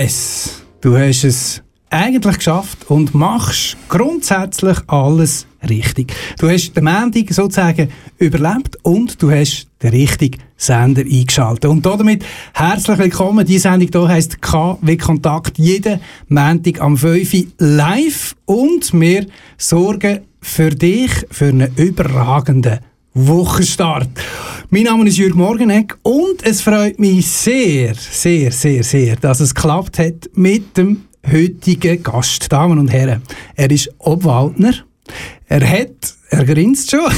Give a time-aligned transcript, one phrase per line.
[0.00, 6.14] Yes, du hast es eigentlich geschafft und machst grundsätzlich alles richtig.
[6.38, 11.64] Du hast den Montag sozusagen überlebt und du hast den richtigen Sender eingeschaltet.
[11.64, 12.24] Und damit
[12.54, 13.44] herzlich willkommen.
[13.44, 15.58] Die Sendung hier heisst KW Kontakt.
[15.58, 22.78] Jeden Montag am 5 Uhr live und wir sorgen für dich für einen überragenden
[23.26, 24.08] Wochenstart.
[24.70, 29.54] Mein Name ist Jürg Morgenegg und es freut mich sehr, sehr, sehr, sehr, dass es
[29.54, 33.22] geklappt hat mit dem heutigen Gast, Damen und Herren.
[33.56, 34.74] Er ist Obwaldner.
[35.46, 37.00] Er hat, er grinst schon,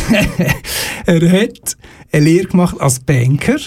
[1.06, 1.76] er hat
[2.12, 3.58] eine Lehre gemacht als Banker.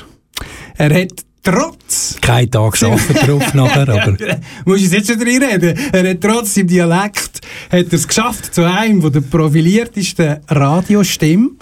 [0.76, 2.18] Er hat trotz...
[2.20, 4.18] Kein Tag gearbeitet drauf nachher, aber...
[4.66, 5.78] Muss ich jetzt schon drin reden?
[5.92, 11.58] Er hat trotz im Dialekt hat er es geschafft zu einem der profiliertesten Radiostimmen.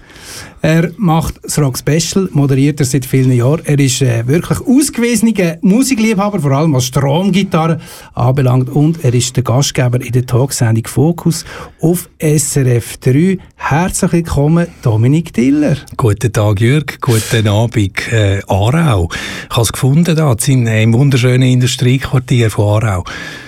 [0.64, 3.62] Er macht das Rock Special, moderiert er seit vielen Jahren.
[3.66, 7.80] Er ist äh, wirklich ausgewiesener Musikliebhaber, vor allem was Stromgitarre
[8.14, 8.70] anbelangt.
[8.70, 11.46] Und er ist der Gastgeber in der Talksendung Fokus
[11.82, 13.40] auf SRF 3.
[13.56, 15.78] Herzlich willkommen, Dominik Diller.
[15.98, 17.02] Guten Tag, Jürg.
[17.02, 19.10] Guten Abend, äh, Aarau.
[19.50, 23.04] Ich habe es gefunden, da, im wunderschönen Industriequartier von Aarau.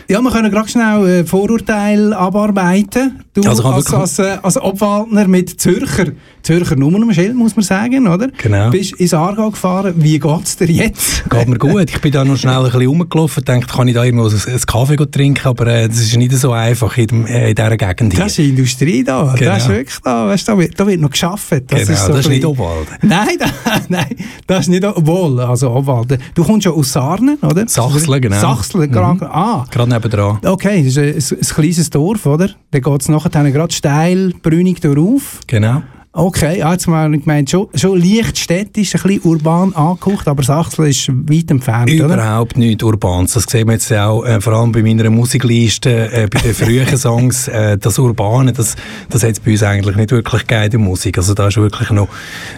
[0.09, 3.23] Ja, wir können gerade schnell äh, Vorurteile abarbeiten.
[3.33, 6.11] Du also als, als, äh, als Obwaldner mit Zürcher,
[6.43, 8.27] Zürcher Nummernschild, muss man sagen, oder?
[8.37, 8.69] Genau.
[8.69, 9.93] Bist ins Aargau gefahren.
[9.97, 11.29] Wie geht es dir jetzt?
[11.29, 11.89] Geht mir gut.
[11.89, 14.61] Ich bin da noch schnell ein bisschen rumgelaufen, dachte, kann ich da irgendwo ein, ein
[14.61, 18.23] Kaffee trinken, aber äh, das ist nicht so einfach in, äh, in dieser Gegend hier.
[18.23, 19.33] Das ist Industrie da.
[19.37, 19.51] Genau.
[19.51, 20.27] Das ist wirklich da.
[20.27, 21.51] Weißt, da, wird, da wird noch geschafft.
[21.51, 22.87] Das genau, ist, so das ist nicht Obwalden.
[23.01, 23.45] Nein, da,
[23.87, 26.17] nein, das ist nicht Obwohl, also Obwalden.
[26.35, 27.67] Du kommst ja aus Sarnen, oder?
[27.67, 28.39] Sachsen, genau.
[28.39, 28.91] Sachsen, mhm.
[28.91, 29.65] gerade, ah.
[29.71, 30.39] Gerade nebenan.
[30.43, 32.49] Okay, das ist ein, ein, ein kleines Dorf, oder?
[32.71, 35.23] Dann geht es nachher gerade steil, brünig durch.
[35.47, 35.83] Genau.
[36.15, 40.85] Okay, ja, jetzt mal gemeint, schon, schon leicht städtisch, ein bisschen urban angehaucht, aber Sachsen
[40.85, 42.59] ist weit entfernt, Überhaupt oder?
[42.59, 43.25] nicht urban.
[43.25, 46.85] Das sehen wir jetzt auch, äh, vor allem bei meiner Musikliste, äh, bei den frühen
[46.97, 48.75] Songs, äh, das Urbane, das,
[49.09, 51.17] das hat es bei uns eigentlich nicht wirklich gegeben, die Musik.
[51.17, 52.09] Also da ist wirklich noch,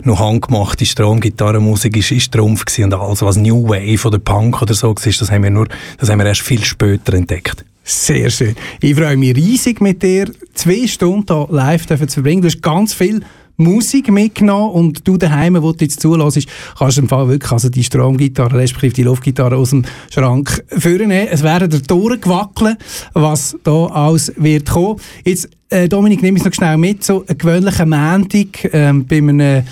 [0.03, 4.73] noch handgemachte Stromgitarrenmusik ist, ist Trumpf gewesen und alles, was New Wave oder Punk oder
[4.73, 7.63] so war, das haben wir nur, das haben wir erst viel später entdeckt.
[7.87, 8.55] Sehr schön.
[8.81, 12.41] Ich freue mich riesig mit dir, zwei Stunden hier live zu verbringen.
[12.41, 13.21] Du hast ganz viel
[13.57, 17.83] Musik mitgenommen und du daheim, wo du jetzt zulässt, kannst im Fall wirklich also die
[17.83, 21.11] Stromgitarre, respektive die Luftgitarre aus dem Schrank führen.
[21.11, 22.77] Es werden da durchgewackelt,
[23.13, 24.99] was da alles wird kommen.
[25.23, 29.63] Jetzt äh, Dominik, nimm es noch schnell mit, so einen gewöhnlichen Montag ähm, bei, einem,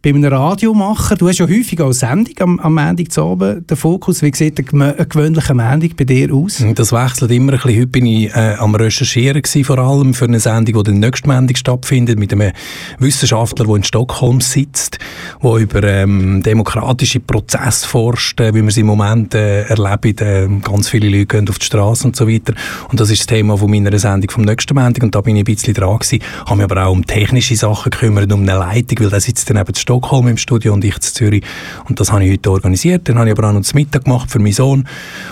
[0.00, 1.16] bei einem Radiomacher.
[1.16, 4.22] Du hast ja häufig auch Sendung am, am Montag zu oben, den Fokus.
[4.22, 6.64] Wie sieht ein, ein gewöhnlicher Montag bei dir aus?
[6.74, 7.80] Das wechselt immer ein bisschen.
[7.80, 11.28] Heute bin ich äh, am Recherchieren gewesen, vor allem für eine Sendung, die den nächsten
[11.28, 12.52] Montag stattfindet, mit einem
[12.98, 14.98] Wissenschaftler, der in Stockholm sitzt,
[15.42, 20.16] der über ähm, demokratische Prozesse forscht, äh, wie wir sie im Moment äh, erleben.
[20.18, 22.54] Äh, ganz viele Leute gehen auf die Straße und so weiter.
[22.88, 25.41] Und das ist das Thema von meiner Sendung vom nächsten Montag und da bin ich
[25.42, 29.00] ein bisschen dran gewesen, habe mich aber auch um technische Sachen gekümmert, um eine Leitung,
[29.00, 31.44] weil der sitzt dann eben in Stockholm im Studio und ich in Zürich
[31.88, 33.08] und das habe ich heute organisiert.
[33.08, 34.88] Dann habe ich aber auch noch das Mittag gemacht für meinen Sohn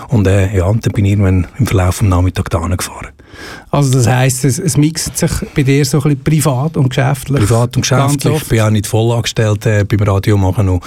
[0.09, 3.09] und äh, ja, und dann bin ich irgendwann im Verlauf des Nachmittags da gefahren.
[3.69, 7.39] Also das heisst, es, es mixt sich bei dir so ein bisschen privat und geschäftlich?
[7.45, 8.35] Privat und geschäftlich.
[8.35, 10.81] Ich bin auch nicht voll angestellt äh, beim Radio, mache noch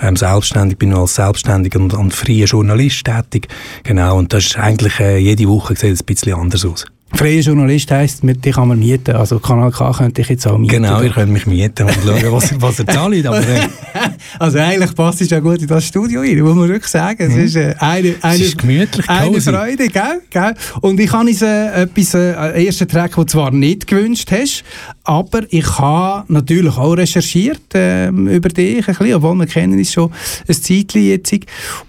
[0.00, 3.48] ähm, selbstständig, bin noch als selbstständig und, und freier Journalist tätig.
[3.82, 6.86] Genau, und das ist eigentlich äh, jede Woche sieht es ein bisschen anders aus.
[7.12, 9.16] Freier Journalist heisst, mit dich kann man mieten.
[9.16, 10.74] Also Kanal K könnte ich jetzt auch mieten.
[10.74, 13.26] Genau, ihr könnt mich mieten und schauen, was, was ihr zahlt.
[13.26, 13.68] Aber, äh.
[14.38, 17.22] also eigentlich passt es ja gut in das Studio rein, muss man wirklich sagen.
[17.22, 17.44] Es mhm.
[17.44, 20.22] ist äh, eine, eine, es ist gemütlich, eine Freude, gell?
[20.30, 20.54] gell?
[20.80, 24.30] Und ich habe uns äh, etwas, äh, einen ersten Track, den du zwar nicht gewünscht
[24.30, 24.62] hast,
[25.02, 29.92] aber ich habe natürlich auch recherchiert äh, über dich ein bisschen, obwohl wir kennen uns
[29.92, 30.10] schon
[30.46, 31.34] ein Zeitchen jetzt.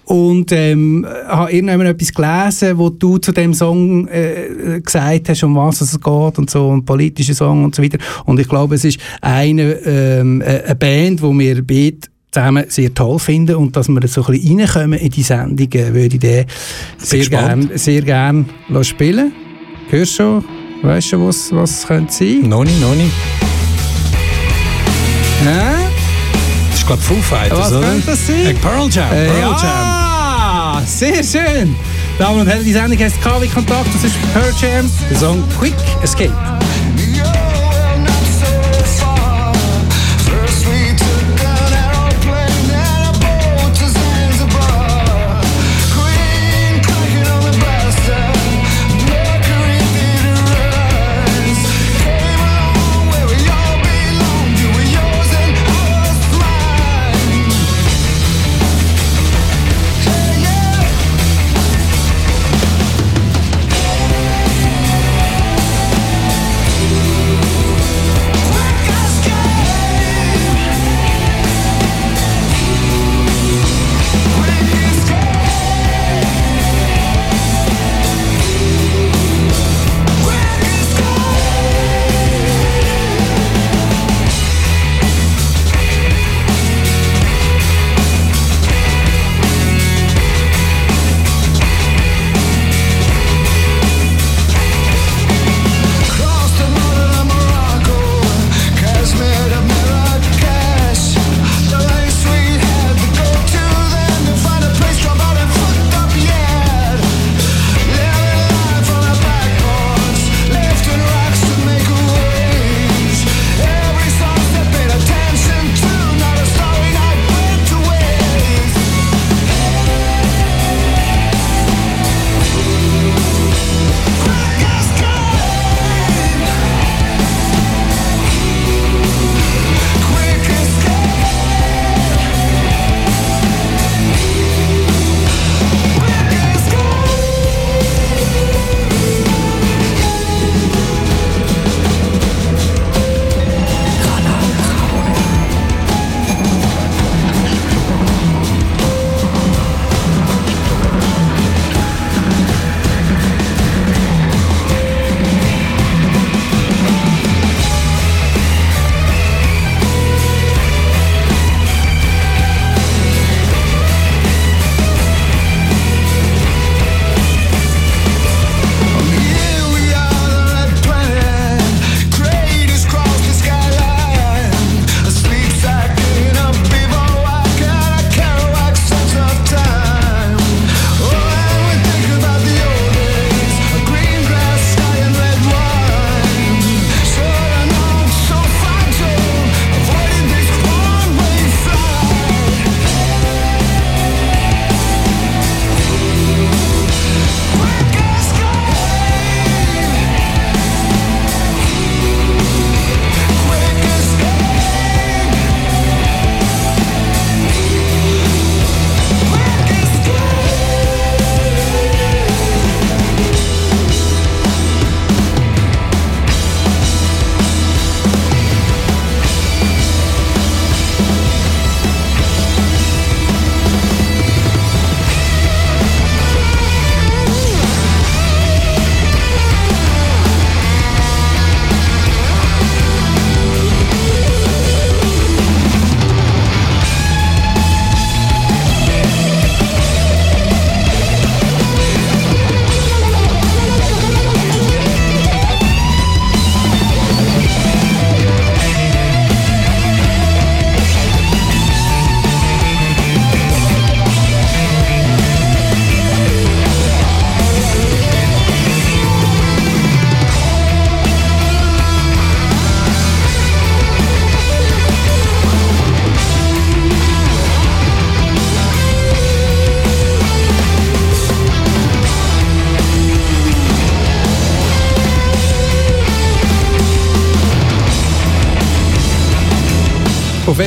[0.04, 5.44] Und ähm, habe irgendwann etwas gelesen, wo du zu dem Song äh, gesagt gesagt hast,
[5.44, 7.98] um was es geht und so, und politische Song und so weiter.
[8.24, 11.98] Und ich glaube, es ist eine, ähm, eine Band, die wir beide
[12.30, 16.14] zusammen sehr toll finden und dass wir so ein bisschen reinkommen in die Sendungen, würde
[16.14, 16.46] ich den
[16.98, 18.46] sehr gerne sehr gern
[18.82, 19.32] spielen.
[19.90, 20.44] Hörst du schon?
[20.82, 22.40] Weißt du, was, was könnte sein?
[22.48, 23.12] Noch nicht, noch nicht.
[25.44, 25.74] Ja?
[26.70, 27.80] Das ist gerade Foo Fighters, was oder?
[27.80, 28.46] Was könnte das sein?
[28.46, 29.58] Äh, Pearl Jam, Pearl äh, Jam.
[29.62, 31.76] Ja, sehr schön.
[32.18, 35.74] Damen und Herren, die Sendung heißt KW Kontakt, das ist Pearl Jam, der Song Quick
[36.02, 36.32] Escape.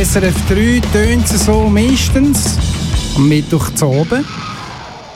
[0.05, 2.59] SRF 3 tönt es so meistens
[3.15, 4.24] am Mittwoch zu oben.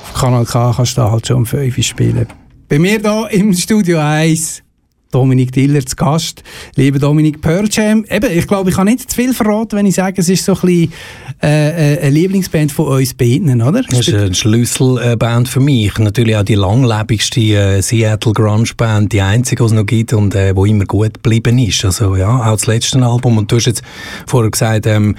[0.02, 2.26] Auf Kanal K kannst du halt schon um 5 spielen.
[2.68, 4.64] Bei mir hier im Studio 1
[5.12, 6.44] Dominik Diller zu Gast.
[6.76, 10.22] Lieber Dominik Pearl Eben, ich glaube, ich kann nicht zu viel verraten, wenn ich sage,
[10.22, 10.94] es ist so ein bisschen
[11.42, 13.82] äh, äh, eine Lieblingsband von uns beiden, oder?
[13.84, 15.98] Das ist eine Schlüsselband für mich.
[15.98, 20.36] Natürlich auch die langlebigste äh, Seattle Grunge Band, die einzige, die es noch gibt und
[20.36, 21.86] äh, wo immer gut geblieben ist.
[21.86, 23.38] Also ja, auch das letzte Album.
[23.38, 23.84] Und du hast jetzt
[24.28, 25.16] vorher gesagt, ähm,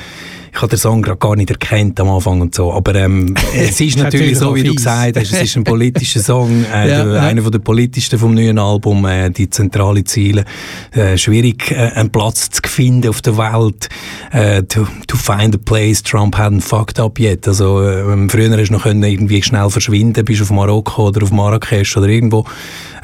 [0.52, 2.72] ich habe den Song gerade gar nicht erkannt am Anfang und so.
[2.72, 6.64] Aber ähm, es ist natürlich so, wie du gesagt hast, es ist ein politischer Song,
[6.74, 7.20] äh, ja, der, ja.
[7.22, 10.44] einer der politischsten vom neuen Album, äh, die zentrale Ziele.
[10.92, 13.88] Äh, schwierig, äh, einen Platz zu finden auf der Welt,
[14.32, 17.46] äh, to, to find a place Trump hadn't fucked up yet.
[17.46, 21.30] Also äh, früher hast du noch können irgendwie schnell verschwinden, bist auf Marokko oder auf
[21.30, 22.44] Marrakesch oder irgendwo.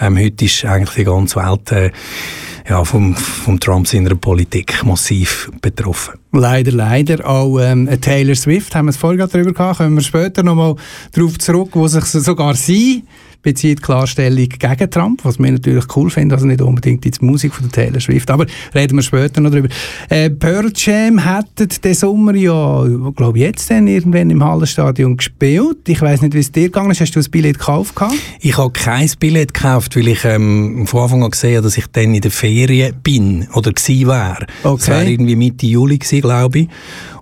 [0.01, 1.91] Ähm, heute ist eigentlich die ganze Welt äh,
[2.69, 6.15] ja, vom, vom Trump seiner Politik massiv betroffen.
[6.33, 7.29] Leider, leider.
[7.29, 10.77] Auch ähm, Taylor Swift, haben wir es vorher darüber gehabt, kommen wir später nochmal
[11.13, 13.05] darauf zurück, wo sich sogar sie
[13.47, 17.69] bezieht Klarstellung gegen Trump, was wir natürlich cool finden, also nicht unbedingt die Musik von
[17.69, 19.69] der Taylor Swift, aber reden wir später noch darüber.
[20.09, 22.85] Äh, Pearl Jam hätten den Sommer ja,
[23.15, 25.79] glaube jetzt dann irgendwann im Hallenstadion gespielt.
[25.87, 27.01] Ich weiß nicht, wie es dir gegangen ist.
[27.01, 27.95] Hast du ein Billett gekauft?
[28.41, 31.87] Ich habe kein Billett gekauft, weil ich ähm, von Anfang an gesehen habe, dass ich
[31.93, 34.47] dann in der Ferien bin oder gewesen wäre.
[34.65, 34.77] Okay.
[34.81, 36.69] Es wäre irgendwie Mitte Juli gewesen, glaube ich.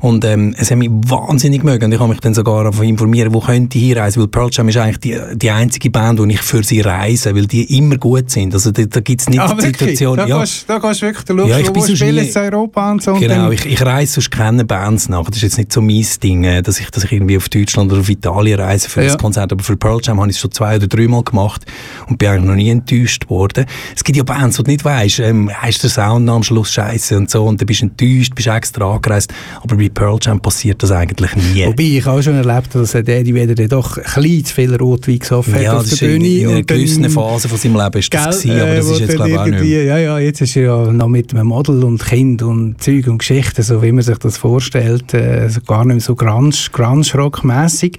[0.00, 1.86] Und ähm, es hat mich wahnsinnig mögen.
[1.86, 4.76] Und ich habe mich dann sogar informiert, wo könnte ich hinreisen, weil Pearl Jam ist
[4.76, 8.54] eigentlich die, die einzige Band, wo ich für sie reise, weil die immer gut sind.
[8.54, 10.16] Also da, da gibt es nicht ah, die Situation...
[10.16, 10.40] Da, ja.
[10.40, 13.14] gehst, da gehst du wirklich, du ja, ich wo spielen in Europa und so.
[13.14, 15.24] Genau, und ich, ich reise sonst keine Bands nach.
[15.26, 17.92] Das ist jetzt nicht so mein Ding, äh, dass ich, dass ich irgendwie auf Deutschland
[17.92, 19.08] oder auf Italien reise für ja.
[19.08, 19.52] das Konzert.
[19.52, 21.64] Aber für Pearl Jam habe ich es schon zwei oder dreimal gemacht
[22.08, 23.66] und bin eigentlich noch nie enttäuscht worden.
[23.94, 27.16] Es gibt ja Bands, wo du nicht weißt, ähm, heißt der Sound am Schluss scheiße
[27.16, 29.32] und so und dann bist du enttäuscht, bist extra angereist.
[29.62, 31.66] Aber bei Pearl Jam passiert das eigentlich nie.
[31.66, 34.74] Wobei ich auch schon erlebt habe, dass der Eddie wieder doch ein bisschen zu viel
[34.76, 36.28] Rotwein gesoffen ja, hat auf der Bühne.
[36.28, 39.00] In, in einer gewissen Phase von seinem Leben ist das gewesen, aber das äh, ist
[39.00, 39.84] jetzt glaube ich auch nicht mehr.
[39.84, 43.18] Ja, ja, jetzt ist er ja noch mit einem Model und Kind und Zeug und
[43.18, 47.98] Geschichten, so wie man sich das vorstellt, also gar nicht mehr so Grunge-Rock-mässig.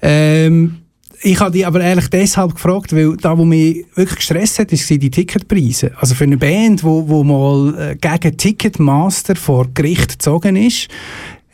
[0.00, 0.82] Ähm,
[1.24, 4.98] ich habe dich aber ehrlich deshalb gefragt, weil da, wo mich wirklich gestresst hat, waren
[4.98, 5.92] die Ticketpreise.
[5.96, 10.88] Also für eine Band, wo, wo mal äh, gegen Ticketmaster vor Gericht gezogen ist,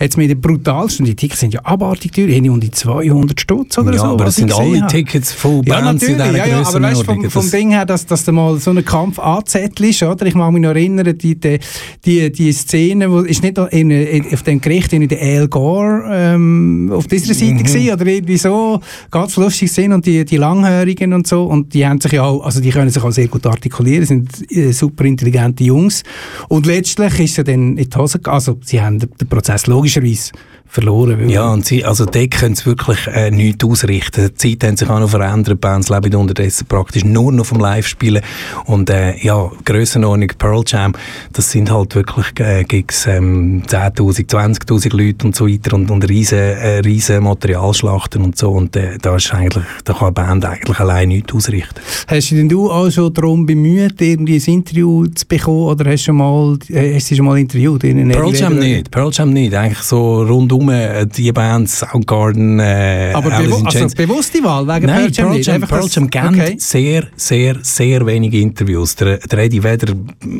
[0.00, 3.78] Jetzt mit den brutalsten, die Tickets sind ja abartig teuer, ich um die 200 Stutz
[3.78, 4.04] oder ja, so.
[4.04, 4.92] aber das sind alle habe.
[4.92, 8.06] Tickets von ja, Bands in dieser ja, ja, aber weißt, vom, vom Ding her, dass,
[8.06, 10.24] dass da mal so ein Kampf anzettelst, oder?
[10.26, 11.58] Ich mag mich noch erinnern, die, die,
[12.04, 16.04] die, die Szene, wo, ist nicht in, in, auf dem Gericht in der Al Gore
[16.08, 17.64] ähm, auf dieser Seite mhm.
[17.64, 18.78] gewesen, oder irgendwie so,
[19.10, 22.44] ganz lustig sind und die, die Langhörigen und so, und die haben sich ja auch,
[22.44, 26.04] also die können sich auch sehr gut artikulieren, sind äh, super intelligente Jungs.
[26.46, 30.32] Und letztlich ist sie dann in die Hose, also sie haben den Prozess logisch serviço.
[30.68, 31.28] Verloren.
[31.28, 34.30] Ja, und sie, also dort können sie wirklich äh, nichts ausrichten.
[34.30, 35.60] Die Zeit haben sich auch noch verändert.
[35.60, 38.22] Bands leben unterdessen praktisch nur noch vom Live-Spielen.
[38.66, 40.92] Und äh, ja, Grössenordnung Pearl Jam,
[41.32, 46.08] das sind halt wirklich äh, Gigs, ähm, 10'000, 20'000 Leute und so weiter und, und
[46.08, 48.50] riesen, äh, riesen Materialschlachten und so.
[48.50, 51.80] Und äh, da, ist eigentlich, da kann eine Band eigentlich allein nichts ausrichten.
[52.06, 56.02] Hast du denn du auch schon darum bemüht, irgendwie ein Interview zu bekommen oder hast
[56.02, 57.84] du schon mal, äh, hast du schon mal interviewt?
[57.84, 59.54] In Pearl Jam nicht, Pearl Jam nicht.
[59.54, 64.86] Eigentlich so rundum herum, äh, die Bands, Soundgarden, äh, Aber bewu also bewusste Wahl wegen
[64.86, 66.56] Nein, Pearl Jam, Pearl Jam, Pearl Jam kennt okay.
[66.58, 68.96] sehr, sehr, sehr wenige Interviews.
[68.96, 69.94] Der, der Eddie Vedder,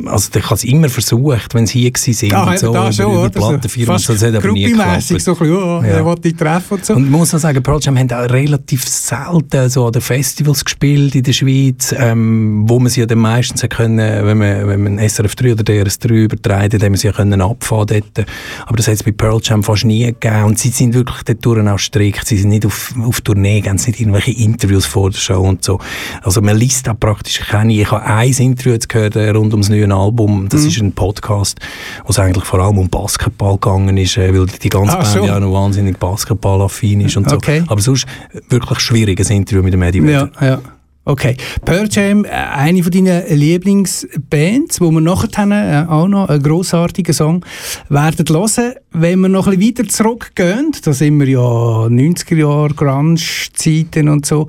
[0.06, 3.12] also der hat es immer versucht, wenn sie hier waren ah, und so, da schon,
[3.12, 5.02] über, über Plattenfirmen, so, das hat aber nie geklappt.
[5.02, 6.04] so ein bisschen, oh, ja.
[6.04, 6.94] wollte ich treffen und so.
[6.94, 11.14] Und muss auch sagen, Pearl Jam haben auch relativ selten so an den Festivals gespielt
[11.14, 15.08] in der Schweiz, ähm, wo man sie ja dann meistens können, wenn man, wenn man
[15.08, 18.26] SRF 3 oder DRS 3 übertreibt, dann haben sie ja können abfahren dort.
[18.66, 20.44] Aber das hat es bei Pearl Jam fast nie gegeben.
[20.44, 22.26] Und sie sind wirklich dort auch strikt.
[22.26, 25.78] Sie sind nicht auf, auf Tournee, geben nicht irgendwelche Interviews vor der Show und so.
[26.22, 27.72] Also man liest da praktisch keine.
[27.74, 30.48] Ich habe ein Interview jetzt gehört äh, rund ums neue Album.
[30.48, 30.68] Das mhm.
[30.68, 31.58] ist ein Podcast,
[32.04, 35.24] wo es eigentlich vor allem um Basketball gegangen ist, äh, weil die ganze Ach, Band
[35.24, 35.24] so.
[35.24, 37.60] ja noch wahnsinnig Basketball-affin ist und okay.
[37.60, 37.72] so.
[37.72, 38.06] Aber sonst
[38.48, 40.60] wirklich schwieriges Interview mit dem Eddie Ja, ja.
[41.08, 41.38] Okay.
[41.64, 47.14] Pearl Jam, äh, eine von deinen Lieblingsbands, wo wir nachher äh, auch noch einen grossartigen
[47.14, 47.46] Song
[47.88, 48.74] werden hören.
[48.92, 54.26] Wenn wir noch ein bisschen weiter zurückgehen, da sind wir ja 90er Jahre, Grunge-Zeiten und
[54.26, 54.48] so,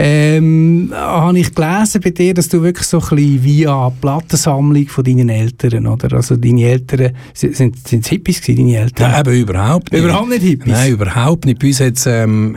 [0.00, 5.02] ähm, habe ich gelesen bei dir, dass du wirklich so ein bisschen via Plattensammlung von
[5.02, 6.16] deinen Eltern, oder?
[6.16, 9.10] Also deine Eltern, sind, sind es Hippies gewesen, deine Eltern?
[9.10, 10.04] Nein, eben überhaupt nicht.
[10.04, 10.72] Überhaupt nicht Hippies?
[10.72, 11.58] Nein, überhaupt nicht.
[11.58, 12.56] Bei uns hat es ähm,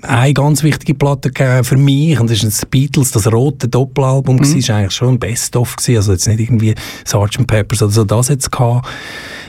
[0.00, 1.30] eine ganz wichtige Platte
[1.62, 4.68] für mich, und das ist das Beatles, das rote Doppelalbum, mhm.
[4.68, 6.74] war eigentlich schon ein Best-of Also jetzt nicht irgendwie
[7.04, 7.46] Sgt.
[7.46, 8.86] Peppers oder so, das jetzt gehabt.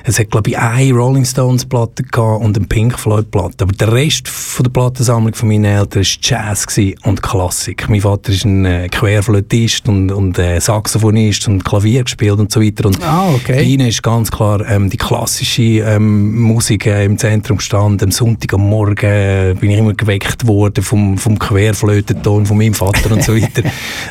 [0.03, 3.65] Es hat, glaube ich, eine Rolling Stones Platte gehabt und eine Pink Floyd Platte.
[3.65, 6.65] Aber der Rest von der Plattensammlung von meinen Eltern war Jazz
[7.03, 7.89] und Klassik.
[7.89, 12.61] Mein Vater ist ein äh, Querflötist und, und äh, Saxophonist und Klavier gespielt und so
[12.61, 12.85] weiter.
[12.85, 13.63] Und ah, okay.
[13.63, 18.07] Ihnen ist ganz klar ähm, die klassische ähm, Musik äh, im Zentrum gestanden.
[18.07, 22.73] Am Sonntag am Morgen äh, bin ich immer geweckt worden vom, vom Querflötenton von meinem
[22.73, 23.63] Vater und so weiter.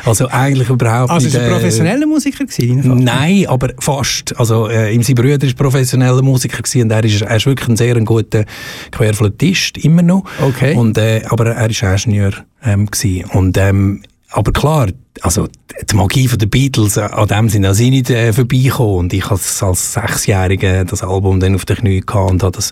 [0.05, 1.35] Also eigentlich überhaupt also nicht...
[1.35, 4.37] Also ein professioneller Musiker gewesen, Nein, aber fast.
[4.39, 7.69] Also äh, sein Bruder ist professionell professioneller Musiker gewesen und er ist, er ist wirklich
[7.69, 8.45] ein sehr guter
[8.91, 10.23] Querflötist, immer noch.
[10.41, 10.75] Okay.
[10.75, 13.25] Und, äh, aber er ist Ingenieur ähm, gewesen.
[13.31, 14.03] Und, ähm,
[14.37, 14.89] aber klar,
[15.21, 15.47] also
[15.89, 18.97] die Magie von den Beatles, äh, an dem sind sie nicht äh, vorbeigekommen.
[18.97, 22.71] Und ich habe als Sechsjähriger das Album dann auf den Knie gehabt und habe das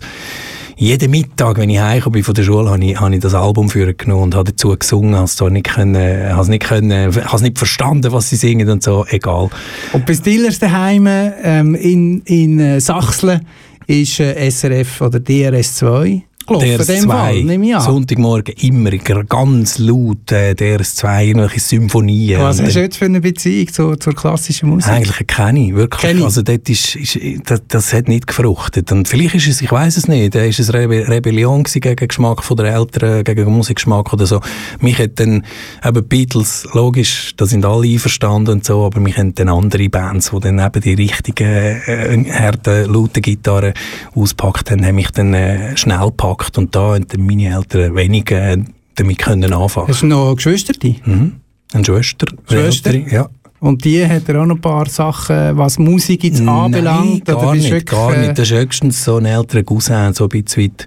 [0.76, 3.68] jeden Mittag, wenn ich heimgekommen bin von der Schule, habe ich, habe ich das Album
[3.68, 7.42] für genommen und habe dazu gesungen, habe es nicht können, habe es nicht können, habe
[7.42, 9.50] nicht verstanden, was sie singen und so, egal.
[9.92, 13.40] Und bis Dillers daheim ähm, in, in äh, Sachsen
[13.88, 17.80] ist äh, SRF oder DRS2 gelaufen, der zwei, an.
[17.80, 18.90] Sonntagmorgen immer
[19.24, 22.40] ganz laut, äh, der zwei, irgendwelche Symphonien.
[22.40, 24.90] Was hast du jetzt für eine Beziehung zur, zur klassischen Musik?
[24.90, 26.02] Eigentlich keine, wirklich.
[26.02, 26.24] Keine.
[26.24, 28.92] Also dort ist, ist, das, das hat nicht gefruchtet.
[28.92, 32.08] Und vielleicht ist es, ich weiß es nicht, äh, ist es Rebe Rebellion gegen den
[32.08, 34.40] Geschmack von der Eltern, gegen den Musikgeschmack oder so.
[34.80, 35.44] Mich hat dann,
[35.84, 40.30] eben Beatles, logisch, da sind alle einverstanden und so, aber mich haben dann andere Bands,
[40.30, 43.74] die dann eben die richtigen, äh, harten, lauten Gitarren
[44.14, 48.30] auspackt haben, haben mich dann äh, schnell gepackt gepackt und da haben meine Eltern wenig
[48.30, 48.58] äh,
[48.94, 49.88] damit können anfangen.
[49.88, 50.72] Hast du noch Geschwister?
[51.04, 51.32] Mhm.
[51.72, 52.26] Eine Schwester.
[52.48, 52.94] Schwester?
[52.94, 53.28] ja.
[53.58, 57.24] Und die hat er auch noch ein paar Sachen, was Musik jetzt Nein, anbelangt?
[57.24, 58.38] gar nicht, wirklich, gar nicht.
[58.38, 60.86] Das ist höchstens so ein älterer Cousin, so ein bisschen weit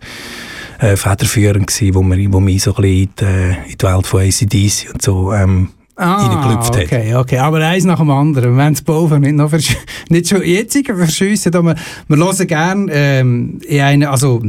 [0.79, 3.85] äh, federführend gewesen, wo, wir, wo mich so ein bisschen in die, äh, in die
[3.85, 7.37] Welt von ACDC und so ähm, ah, okay, okay.
[7.37, 8.55] Aber eins nach dem anderen.
[8.55, 9.51] Wir haben es Boven nicht, noch
[10.09, 11.53] nicht schon jetzt verschiessen.
[11.53, 11.75] Wir,
[12.07, 14.39] wir hören gerne ähm, in eine, also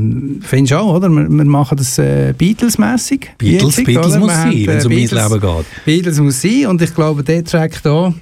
[0.42, 1.09] findest du auch, oder?
[1.09, 3.30] Wir, wir machen das äh, Beatles-mässig.
[3.38, 5.85] Beatles, jetzig, Beatles muss sein, wenn es um mein Leben geht.
[5.85, 8.14] Beatles muss sein und ich glaube, der Track hier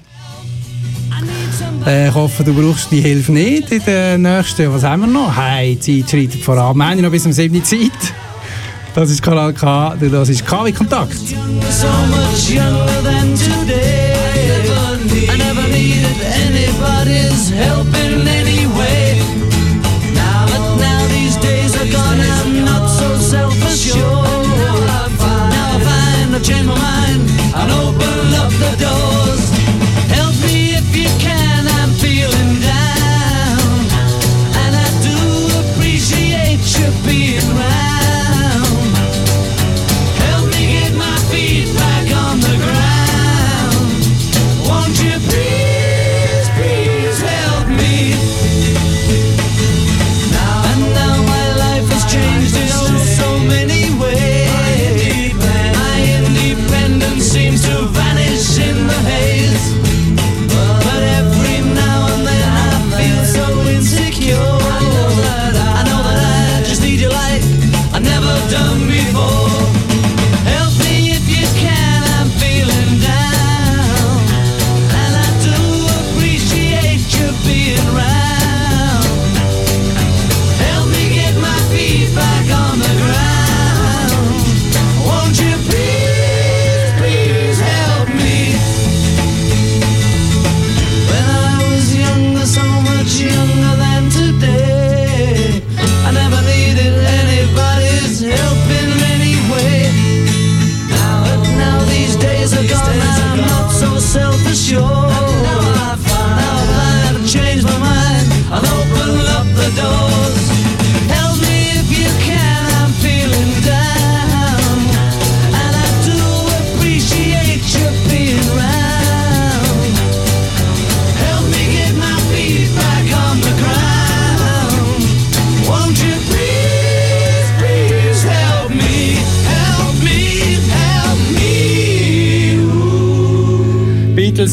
[1.87, 4.73] äh, ich hoffe, du brauchst die Hilfe nicht in der nächsten.
[4.73, 5.35] Was haben wir noch?
[5.35, 6.77] Hey, die Zeit schreitet voran.
[6.77, 8.28] Wir haben noch bis um 7 Zeit.
[8.99, 11.15] Das ist Kanal K, das ist KW Kontakt.
[11.15, 13.98] So much younger than today.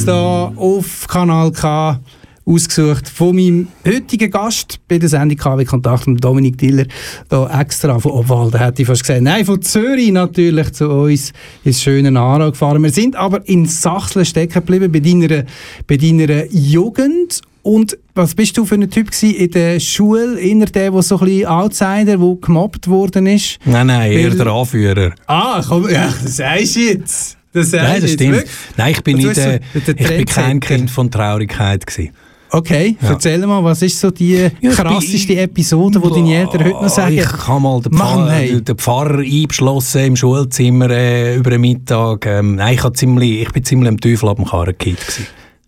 [0.05, 1.99] Beatles da auf Kanal K
[2.47, 6.85] ausgesucht von meinem heutigen Gast bei der Sendung KW Kontakt mit Dominik Diller
[7.27, 9.21] da extra von Obwalden hätte ich fast gesagt.
[9.23, 12.83] Nein, von Zürich natürlich zu uns ins schöne Aarau gefahren.
[12.83, 15.43] Wir sind aber in Sachsen stecken geblieben bei deiner,
[15.87, 20.91] bei deiner Jugend und was bist du für ein Typ in der Schule, inner der,
[20.91, 23.57] der so ein bisschen Outsider, der gemobbt worden ist?
[23.65, 25.11] Nein, nein, eher Weil, der Anführer.
[25.25, 27.37] Ah, komm, ja, das sagst du jetzt.
[27.55, 28.33] Das Nein, das stimmt.
[28.33, 28.51] Wirklich?
[28.77, 30.59] Nein, ich bin, nicht, äh, so ich bin kein.
[30.59, 32.11] Kind von Traurigkeit gewesen.
[32.51, 33.09] Okay, Ja.
[33.09, 36.89] erzähl mal, was ist so die ich krasseste bin- Episode, die deine Eltern heute noch
[36.89, 37.17] sagen?
[37.17, 38.61] Ich habe mal den Mann, Pfarrer, hey.
[38.61, 42.25] den Pfarrer eingeschlossen im Schulzimmer äh, über den Mittag.
[42.27, 45.27] Ähm, nein, ich, ziemlich, ich bin ziemlich am Teufel ab dem Karren gewesen.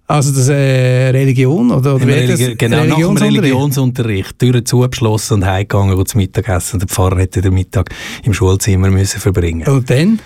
[0.10, 2.10] Also das äh, Religion oder, oder Im?
[2.10, 3.41] Religi genau, nach dem Religionsunterricht?
[3.43, 4.39] Religionsunterricht.
[4.39, 6.76] Türen zugeschlossen und heimgegangen, zu Mittag essen.
[6.76, 7.89] Und der Pfarrer hätte den Mittag
[8.23, 10.19] im Schulzimmer müssen verbringen Und dann?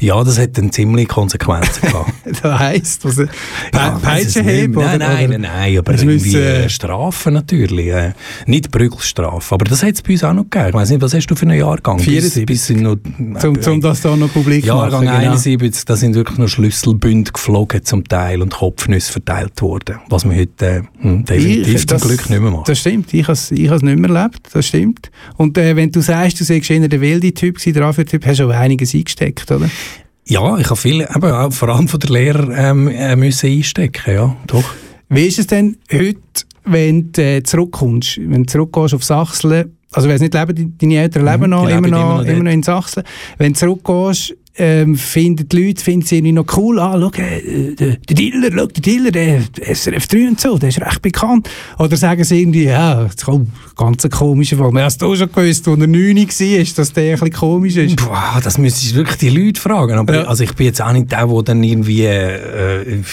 [0.00, 2.12] Ja, das hat dann ziemlich Konsequenzen gehabt.
[2.42, 3.28] Das heisst, was, Pe
[3.72, 4.74] Ja, ich weiss es Peitsche nicht heben?
[4.74, 4.84] mehr.
[4.86, 7.86] oder- Nein, nein, nein, nein, aber irgendwie müssen, äh, äh, Strafen natürlich.
[7.88, 8.12] Äh,
[8.46, 10.68] nicht Prügelstrafe, aber das hat es bei uns auch noch gegeben.
[10.68, 11.98] Ich weiss nicht, was hast du für einen Jahrgang?
[11.98, 12.46] 74.
[12.46, 12.96] Bis, bis sind noch,
[13.40, 15.18] Zum, zum das da noch publik Jahrgang machen.
[15.20, 15.30] genau.
[15.32, 19.96] 71, da sind wirklich noch Schlüsselbünde geflogen zum Teil und Kopfnüsse verteilt worden.
[20.08, 22.68] Was man heute äh, hm, definitiv Ich- zum das- Glück nicht mehr macht.
[22.68, 25.10] Das stimmt, ich habe es ich has nicht mehr erlebt, das stimmt.
[25.36, 28.44] Und äh, wenn du sagst, du seist eher der wilde Typ, der Anführtyp, hast du
[28.48, 29.63] auch einiges eingesteckt, oder?
[30.26, 34.14] Ja, ich habe viel, eben, auch vor allem von der Lehrer ähm, äh, müssen einstecken,
[34.14, 34.64] ja, doch.
[35.08, 36.18] Wie ist es denn heute,
[36.64, 40.96] wenn du äh, zurückkommst, wenn du zurückgehst auf Sachsen, also wenn es nicht leben, deine
[40.96, 43.02] Eltern leben Mhm, noch, immer noch immer noch in Sachsen,
[43.38, 47.74] wenn du zurückgehst, ähm, finden die Leute finden sie irgendwie noch cool an, schau, äh,
[47.74, 49.42] der, Diller, schau, der Diller, der
[49.74, 51.48] SRF 3 und so, der ist recht bekannt.
[51.78, 53.26] Oder sagen sie irgendwie, ja, das ist
[53.76, 54.70] ganz ein komischer Fall.
[54.70, 57.76] Man hast du auch schon gewusst, als er 9 war, dass der ein bisschen komisch
[57.76, 57.96] ist.
[57.96, 59.98] Boah, das müsstest du wirklich die Leute fragen.
[59.98, 60.22] Aber Ja.
[60.24, 63.04] also ich bin jetzt auch nicht der, der dann irgendwie äh, den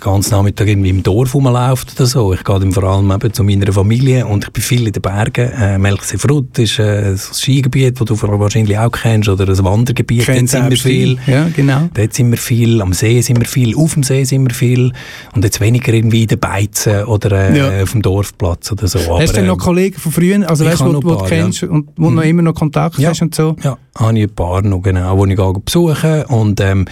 [0.00, 2.32] ganzen Nachmittag irgendwie im Dorf rumläuft oder so.
[2.32, 5.02] Ich gehe dann vor allem eben zu meiner Familie und ich bin viel in den
[5.02, 5.50] Bergen.
[5.52, 10.26] Äh, Melchsefrut ist äh, ein Skigebiet, das du wahrscheinlich auch kennst, oder ein Wandergebiet.
[10.26, 11.18] Dort Viel.
[11.26, 11.88] Ja, genau.
[11.94, 14.92] Dort sind wir viel, am See sind wir viel, auf dem See sind wir viel
[15.34, 17.82] und jetzt weniger irgendwie in den Beizen oder äh, Ja.
[17.82, 18.98] auf dem Dorfplatz oder so.
[19.18, 21.88] hast du denn ähm, noch Kollegen von früher, also weißt, wo, wo du kennst und
[21.96, 23.10] wo du noch immer noch Kontakt Ja.
[23.10, 23.56] hast und so?
[23.62, 26.86] Ja, habe ich ein paar noch, genau, die ich gehe besuchen Und ähm,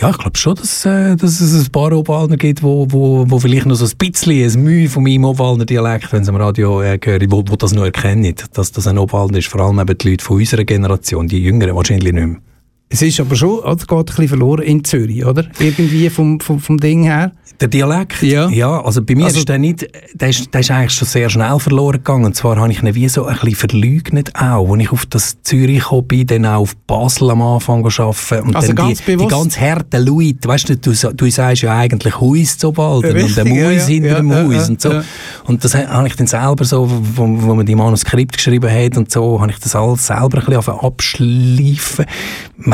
[0.00, 3.38] ja, ich glaube schon, dass, äh, dass es ein paar Oberwaldner gibt, wo, wo, wo
[3.38, 6.82] vielleicht noch so ein bisschen ein Mühe von meinem Oberwaldner Dialekt, wenn sie am Radio
[6.82, 9.48] äh, hören, wo, wo das noch erkennen, dass das ein Oberwaldner ist.
[9.48, 12.36] Vor allem eben die Leute von unserer Generation, die Jüngeren wahrscheinlich nicht mehr.
[12.92, 15.46] Es ist aber schon, oder, geht ein bisschen verloren in Zürich, oder?
[15.58, 17.32] Irgendwie vom, vom, vom Ding her.
[17.60, 18.22] Der Dialekt?
[18.22, 18.48] Ja.
[18.48, 21.30] ja also bei mir Also- ist der nicht, der ist, der ist eigentlich schon sehr
[21.30, 22.24] schnell verloren gegangen.
[22.26, 24.70] Und zwar habe ich ihn wie so ein bisschen verleugnet auch.
[24.72, 28.48] Als ich auf das Zürich bin, dann auch auf Basel am Anfang arbeiten.
[28.48, 29.30] Und Also dann ganz die, die bewusst?
[29.30, 33.34] ganz harten Leute, weißt du, du, du sagst ja eigentlich Huis zu bald und Richtig,
[33.36, 35.00] der ja, Muis ja, hinter ja, dem ja, Huis ja, und so.
[35.46, 38.96] Und das ha- habe ich dann selber so, wo, wo man die Manuskript geschrieben hat
[38.96, 42.06] und so, habe ich das alles selber ein bisschen abschleifen.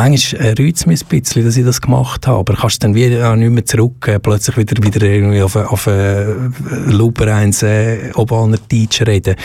[0.08, 2.94] Manchmal äh, reut es mich ein bisschen, dass ich das gemacht habe, aber kannst dann
[2.94, 6.24] wieder nicht mehr zurück, äh, plötzlich wieder, wieder irgendwie auf, auf äh,
[6.86, 9.36] Luper 1 äh, Oberalner Deutsch reden.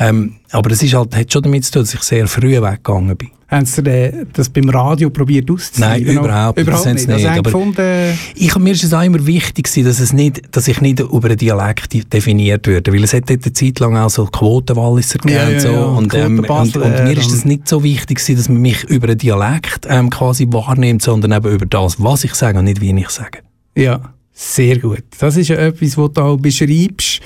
[0.00, 3.16] Ähm, aber das ist halt, hat schon damit zu tun, dass ich sehr früh weggegangen
[3.16, 3.28] bin.
[3.48, 5.88] Haben Sie äh, das beim Radio probiert auszuziehen?
[5.88, 6.68] Nein, überhaupt nicht.
[6.68, 7.08] Überhaupt Das nicht.
[7.10, 10.68] Also nicht, aber- gefunden, Ich, mir ist es auch immer wichtig dass, es nicht, dass
[10.68, 14.08] ich nicht über einen Dialekt di- definiert würde, weil es hat eine Zeit lang auch
[14.08, 15.68] so Quotenwalliser gegeben Ja, und ja, so.
[15.72, 19.08] ja, Und, ähm, und, und mir ist es nicht so wichtig dass man mich über
[19.08, 22.96] einen Dialekt ähm, quasi wahrnimmt, sondern eben über das, was ich sage und nicht wie
[22.96, 23.40] ich sage.
[23.74, 24.00] ja,
[24.32, 25.02] sehr gut.
[25.18, 27.20] Das ist ja etwas, was du auch beschreibst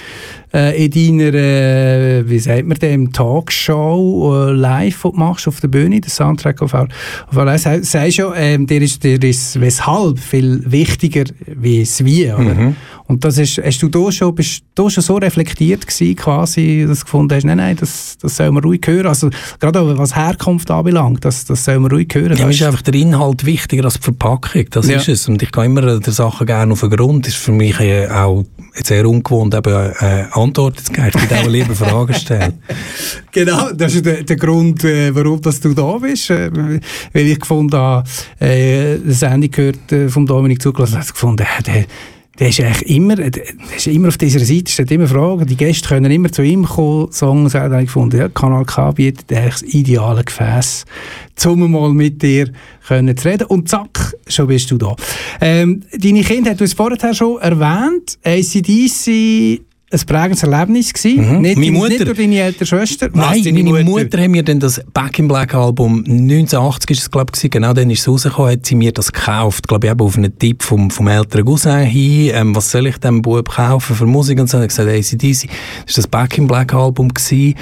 [0.54, 5.60] äh, in deiner, äh, wie sagt man dem, Talkshow äh, live, die du machst auf
[5.60, 7.62] der Bühne, der Soundtrack auf auf alles.
[7.62, 12.54] Sagst ja, ähm, dir ist, dir ist weshalb viel wichtiger wie das Wie, oder?
[12.54, 12.76] Mhm.
[13.06, 17.00] Und das ist, hast du da schon, bist du schon so reflektiert gewesen, quasi, dass
[17.00, 19.06] du gefunden hast, nein, nein, das, das soll man ruhig hören.
[19.08, 19.28] Also,
[19.60, 22.36] gerade auch was Herkunft anbelangt, das, das soll man ruhig hören.
[22.36, 24.96] Ja, ist einfach der Inhalt wichtiger als die Verpackung, das Ja.
[24.96, 25.28] ist es.
[25.28, 27.26] Und ich gehe immer der Sache gerne auf den Grund.
[27.26, 28.06] Das ist für mich äh,
[28.76, 31.08] auch sehr ungewohnt, eben äh, Antworten zu geben.
[31.08, 32.62] Ich würde auch lieber Fragen stellen.
[33.30, 36.30] Genau, das ist der, der Grund, äh, warum dass du da bist.
[36.30, 36.50] Äh,
[37.12, 38.08] weil ich gefunden habe,
[38.40, 41.84] äh, eine Sendung gehört äh, vom Dominik zugelassen, habe ich gefunden, äh, der,
[42.38, 43.42] der ist eigentlich immer, der,
[43.76, 47.12] ist immer auf dieser Seite, stellt immer Fragen, die Gäste können immer zu ihm kommen,
[47.12, 50.84] Songs, habe ich gefunden, ja, Kanal K bietet eigentlich das ideale Gefäß,
[51.46, 52.50] um mal mit dir
[52.86, 53.46] können zu reden.
[53.46, 54.96] Und zack, schon bist du da.
[55.40, 61.36] Ähm, deine Kinder, du hast es vorher schon erwähnt, ACDC, ein prägendes Erlebnis gewesen.
[61.36, 61.40] Mhm.
[61.42, 63.08] Nicht, Meine nicht Mutter- durch deine ältere Schwester.
[63.12, 64.20] Nein, meine Mutter?
[64.22, 67.90] hat mir dann das Back in Black Album 1980 ist es glaube ich, genau dann
[67.90, 70.90] ist es rausgekommen, hat sie mir das gekauft, glaube ich eben auf einen Tipp vom,
[70.90, 74.58] vom älteren Cousin hin, ähm, was soll ich dem Bub kaufen für Musik und so,
[74.58, 75.48] hat gesagt, ACDC, das war
[75.94, 77.54] das Back in Black Album gewesen.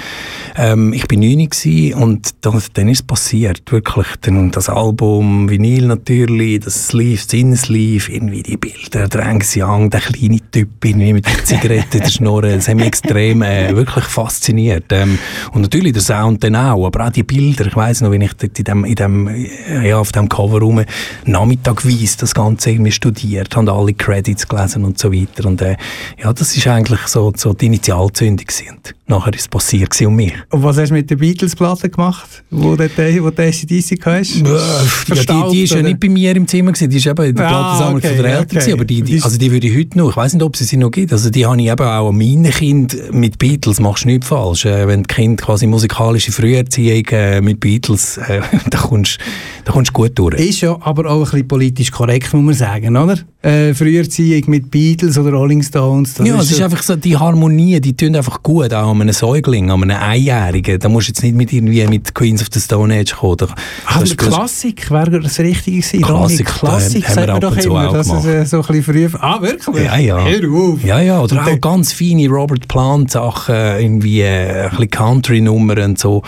[0.57, 5.49] Ähm, ich bin 9 gewesen und dann, dann ist es passiert, wirklich, dann das Album,
[5.49, 10.69] Vinyl natürlich, das Sleeve, das Innersleeve, irgendwie die Bilder, der Angus Young, der kleine Typ
[10.83, 14.85] irgendwie mit der Zigarette Schnurren, das hat mich extrem äh, wirklich fasziniert.
[14.91, 15.17] Ähm,
[15.51, 17.67] und natürlich der Sound dann auch, aber auch die Bilder.
[17.67, 20.83] Ich weiss noch, wenn ich in dem, in dem, äh, ja, auf dem Cover rum
[21.25, 25.47] nachmittagweise das Ganze irgendwie studiert, habe alle Credits gelesen und so weiter.
[25.47, 25.75] Und äh,
[26.21, 28.45] ja, das ist eigentlich so, so die Initialzündung.
[28.69, 30.33] Und nachher ist es passiert um mich.
[30.49, 34.35] Und was hast du mit der Beatles-Platte gemacht, wo du wo die ACDC hast?
[34.35, 37.35] Ja, die, die ist ja nicht bei mir im Zimmer gewesen, die ist eben in
[37.35, 38.73] der ah, Plattensammlung okay, von der Eltern okay.
[38.73, 40.77] aber die, die, also die würde ich heute noch, ich weiß nicht, ob sie sie
[40.77, 44.09] noch gibt, also die habe ich eben auch an meinen Kind mit Beatles, machst du
[44.09, 44.65] nichts falsch.
[44.65, 49.19] Äh, wenn die Kind quasi musikalische Früherziehung äh, mit Beatles, äh, da kommst
[49.65, 50.35] da kommst gut durch.
[50.39, 53.17] Ist ja aber auch ein bisschen politisch korrekt, muss man sagen, oder?
[53.41, 56.15] Äh, Früherziehung mit Beatles oder Rolling Stones.
[56.23, 59.71] ja, es ist einfach so, die Harmonie, die tun einfach gut, auch an einem Säugling,
[59.71, 60.79] an einem Einjährigen.
[60.79, 63.37] Da musst du jetzt nicht mit irgendwie mit Queens of the Stone Age kommen.
[63.37, 63.47] Da,
[63.85, 66.01] aber Klassik wäre das Richtige gewesen.
[66.01, 69.09] Klassik, Klassik haben wir doch immer, dass es äh, so ein bisschen früh...
[69.19, 69.85] Ah, wirklich?
[69.85, 70.23] Ja, ja.
[70.23, 70.83] Hör auf.
[70.83, 76.23] Ja, ja, oder auch ganz feine Robert Plant-Sachen, irgendwie äh, ein bisschen Country-Nummern und so.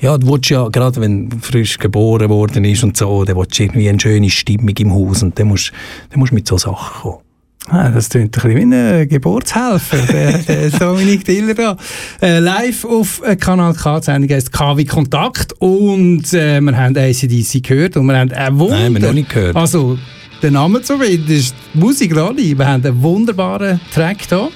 [0.00, 3.62] Ja, du willst ja, gerade wenn frisch geboren worden ist und so, dann willst du
[3.62, 5.72] irgendwie eine schöne Stimmung im Haus und dann musst
[6.10, 7.18] du mit so Sachen kommen.
[7.68, 11.76] Ah, das klingt ein bisschen wie ein Geburtshelfer, der, der Dominik Diller da.
[12.20, 16.94] Äh, live auf äh, Kanal K, die Sendung heisst KW Kontakt und äh, wir haben
[16.94, 18.80] ACDC gehört und wir haben ein Wunder...
[18.80, 19.56] Nein, wir haben noch nicht gehört.
[19.56, 19.98] Also,
[20.44, 22.58] der Name zumindest, die Musik nicht.
[22.58, 24.50] Wir haben einen wunderbaren Track hier.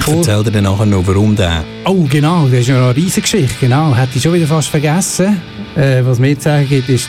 [0.00, 1.62] Ich erzähle dir dann nachher noch, warum der...
[1.84, 3.94] Oh, genau, das ist ja eine riesige Geschichte, genau.
[3.94, 5.40] Hätte ich schon wieder fast vergessen.
[5.76, 7.08] Äh, was mir zu sagen gibt, ist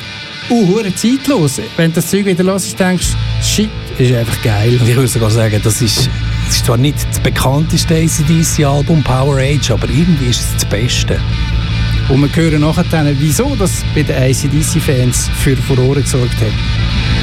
[0.50, 1.62] uh, zeitlos.
[1.78, 4.78] Wenn du das Zeug wieder hörst, denkst du, shit, ist einfach geil.
[4.80, 6.10] Und ich würde sogar sagen, das ist,
[6.48, 11.18] das ist zwar nicht das bekannteste ACDC-Album Power Age, aber irgendwie ist es das Beste.
[12.12, 17.21] Und wir hören nachher wieso das bei den ACDC-Fans für Furore gesorgt hat.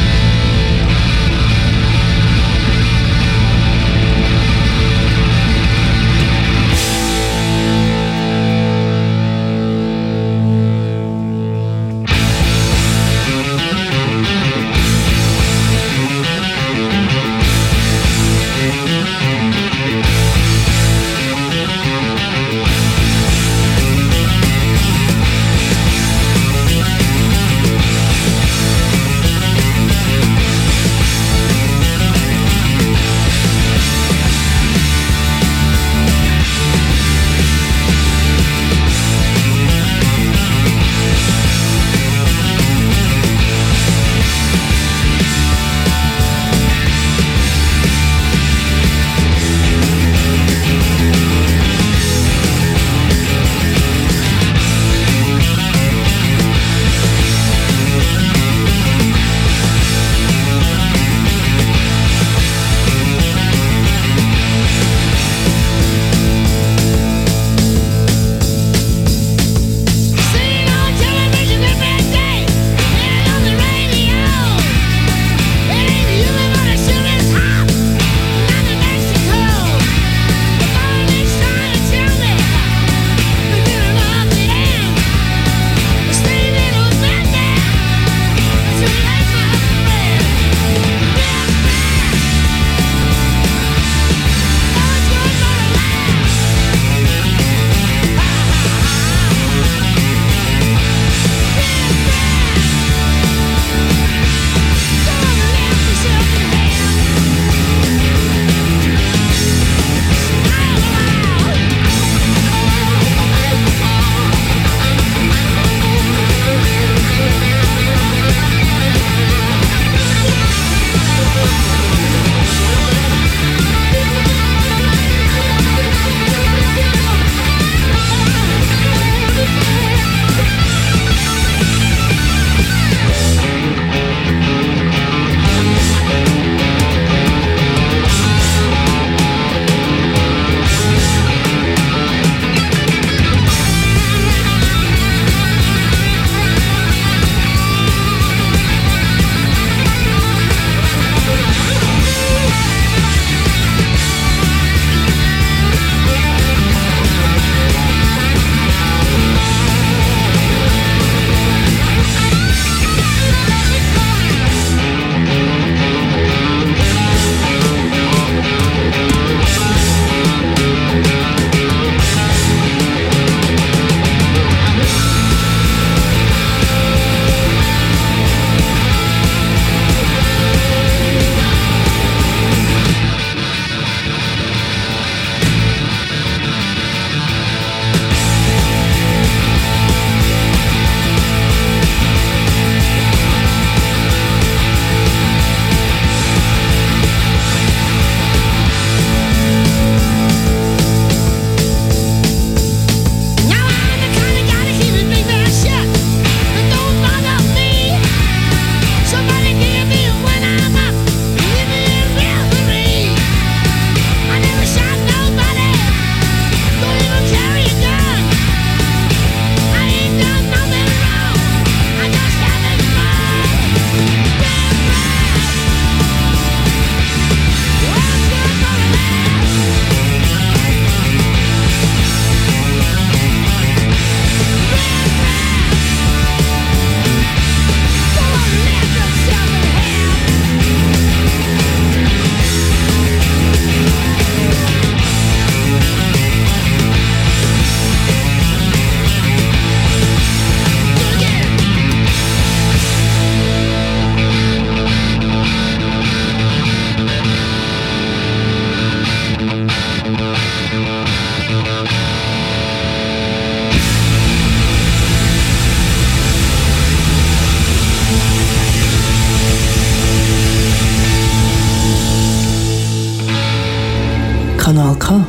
[274.68, 275.24] Kanal K.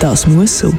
[0.00, 0.72] Das muss so.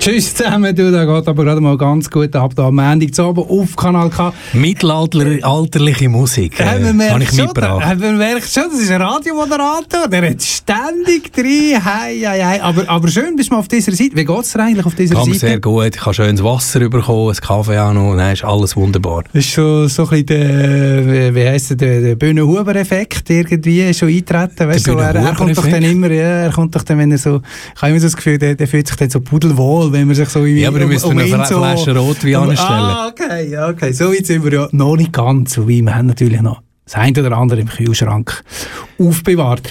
[0.00, 3.24] Tschüss zusammen, du, da geht aber gerade mal ganz gut ab, da am Ende zu
[3.24, 4.32] oben auf Kanal K.
[4.52, 7.82] Mittelalterliche Musik, äh, habe ich mitgebracht.
[7.82, 12.62] Schon, man merkt schon, das ist ein Radiomoderator, der hat ständig drin, hei, hei, hei.
[12.62, 14.14] Aber, aber schön bist du mal auf dieser Seite.
[14.14, 15.38] Wie geht es dir eigentlich auf dieser Kann Seite?
[15.38, 19.24] sehr gut, ich habe schönes Wasser bekommen, einen Kaffee auch noch, nein, ist alles wunderbar.
[19.32, 24.68] Das ist schon so ein bisschen der, wie heisst der, der Bühnenhuber-Effekt irgendwie schon eintreten,
[24.68, 27.10] weißt du, so, er, er kommt doch dann immer, ja, er kommt doch dann, wenn
[27.10, 27.42] er so,
[27.74, 30.16] ich habe immer so das Gefühl, der, der fühlt sich dann so pudelwohl, wenn man
[30.16, 32.70] sich so Ja, aber du müsst um, eine so, Flasche Rotwein um, anstellen.
[32.70, 33.92] Ah, okay, okay.
[33.92, 35.54] So weit sind wir ja noch nicht ganz.
[35.54, 38.42] So wie wir haben natürlich noch das eine oder andere im Kühlschrank
[38.98, 39.68] aufbewahrt.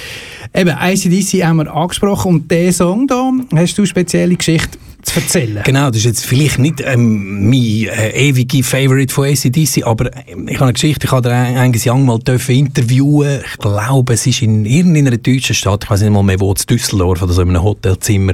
[0.53, 5.19] Eben, ICDC haben wir angesprochen und diesen Song da, hast du eine spezielle Geschichte zu
[5.19, 5.61] erzählen?
[5.63, 10.47] Genau, das ist jetzt vielleicht nicht ähm, mein äh, ewige Favorite von ACDC, aber ähm,
[10.47, 14.65] ich habe eine Geschichte, ich habe Angus Young mal interviewen Ich glaube, es ist in
[14.65, 17.63] irgendeiner deutschen Stadt, ich weiß nicht mal mehr wo, in Düsseldorf oder so, in einem
[17.63, 18.33] Hotelzimmer,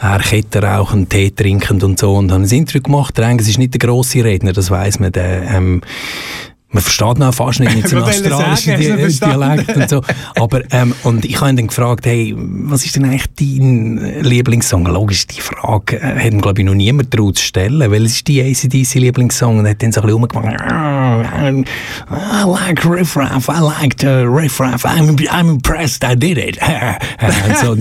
[0.00, 3.16] er Kette rauchend, Tee trinkend und so und habe ein Interview gemacht.
[3.16, 5.12] Der Angus ist nicht der grosse Redner, das weiß man.
[5.12, 5.82] Der, ähm,
[6.74, 10.02] man versteht noch fast nicht mit so einem australischen Di Dialekt und so.
[10.34, 14.84] Aber, ähm, und ich habe ihn dann gefragt, hey, was ist denn eigentlich dein Lieblingssong?
[14.86, 18.28] Logisch, die Frage äh, hat glaube ich, noch niemand traut zu stellen, weil es ist
[18.28, 21.64] die ACDC-Lieblingssong und er hat dann so ein bisschen rumgemacht,
[22.10, 26.58] I like Riff Raff, I like the Riff Raff, I'm, I'm impressed, I did it.
[27.18, 27.76] also,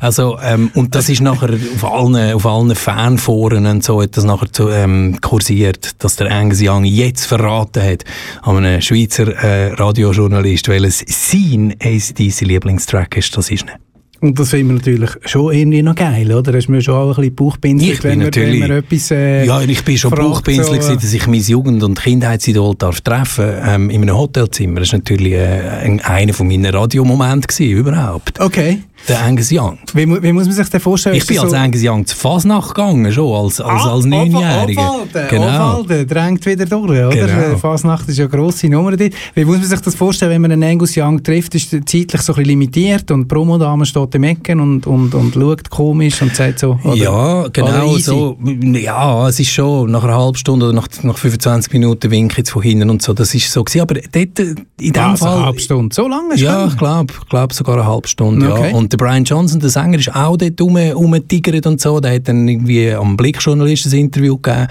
[0.00, 4.24] also ähm, und das ist nachher auf allen, auf allen Fanforen und so, hat das
[4.24, 8.04] nachher zu, ähm, kursiert, dass der Angus Young jetzt verraten hat,
[8.42, 13.78] an einem Schweizer äh, Radiojournalist, weil es sein ACDC-Lieblingstrack ist, das ist nicht.
[14.20, 16.52] Und das finden wir natürlich schon irgendwie noch geil, oder?
[16.52, 19.60] Hast du mir schon auch ein bisschen Bauchpinselt, wenn, natürlich, wenn wir etwas äh, Ja,
[19.60, 24.02] ich bin schon Bauchpinsel, so, dass ich mein Jugend- und Kindheitsidol darf treffen ähm, in
[24.02, 24.80] einem Hotelzimmer.
[24.80, 28.40] Das war natürlich äh, einer von meinen Radiomomente überhaupt.
[28.40, 28.80] Okay.
[29.06, 29.78] Der Angus Young.
[29.94, 31.16] Wie, wie, muss man sich das vorstellen?
[31.16, 35.06] Ich bin als so Angus Young zu Fasnacht gegangen, schon, als, als, ah, als Neunjähriger.
[35.30, 35.82] Genau.
[35.82, 37.08] drängt wieder durch, oder?
[37.08, 37.56] Genau.
[37.56, 39.12] Fasnacht ist ja eine grosse Nummer dort.
[39.34, 41.54] Wie muss man sich das vorstellen, wenn man einen Angus Young trifft?
[41.54, 45.34] Ist zeitlich so ein bisschen limitiert und die Promodame steht im Ecken und, und, und
[45.34, 46.94] schaut komisch und sagt so, oder?
[46.94, 48.36] Ja, genau so.
[48.44, 52.50] Ja, es ist schon nach einer halben Stunde oder nach, nach 25 Minuten winke ich
[52.50, 53.14] von hinten und so.
[53.14, 53.80] Das ist so gewesen.
[53.82, 55.36] Aber dort, in dem Was, Fall...
[55.36, 55.94] eine halbe Stunde?
[55.94, 56.36] So lange?
[56.36, 58.70] Ja, ich glaube glaub sogar eine halbe Stunde, okay.
[58.70, 58.76] ja.
[58.76, 62.00] Und der Brian Johnson, der Sänger, ist auch dort rum, rumgetigert und so.
[62.00, 64.68] Der hat dann irgendwie am Blickjournalist ein Interview gegeben.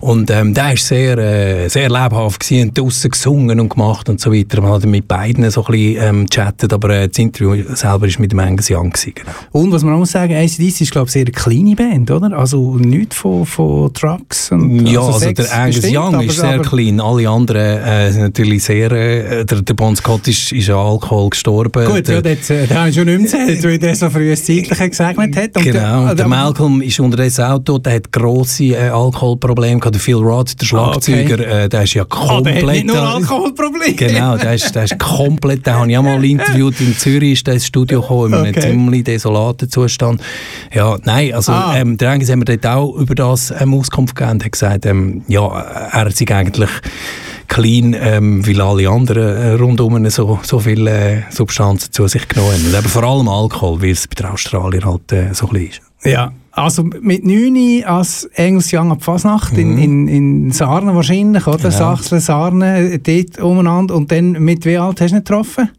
[0.00, 4.20] Und ähm, der war sehr, äh, sehr lebhaft gewesen, und draussen gesungen und gemacht und
[4.20, 4.60] so weiter.
[4.60, 8.20] Man hat mit beiden so ein bisschen ähm, chattet, aber äh, das Interview selber war
[8.20, 8.90] mit dem Angus Young.
[8.90, 9.32] Gewesen, genau.
[9.52, 12.36] Und was man auch muss sagen, ACDC ist glaube ich sehr eine kleine Band, oder?
[12.36, 16.58] Also nichts von, von Trucks und Ja, also, also der Angus bestimmt, Young ist sehr
[16.60, 17.00] klein.
[17.00, 18.92] Alle anderen äh, sind natürlich sehr...
[18.92, 21.84] Äh, der, der Bon Scott ist, ist an Alkohol gestorben.
[21.86, 24.30] Gut, der, ja, das, äh, habe ich schon nicht mehr erzählt, weil der so früh
[24.30, 25.56] das Zeitliche gesegnet hat.
[25.56, 29.96] Und genau, der, der Malcolm ist unterdessen auch tot, der hat grosse äh, Alkoholprobleme gehabt.
[29.96, 31.64] Phil Roth, der Schlagzeuger, okay.
[31.64, 32.62] äh, der ist ja komplett...
[32.62, 33.94] Oh, der hat nicht nur Alkoholprobleme.
[33.94, 35.66] Genau, der ist, der ist komplett...
[35.66, 36.80] Den habe ich auch mal interviewt.
[36.80, 38.60] In Zürich ist der ins Studio gekommen, in einem okay.
[38.60, 40.20] ziemlich desolaten Zustand.
[40.74, 41.74] Ja, nein, also ah.
[41.76, 44.86] ähm, der Engels haben wir dort auch über das ähm, Auskunft gegeben und hat gesagt,
[44.86, 46.70] ähm, ja, er hat sich eigentlich
[47.48, 52.52] clean, ähm, weil alle anderen äh, rundum so, so viele äh, Substanzen zu sich genommen
[52.52, 52.66] haben.
[52.66, 55.82] Und eben vor allem Alkohol, weil es bei den Australiern halt äh, so klein ist.
[56.04, 59.58] Ja, also mit 9 als Engels Young ab Fasnacht mhm.
[59.58, 61.58] in, in, in Sarnen wahrscheinlich, oder?
[61.58, 61.70] Genau.
[61.70, 63.94] Sachsen, Sarnen, dort umeinander.
[63.94, 65.70] Und dann mit wie alt hast du ihn getroffen?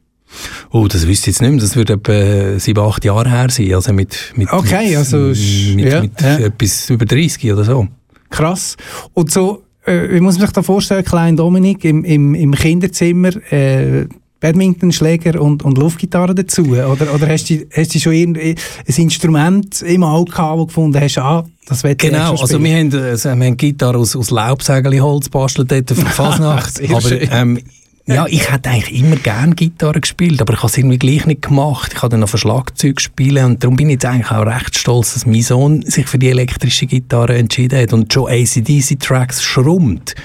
[0.71, 1.61] Oh, das wüsste ich jetzt nicht mehr.
[1.61, 3.73] Das würde etwa sieben, acht Jahre her sein.
[3.73, 6.37] Also mit, mit, okay, also mit, ja, mit ja.
[6.39, 7.87] etwas über 30 oder so.
[8.29, 8.75] Krass.
[9.13, 14.05] Und so, wie muss man sich da vorstellen, klein Dominik im, im, im Kinderzimmer, äh,
[14.39, 16.63] Badmintonschläger und, und Luftgitarre dazu?
[16.63, 21.01] Oder, oder hast, du, hast du schon ein Instrument im Auge gehabt, wo du gefunden
[21.01, 25.29] hast, ah, das wird Genau, also wir haben, also wir haben Gitarre aus, aus Laubsägeli-Holz
[25.29, 26.81] bastelt dort für Fasnacht.
[26.89, 27.59] aber ähm,
[28.07, 31.41] ja, ich hätte eigentlich immer gerne Gitarre gespielt, aber ich habe es irgendwie gleich nicht
[31.41, 31.91] gemacht.
[31.93, 34.77] Ich habe dann auf ein Schlagzeug spielen und darum bin ich jetzt eigentlich auch recht
[34.77, 40.15] stolz, dass mein Sohn sich für die elektrische Gitarre entschieden hat und schon ACDC-Tracks schrummt.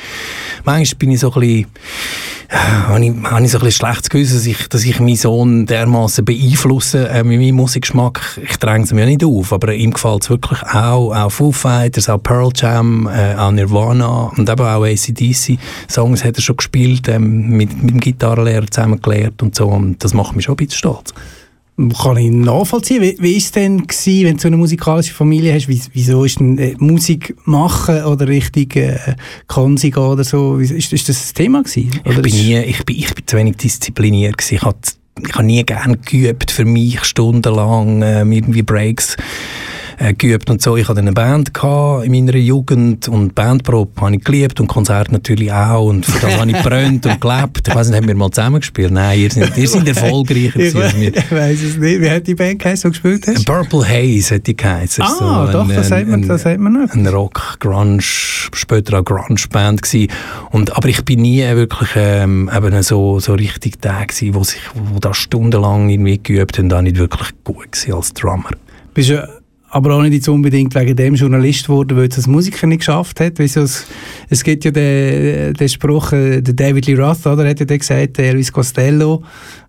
[0.64, 1.66] Manchmal bin ich so ein bisschen
[2.52, 7.08] habe ich, habe ich so ein bisschen schlechtes Gewissen, dass ich, meinen Sohn dermaßen beeinflusse
[7.08, 8.40] äh, mit meinem Musikgeschmack.
[8.42, 12.08] Ich dränge es mir nicht auf, aber ihm gefällt es wirklich auch, auch Foo Fighters,
[12.08, 15.58] auch Pearl Jam, äh, auch Nirvana und eben auch ACDC.
[15.90, 20.02] Songs hat er schon gespielt, ähm, mit, mit dem Gitarrenlehrer zusammen gelernt und so und
[20.02, 21.14] das macht mich schon ein bisschen stolz.
[22.00, 23.00] Kann ich nachvollziehen.
[23.00, 25.68] Wie, wie ist es denn gewesen, wenn du so eine musikalische Familie hast?
[25.68, 28.98] Wie, wieso ist denn äh, Musik machen oder richtig äh,
[29.46, 30.58] Konsi gehen oder so?
[30.58, 31.90] Ist, ist das das Thema gewesen?
[32.04, 34.56] Oder ich bin nie, ich bin, ich bin zu wenig diszipliniert gewesen.
[34.56, 34.92] Ich hatte
[35.26, 39.16] ich habe nie gern geübt für mich stundenlang äh, irgendwie Breaks
[39.98, 40.76] äh, geübt und so.
[40.76, 41.52] Ich hatte eine Band
[42.04, 46.38] in meiner Jugend und Bandprobe habe ich geliebt und Konzert natürlich auch und für das
[46.38, 47.68] habe ich brennt und gelebt.
[47.68, 48.92] Ich weiß nicht, haben wir mal zusammengespielt?
[48.92, 51.16] Nein, ihr seid, ihr seid erfolgreicher ich, als wir.
[51.16, 52.00] Ich weiß es nicht.
[52.00, 53.46] Wie hat die Band geheißen, die gespielt hast?
[53.46, 55.04] Purple Haze hat die geheißen.
[55.04, 56.92] Ah, so doch, ein, das sagt man, das sagt man noch.
[56.92, 60.10] Ein Rock, Grunge, später auch Grunge-Band gewesen.
[60.50, 64.62] Und, aber ich bin nie wirklich ähm, eben so, so richtig der gewesen, wo, sich,
[64.74, 68.50] wo da stundenlang irgendwie geübt haben, da nicht wirklich gut gewesen als Drummer.
[68.94, 69.41] Bist du
[69.72, 73.38] aber auch nicht unbedingt wegen dem Journalist geworden, weil es als Musiker nicht geschafft hat.
[73.38, 73.86] Weißt es,
[74.28, 78.18] es gibt ja den, den Spruch, äh, der David Lee Roth, oder, hat ja gesagt,
[78.18, 79.22] Elvis Costello,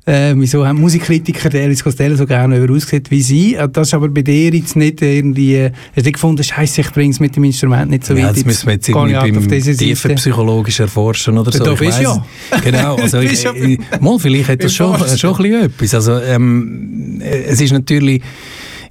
[0.06, 3.56] äh, wieso haben Musikkritiker den Elvis Costello so gerne über aussieht wie sie.
[3.56, 7.14] Äh, das ist aber bei dir jetzt nicht irgendwie, hast du gefunden, scheiße, ich bringe
[7.14, 8.36] es mit dem Instrument nicht so ja, weit.
[8.36, 11.64] das müssen wir jetzt irgendwie tiefen psychologisch erforschen oder so.
[11.64, 12.26] Du bist ja.
[12.62, 15.94] Genau, also ich, ich, mal, vielleicht hat das schon, schon ein bisschen etwas.
[15.94, 18.22] Also ähm, es ist natürlich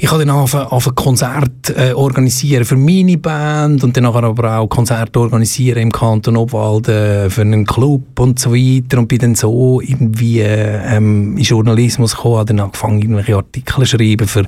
[0.03, 5.21] ich habe dann angefangen, Konzerte äh, organisieren für meine Band und dann aber auch Konzerte
[5.21, 10.41] organisieren im Kanton Obwalden für einen Club und so weiter und bin dann so irgendwie
[10.41, 14.45] äh, ähm, in Journalismus gekommen, habe dann angefangen, irgendwelche Artikel zu schreiben für,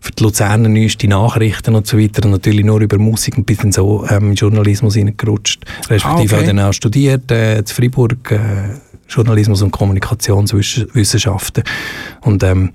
[0.00, 3.58] für die Luzerner neuesten Nachrichten und so weiter und natürlich nur über Musik und bin
[3.58, 5.62] dann so ähm, in Journalismus hineingerutscht.
[5.90, 6.36] Respektive ah, okay.
[6.36, 8.38] habe dann auch studiert äh, in Freiburg äh,
[9.10, 11.64] Journalismus und Kommunikationswissenschaften
[12.22, 12.70] und ähm,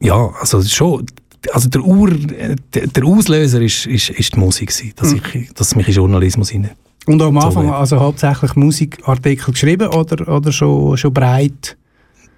[0.00, 1.04] ja, also schon
[1.52, 5.20] also der, Ur, der, der Auslöser ist, ist, ist die Musik gewesen, dass, mhm.
[5.34, 6.72] ich, dass mich in Journalismus hinein
[7.06, 11.76] Und am Anfang so also hauptsächlich Musikartikel geschrieben oder, oder schon, schon breit?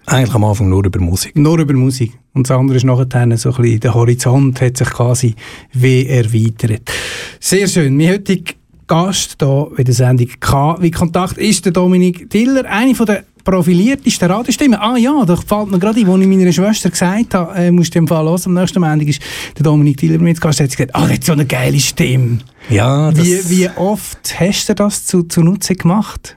[0.07, 1.37] Eigentlich am Anfang nur über Musik.
[1.37, 2.13] Nur über Musik.
[2.35, 5.35] Und das andere ist nachher so ein bisschen, der Horizont hat sich quasi
[5.73, 6.91] wie erweitert.
[7.39, 7.97] Sehr schön.
[7.97, 8.55] Mein heutiger
[8.89, 13.25] Gast hier bei der Sendung K wie Kontakt ist der Dominik Tiller, eine von der
[13.45, 14.81] profilierteste Radiostimme.
[14.81, 17.95] Ah ja, da fällt mir gerade ein, als ich meiner Schwester gesagt habe, äh, musst
[17.95, 19.21] du im Fall los, am nächsten Montag ist
[19.57, 22.39] der Dominik Thieler mit Gast, hat gesagt, ah, der hat so eine geile Stimme.
[22.71, 26.37] Ja, das wie, wie oft hast du das zu, zunutze gemacht?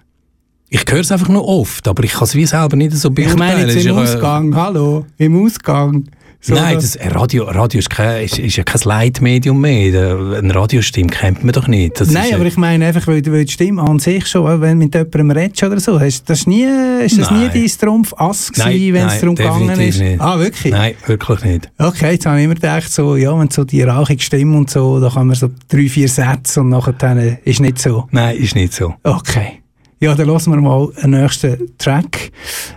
[0.70, 3.38] Ich höre es einfach nur oft, aber ich kann es wie selber nicht so beurteilen.
[3.38, 6.06] Ich meine jetzt im Ausgang, hallo, im Ausgang.
[6.46, 10.38] So Nein, das, Radio, Radio ist, kein, ist, ist ja kein Leitmedium mehr.
[10.38, 12.00] Eine Radiostimme kennt man doch nicht.
[12.00, 14.94] Das Nein, aber ich meine einfach, weil, weil die Stimme an sich schon, wenn mit
[14.94, 16.68] jemandem redest oder so, ist das nie,
[17.04, 20.00] ist das nie dein Trumpf-Ass gewesen, wenn es darum gegangen ist?
[20.00, 20.22] Nicht.
[20.22, 20.72] Ah, wirklich?
[20.72, 21.72] Nein, wirklich nicht.
[21.80, 25.00] Okay, jetzt habe ich immer gedacht, so, ja, wenn so die rauchige Stimme und so,
[25.00, 28.08] da kann man so drei, vier Sätze und nachher dann, äh, ist nicht so.
[28.12, 28.94] Nein, ist nicht so.
[29.02, 29.64] Okay.
[30.06, 32.32] Ja, dann lassen wir mal einen nächsten Track,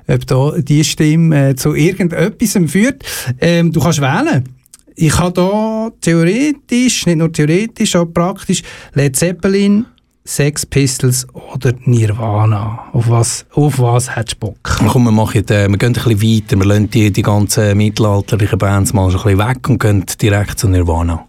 [0.07, 3.05] ob da die Stimme äh, zu irgendetwas führt.
[3.39, 4.49] Ähm, du kannst wählen.
[4.95, 8.63] Ich habe da theoretisch, nicht nur theoretisch, auch praktisch
[8.95, 9.85] Led Zeppelin,
[10.25, 12.87] Sex Pistols oder Nirvana.
[12.95, 14.79] Auf was, auf was hättest du Bock?
[14.89, 16.59] Komm, wir, machen, äh, wir gehen ein bisschen weiter.
[16.59, 20.67] Wir lassen die, die ganzen mittelalterlichen Bands mal ein bisschen weg und gehen direkt zu
[20.67, 21.27] Nirvana.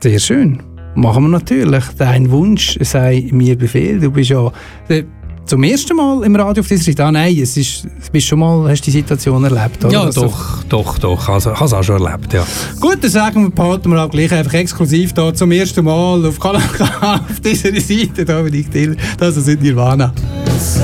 [0.00, 0.71] Sehr schön.
[0.94, 1.84] Machen wir natürlich.
[1.96, 3.98] Dein Wunsch sei mir Befehl.
[3.98, 4.52] Du bist ja
[4.88, 5.04] äh,
[5.46, 7.04] zum ersten Mal im Radio auf dieser Seite.
[7.04, 9.92] Ah nein, es ist, bist schon mal, hast du die Situation erlebt, oder?
[9.92, 11.28] Ja, also, doch, doch, doch.
[11.28, 12.46] Also, ich habe es auch schon erlebt, ja.
[12.80, 16.38] Gut, dann sagen wir, behalten wir auch gleich einfach exklusiv da zum ersten Mal auf
[16.38, 16.62] Kanal
[17.00, 18.24] auf dieser Seite.
[18.24, 18.96] Da bin ich Till.
[19.18, 20.12] Das ist Nirvana.
[20.44, 20.80] Das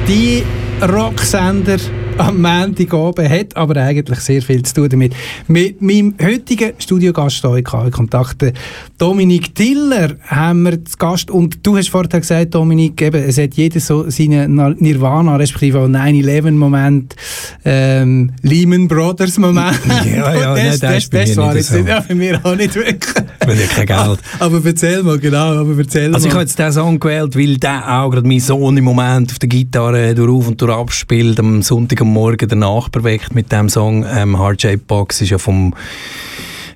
[0.00, 0.42] ist die
[0.82, 1.78] Rocksender
[2.18, 5.14] am Montagabend, hat aber eigentlich sehr viel zu tun damit.
[5.48, 8.44] Mit meinem heutigen Studiogast hier in Kontakt,
[8.98, 11.30] Dominik Tiller, haben wir zu Gast.
[11.30, 15.86] Und du hast vorher gesagt, Dominik, eben, es hat jeder so seinen Nirvana, respektive auch
[15.86, 17.14] 9-11-Moment,
[17.66, 19.80] ähm, Lehman Brothers-Moment.
[20.06, 21.78] Ja, ja, das, nein, das, das, das war jetzt so.
[21.78, 23.14] ja, für mich auch nicht wirklich.
[23.44, 24.20] Weil ich kein Geld.
[24.38, 26.28] aber erzähl mal, genau, aber erzähl Also mal.
[26.28, 29.38] ich habe jetzt diesen Song gewählt, weil der auch gerade mein Sohn im Moment auf
[29.38, 33.50] der Gitarre durch auf und durch abspielt, am Sonntag am Morgen der Nachbar weckt mit
[33.52, 34.06] dem Song.
[34.08, 35.74] Ähm, Hard Shape Box ist ja vom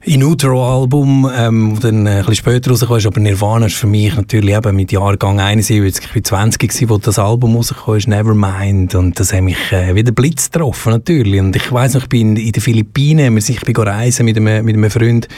[0.03, 4.17] In Utero-Album, ähm, dann äh, ein bisschen später rausgekommen ist, aber Nirvana ist für mich
[4.17, 8.95] natürlich eben mit Jahrgang 71, ich war 20 gewesen, wo das Album rausgekommen ist, Nevermind,
[8.95, 11.39] und das hat mich äh, wieder Blitz getroffen, natürlich.
[11.39, 14.75] Und ich weiss noch, ich bin in den Philippinen, ich bin reisen mit einem, mit
[14.75, 15.29] einem Freund,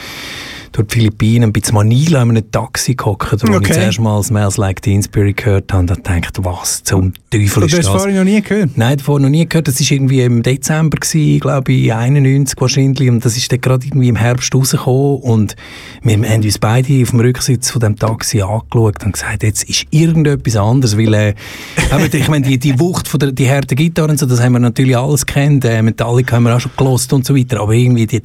[0.73, 3.67] durch die Philippinen, ein bisschen Manila in einem Taxi gehockt, wo Okay.
[3.69, 7.61] ich zuerst mal «Smells Like Teen Spirit» gehört habe und dann gedacht, was zum Teufel
[7.61, 7.87] du ist hast das?
[7.87, 8.71] vorhin noch nie gehört.
[8.75, 9.67] Nein, davon noch nie gehört.
[9.67, 13.09] Das war irgendwie im Dezember, gewesen, glaube ich, 91 wahrscheinlich.
[13.09, 15.19] Und das ist dann gerade irgendwie im Herbst rausgekommen.
[15.21, 15.55] Und
[16.01, 19.85] wir haben uns beide auf dem Rücksitz von dem Taxi angeschaut und gesagt, jetzt ist
[19.91, 20.97] irgendetwas anderes.
[20.97, 21.33] Weil, äh,
[22.11, 24.59] ich meine, die, die Wucht von der, die harten Gitarren, und so, das haben wir
[24.59, 25.65] natürlich alles kennt.
[25.65, 27.61] Äh, Metallica haben wir auch schon gelost und so weiter.
[27.61, 28.21] Aber irgendwie die,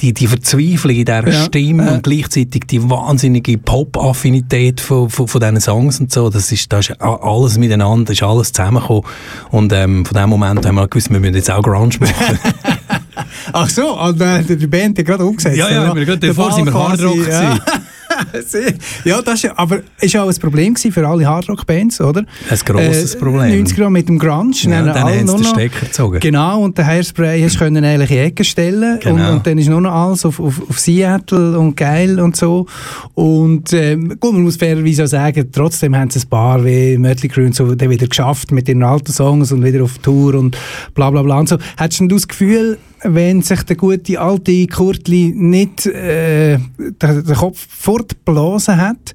[0.00, 1.44] die, die Verzweiflung in dieser Ja.
[1.44, 6.72] Stimme und gleichzeitig die wahnsinnige Pop-Affinität von, von, von diesen Songs und so, das ist,
[6.72, 9.04] da ist alles miteinander, ist alles zusammengekommen.
[9.50, 12.38] Und ähm, von dem Moment haben wir gewusst, wir müssen jetzt auch Grunge machen.
[13.52, 15.56] Ach so, und äh, die Band hat gerade umgesetzt.
[15.56, 15.94] Ja, ja, oder?
[15.94, 17.58] wir gerade davor sind wir quasi, ja.
[19.04, 22.24] Ja, das ist aber ist ja auch ein Problem für alle Hardrock-Bands, oder?
[22.50, 23.56] Ein grosses Problem.
[23.58, 24.52] 90 Jahre mit dem Grunge.
[24.54, 26.20] Ja, dann alle haben sie den Stecker gezogen.
[26.20, 29.28] Genau, und den Hairspray hast können eigentlich in die Ecke stellen Genau.
[29.28, 32.66] und, und dann ist nur noch alles auf, auf, auf Seattle und geil und so.
[33.14, 37.28] Und ähm, gut, man muss fairerweise auch sagen, trotzdem haben sie ein paar wie Mötley
[37.28, 40.56] Crüe und so dann wieder geschafft mit ihren alten Songs und wieder auf Tour und
[40.94, 41.56] bla bla bla und so.
[41.76, 47.66] Hättest du das Gefühl, wenn sich der gute alte Kurtli nicht äh, den, den Kopf
[47.68, 49.14] fortblasen hat,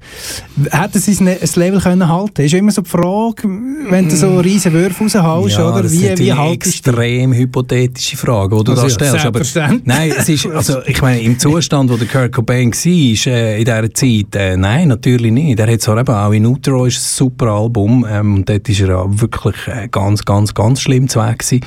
[0.70, 3.48] hätte sie ein Level können halten Ist ja immer so die Frage,
[3.90, 5.82] wenn du so riesen Würfe raushaust, Ja, oder?
[5.82, 9.26] das Wie, wie du extrem hypothetische Fragen, die du Also da stellst.
[9.26, 13.58] Aber, nein, es ist, also, ich meine, im Zustand, wo der Kurt Cobain war, äh,
[13.58, 15.58] in dieser Zeit, äh, nein, natürlich nicht.
[15.58, 18.80] Er hat zwar eben auch in Utero ist ein super Album, ähm, und dort ist
[18.80, 21.64] er wirklich äh, ganz, ganz, ganz schlimm zu Weg gewesen.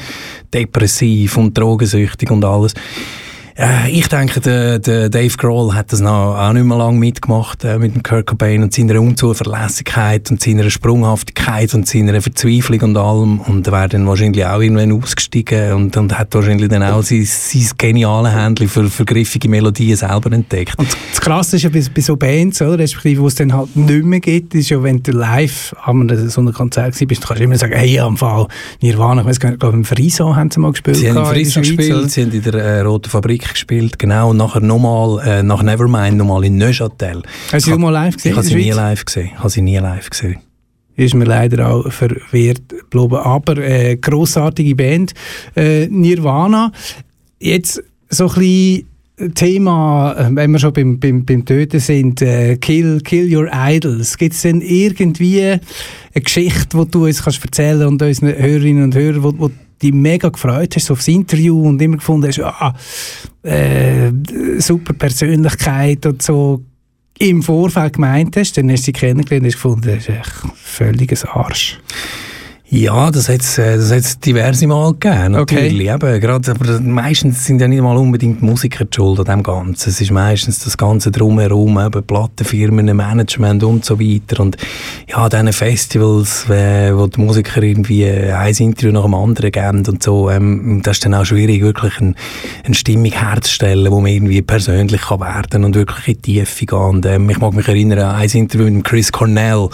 [0.54, 2.74] Depressiv und drogensüchtig und alles.
[3.58, 7.64] Äh, ich denke, der, der Dave Grohl hat das noch, auch nicht mehr lange mitgemacht
[7.64, 12.98] äh, mit dem Kurt Cobain und seiner Unzuverlässigkeit und seiner Sprunghaftigkeit und seiner Verzweiflung und
[12.98, 13.40] allem.
[13.40, 17.24] Und er wäre dann wahrscheinlich auch irgendwann ausgestiegen und, und hat wahrscheinlich dann auch sein,
[17.24, 20.78] sein geniales Händchen für, für griffige Melodien selber entdeckt.
[20.78, 23.74] Und das Krasse ist ja bei, bei so Bands, oder, respektive, wo es dann halt
[23.74, 27.42] nicht mehr gibt, ist ja, wenn du live an so einem Konzert bist, du kannst
[27.42, 28.48] immer sagen, hey, am Fall
[28.82, 30.98] Nirvana, ich weiß gar nicht, ich glaube, im Friso haben sie mal gespielt.
[30.98, 34.38] Sie haben Friesen Schweiz, gespielt, sie haben in der äh, Roten Fabrik gespielt, genau, und
[34.38, 37.24] nachher nochmal, äh, nach Nevermind nochmal in Neuchâtel.
[37.52, 38.32] Hast du sie mal live gesehen?
[38.32, 39.40] Ich habe sie nie live gesehen.
[39.40, 40.38] Habe sie nie live gesehen.
[40.96, 43.16] ist mir leider auch verwehrt geblieben.
[43.16, 45.14] Aber äh, grossartige Band.
[45.56, 46.72] Äh, Nirvana.
[47.40, 48.88] Jetzt so ein bisschen
[49.34, 54.18] Thema, äh, wenn wir schon beim, beim, beim Töten sind, äh, kill, kill Your Idols.
[54.18, 55.62] Gibt es denn irgendwie eine
[56.14, 59.52] Geschichte, die du uns kannst erzählen und unseren Hörerinnen und Hörern, wo, wo
[59.86, 62.74] dich mega gefreut hast, so aufs Interview und immer gefunden hast, ah,
[63.44, 64.12] äh,
[64.60, 66.64] super Persönlichkeit und so
[67.18, 70.34] im Vorfeld gemeint hast, dann hast du sie kennengelernt und hast gefunden, das ist echt
[70.56, 71.80] völliges Arsch.
[72.76, 75.56] Ja, das hat es äh, das hat's diverse Mal gegeben, Okay.
[75.56, 75.90] natürlich.
[75.90, 79.90] Eben, gerade, aber meistens sind ja nicht mal unbedingt Musiker die schuld an dem Ganzen.
[79.90, 84.42] Es ist meistens das Ganze drumherum, eben Plattenfirmen, Management und so weiter.
[84.42, 84.58] Und
[85.08, 89.84] ja, diese Festivals, äh, wo die Musiker irgendwie äh, ein Interview nach dem anderen geben
[89.88, 92.16] und so, ähm, das ist dann auch schwierig, wirklich ein,
[92.66, 96.78] eine Stimmung herzustellen, wo man irgendwie persönlich kann werden und wirklich in die Tiefe gehen.
[96.78, 99.70] Und, ähm, ich mag mich erinnern an ein Interview mit Chris Cornell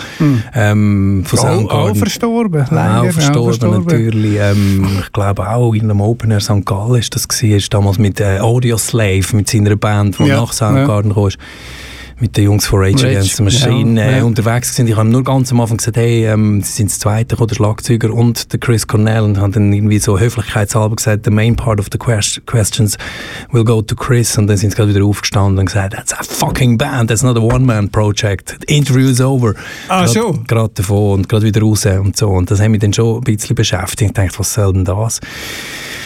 [0.53, 1.95] ähm, von Auch, auch Soundgarden.
[1.95, 2.90] verstorben, leider.
[2.99, 4.37] Auch ja, verstorben, natürlich.
[4.39, 6.65] Ähm, ich glaube auch in einem Open Air St.
[6.65, 10.41] Gallen ist das gewesen, ist damals mit äh, Audio Slave, mit seiner Band, die Ja,
[10.41, 11.29] nach Soundgarden kam.
[12.21, 14.23] Mit den Jungs von Rage Rage, Against the Machine ja, äh, ja.
[14.23, 14.87] unterwegs sind.
[14.87, 18.13] Ich habe nur ganz am Anfang gesagt, hey, ähm, sie sind das Zweite, der Schlagzeuger
[18.13, 21.87] und der Chris Cornell und haben dann irgendwie so höflichkeitshalber gesagt, the main part of
[21.91, 22.95] the quest questions
[23.51, 26.21] will go to Chris und dann sind sie gerade wieder aufgestanden und gesagt, that's a
[26.23, 28.57] fucking band, that's not a one-man-project.
[28.67, 29.55] The interview is over.
[29.89, 30.43] Ah, Grad- schon?
[30.43, 32.29] Gerade davon und gerade wieder raus und so.
[32.29, 34.11] Und das hat mich dann schon ein bisschen beschäftigt.
[34.11, 35.19] Ich dachte, was soll denn das?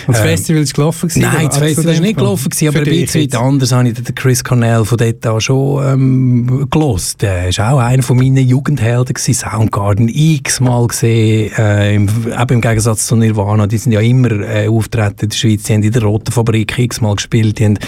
[0.07, 2.67] Und das Ähm, Festival ist gelaufen gewesen, Nein, das Also Festival ist nicht gelaufen, gewesen,
[2.67, 6.04] aber ein bisschen weit anders habe ich den Chris Cornell von dort an schon ähm,
[6.69, 7.21] gelost.
[7.21, 9.33] Der ist auch einer von meinen Jugendhelden gewesen.
[9.33, 11.51] Soundgarden x-mal gesehen.
[11.57, 13.67] Äh, im, im Gegensatz zu Nirvana.
[13.67, 15.63] Die sind ja immer äh, auftreten in der Schweiz.
[15.63, 17.59] Die haben in der Roten Fabrik x-mal gespielt.
[17.59, 17.79] Die haben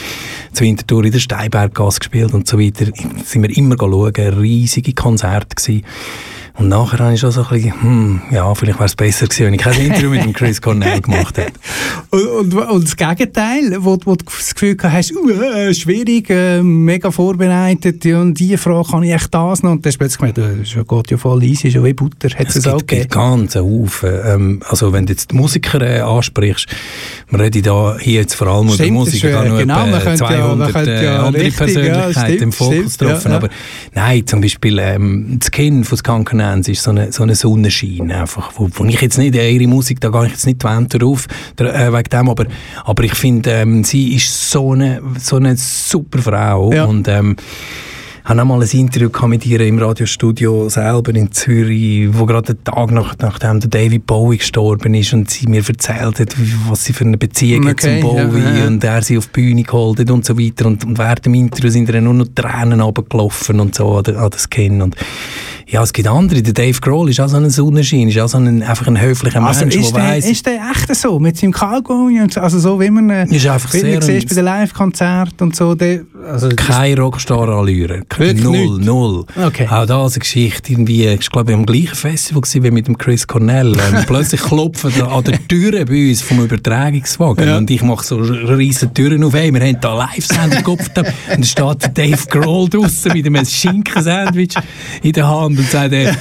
[0.53, 2.85] zu Winterthur in der Steinberggasse gespielt und so weiter.
[2.85, 2.91] Da
[3.23, 4.13] sind wir immer schauen.
[4.13, 5.83] Riesige Konzerte gewesen.
[6.57, 9.45] Und nachher habe ich schon so ein bisschen, hm, ja, vielleicht wäre es besser gewesen,
[9.45, 11.51] wenn ich kein Interview mit dem Chris Cornell gemacht hätte.
[12.09, 16.63] Und, und, und, das Gegenteil, wo, wo du das Gefühl hast, uh, äh, schwierig, äh,
[16.63, 20.33] mega vorbereitet, und diese Frage kann ich echt das noch, und dann hast du plötzlich
[20.33, 23.11] gemerkt, das geht ja voll easy, schon wie Butter, hat es, es auch gibt, gibt
[23.11, 24.09] ganz Haufen.
[24.25, 26.65] Ähm, also wenn du jetzt die Musiker äh, ansprichst,
[27.29, 30.81] wir reden da hier jetzt vor allem über Musiker, da noch genau, etwa 200 ja,
[30.81, 33.49] äh, ja andere richtig, Persönlichkeiten ja, stimmt, im Fokus stimmt, getroffen, aber
[33.93, 35.97] nein, zum Beispiel ähm, das Kind von
[36.47, 39.67] Skankenens ist so eine, so eine Sonnenschein, einfach, wo, wo ich jetzt nicht, äh, ihre
[39.67, 41.27] Musik, da gehe ich jetzt nicht die Wände drauf,
[41.59, 42.45] äh, wegen dem, aber,
[42.83, 46.85] aber ich finde, ähm, sie ist so eine, so eine super Frau Ja.
[46.85, 47.35] und ähm,
[48.23, 52.63] habe auch mal ein Interview mit ihr im Radiostudio selber in Zürich, wo gerade den
[52.65, 56.35] Tag nach, nachdem der David Bowie gestorben ist und sie mir erzählt hat,
[56.67, 58.67] was sie für eine Beziehung Okay, zum Bowie ja, ja.
[58.67, 61.35] und er sie auf die Bühne geholt hat und so weiter und, und während dem
[61.35, 64.97] Interview sind ihr nur noch Tränen runtergelaufen und so an, das Kind und
[65.69, 66.41] ja, es gibt andere.
[66.41, 69.43] Der Dave Grohl ist auch so ein Sonnenschein, ist auch so ein, einfach ein höflicher
[69.43, 72.57] Also Mensch, ist, der weiss, ist der echt so, mit seinem Cowboy und so, also
[72.59, 76.01] so wie man, Ist einfach wie sehr man siehst bei den Live-Konzerten und so, der,
[76.25, 78.03] also, Keine Rockstar-Allüre.
[78.17, 78.85] Null, nicht?
[78.85, 79.25] null.
[79.35, 79.67] Okay.
[79.69, 83.27] Auch da eine Geschichte, irgendwie, ich glaube, am gleichen Festival gewesen wie mit dem Chris
[83.27, 83.73] Cornell.
[83.73, 87.57] Ähm, plötzlich klopfen da an der Tür bei uns vom Übertragungswagen Ja.
[87.57, 89.33] und ich mache so riesen Türen auf.
[89.33, 94.55] Hey, wir haben da Live-Sendung gekopft und dann steht Dave Grohl draussen mit einem Schinken-Sandwich
[95.03, 96.13] in der Hand und sagt, äh, äh,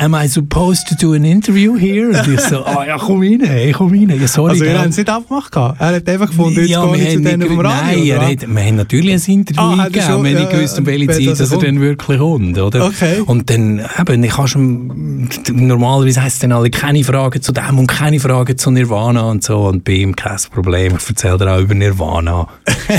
[0.00, 2.08] am I supposed to do an interview here?
[2.08, 4.18] Und ich so, ah ja, komm rein, hey, komm rein.
[4.20, 5.54] Ja, sorry, also ihr habt es nicht abgemacht.
[5.54, 7.80] Er hat einfach gefunden, jetzt ja, gehe wir ich zu denen vom Radio.
[7.86, 10.78] Nein, er hat, wir haben natürlich ein Interview Ah, eingegeben, schon, wenn ja, ich gewusst,
[10.78, 12.86] um welche Zeit das dass er dann wirklich kommt, oder?
[12.86, 13.20] Okay.
[13.26, 17.78] Und dann, eben, ich habe schon, normalerweise heisst es dann alle, keine Fragen zu dem
[17.78, 21.52] und keine Fragen zu Nirvana und so, und bei ihm kein Problem, ich erzähle dir
[21.52, 22.48] auch über Nirvana.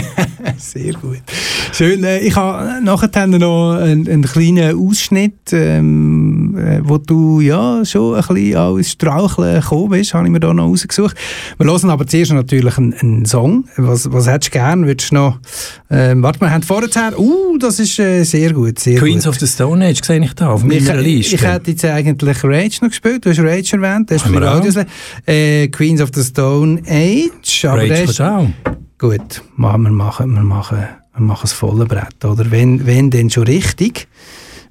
[0.57, 1.21] Sehr gut.
[1.71, 2.03] Schön.
[2.03, 8.15] Äh, ich habe nachher noch einen, einen kleinen Ausschnitt, ähm, äh, wo du ja schon
[8.15, 11.15] ein bisschen als Straucheln gekommen bist, habe ich mir da noch rausgesucht.
[11.57, 13.65] Wir hören aber zuerst natürlich einen, einen Song.
[13.77, 14.85] Was, was hättest du gern?
[14.85, 15.39] Würdest du noch,
[15.89, 19.33] ähm, warte, wir haben vorher, uh, das ist äh, sehr gut, sehr Queens gut.
[19.33, 21.35] of the Stone Age sehe ich da auf meiner Liste.
[21.35, 23.25] ich hätte jetzt eigentlich Rage noch gespielt.
[23.25, 24.11] Du hast Rage erwähnt.
[24.11, 24.87] Das ist.
[25.25, 27.65] Äh, Queens of the Stone Age.
[27.65, 28.47] Aber Rage ist, auch.
[28.97, 30.77] Gut, wir machen, wir machen,
[31.13, 32.51] wir machen das volle Brett, oder?
[32.51, 34.07] Wenn, wenn denn schon richtig.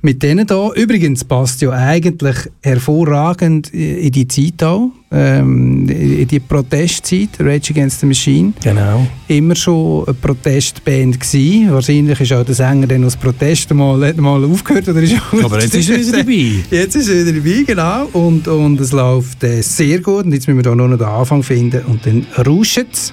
[0.02, 6.40] Mit denen da, übrigens passt ja eigentlich hervorragend in die Zeit auch, ähm, in die
[6.40, 8.54] Protestzeit, Rage Against the Machine.
[8.62, 9.06] Genau.
[9.28, 11.70] Immer schon eine Protestband gewesen.
[11.70, 14.88] Wahrscheinlich ist auch der Sänger dann aus Protest mal, mal aufgehört.
[14.88, 16.54] Oder ist auch Aber jetzt ist er wieder dabei.
[16.70, 18.06] Jetzt ist er wieder dabei, genau.
[18.12, 20.24] Und, und es läuft äh, sehr gut.
[20.24, 21.84] Und jetzt müssen wir da nur noch den Anfang finden.
[21.86, 23.12] Und dann rauscht es.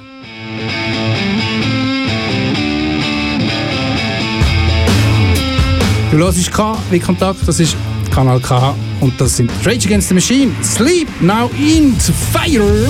[6.09, 7.75] Du hörst K wie Kontakt, das ist
[8.13, 8.73] Kanal K.
[9.01, 10.51] Und das sind Rage Against the Machine.
[10.63, 12.89] Sleep now into fire.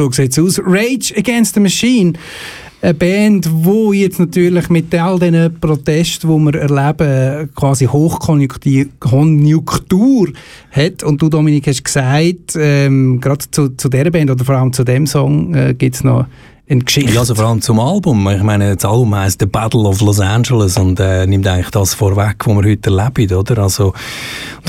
[0.00, 0.58] So sieht es aus.
[0.64, 2.14] Rage Against the Machine.
[2.80, 10.28] Eine Band, die jetzt natürlich mit all diesen Protesten, die wir erleben, quasi Hochkonjunktur Konjunktur
[10.70, 11.02] hat.
[11.02, 14.84] Und du, Dominik, hast gesagt, ähm, gerade zu, zu dieser Band oder vor allem zu
[14.84, 16.24] dem Song äh, gibt es noch
[16.70, 17.12] eine Geschichte.
[17.12, 18.28] Ja, also vor allem zum Album.
[18.28, 21.94] Ich meine, das Album heisst The Battle of Los Angeles und äh, nimmt eigentlich das
[21.94, 23.58] vorweg, was wir heute erleben, oder?
[23.58, 23.92] Also,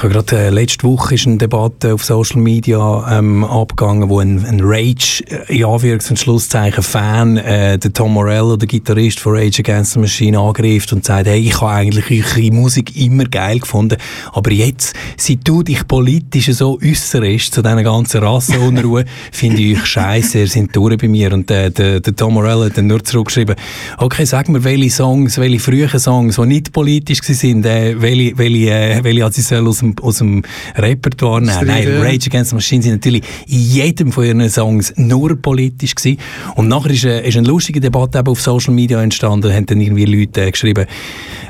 [0.01, 4.43] und gerade äh, letzte Woche ist eine Debatte auf Social Media ähm, abgegangen, wo ein,
[4.45, 9.35] ein Rage, äh, in Anführungs- und Schlusszeichen, Fan, äh, der Tom Morello, der Gitarrist von
[9.35, 13.59] Rage Against the Machine, angreift und sagt, hey, ich habe eigentlich eure Musik immer geil
[13.59, 13.97] gefunden,
[14.31, 19.85] aber jetzt, seit du dich politisch so äußerst zu diesen ganzen Rassenunruhe, finde ich euch
[19.85, 21.31] scheiße, ihr seid durch bei mir.
[21.33, 23.55] Und äh, der, der Tom Morello hat dann nur zurückgeschrieben,
[23.97, 28.69] okay, sag mir, welche Songs, welche frühen Songs, die nicht politisch waren, äh, welche, welche,
[28.71, 30.43] äh, welche hat sie soll aus dem, aus dem
[30.75, 31.65] Repertoire nehmen.
[31.65, 31.87] Nein.
[32.01, 36.17] Rage Against the Machine sind natürlich in jedem von ihren Songs nur politisch gewesen.
[36.55, 39.65] Und nachher ist, äh, ist eine lustige Debatte eben auf Social Media entstanden, da haben
[39.65, 40.85] dann irgendwie Leute äh, geschrieben,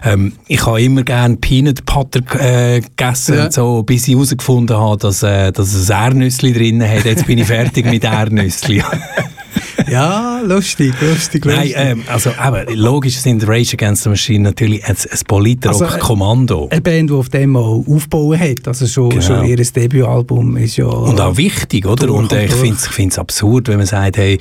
[0.03, 3.45] ähm, ich habe immer gerne Peanut Butter äh, gegessen Ja.
[3.45, 7.05] und so, bis ich herausgefunden habe, dass, äh, dass es Erdnüssli drin hat.
[7.05, 8.81] Jetzt bin ich fertig mit Erdnüssli.
[9.91, 11.75] Ja, lustig, lustig, Nein, lustig.
[11.77, 16.69] ähm, also eben, logisch sind Rage Against the Machine natürlich ein, ein Politrock-Kommando.
[16.71, 18.67] Eine Band, die auf dem auch aufbauen hat.
[18.67, 19.21] Also schon, Genau.
[19.21, 20.85] schon ihr Debütalbum ist ja...
[20.85, 22.07] Und auch wichtig, oder?
[22.07, 24.37] Durch Und äh, und ich finde es absurd, wenn man sagt, hey,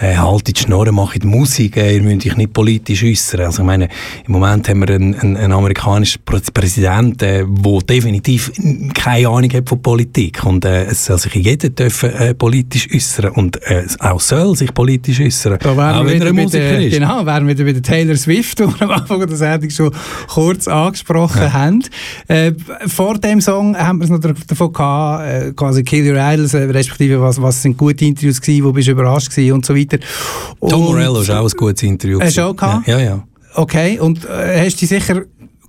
[0.00, 3.42] äh, haltet die Schnurren, macht Musik, äh, ihr müsst euch nicht politisch äußern.
[3.42, 3.88] Also ich meine,
[4.26, 7.16] im Moment haben wir einen, einen, einen amerikanischen Prä- Präsidenten,
[7.62, 8.50] der definitiv
[8.94, 10.44] keine Ahnung hat von Politik.
[10.44, 14.72] Und äh, es soll sich jeder dürfen, äh, politisch äußern und äh, auch soll sich
[14.72, 15.58] politisch äußern.
[15.60, 16.94] Da wären auch wir wenn er wieder ein Musiker der, ist.
[16.94, 19.90] genau, wären wir wieder bei Taylor Swift, die wir am Anfang der Sendung schon
[20.28, 21.84] kurz angesprochen haben.
[22.28, 22.52] Äh,
[22.86, 26.64] vor dem Song haben wir es noch davon gehabt, äh, quasi Kill Your Idols, äh,
[26.64, 29.89] respektive was, was sind gute Interviews gewesen, wo bist du überrascht gewesen und so weiter.
[29.98, 32.20] Tom Und- Morello ist auch ein gutes Interview.
[32.20, 32.86] Hast du auch gehabt?
[32.86, 33.04] Ja, ja.
[33.04, 33.24] ja.
[33.54, 35.22] Okay, und äh, hast du dich sicher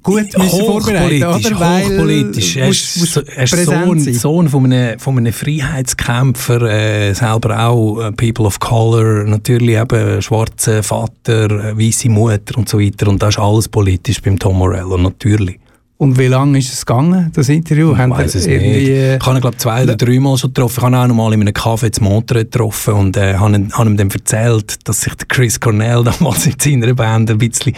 [0.03, 1.59] gut Hochpolitisch, oder?
[1.59, 2.55] Weil hochpolitisch.
[2.57, 3.99] Er ist, er Sohn.
[3.99, 10.21] Sohn von einem, von einem Freiheitskämpfer, äh, selber auch äh, People of Color, natürlich eben
[10.21, 13.07] schwarzer Vater, äh, weiße Mutter und so weiter.
[13.07, 15.59] Und das ist alles politisch beim Tom Morello, natürlich.
[16.01, 17.91] Und wie lange ist es gegangen, das Interview?
[17.91, 18.47] Ich Haben ihr es nicht.
[18.49, 20.77] äh, Ich habe ihn, glaube zwei oder dreimal schon getroffen.
[20.79, 23.53] Ich habe ihn auch noch mal in einem Café zu Montreux getroffen und äh, habe,
[23.53, 27.37] ihn- habe ihm dann erzählt, dass sich der Chris Cornell damals in seiner Band ein
[27.37, 27.73] bisschen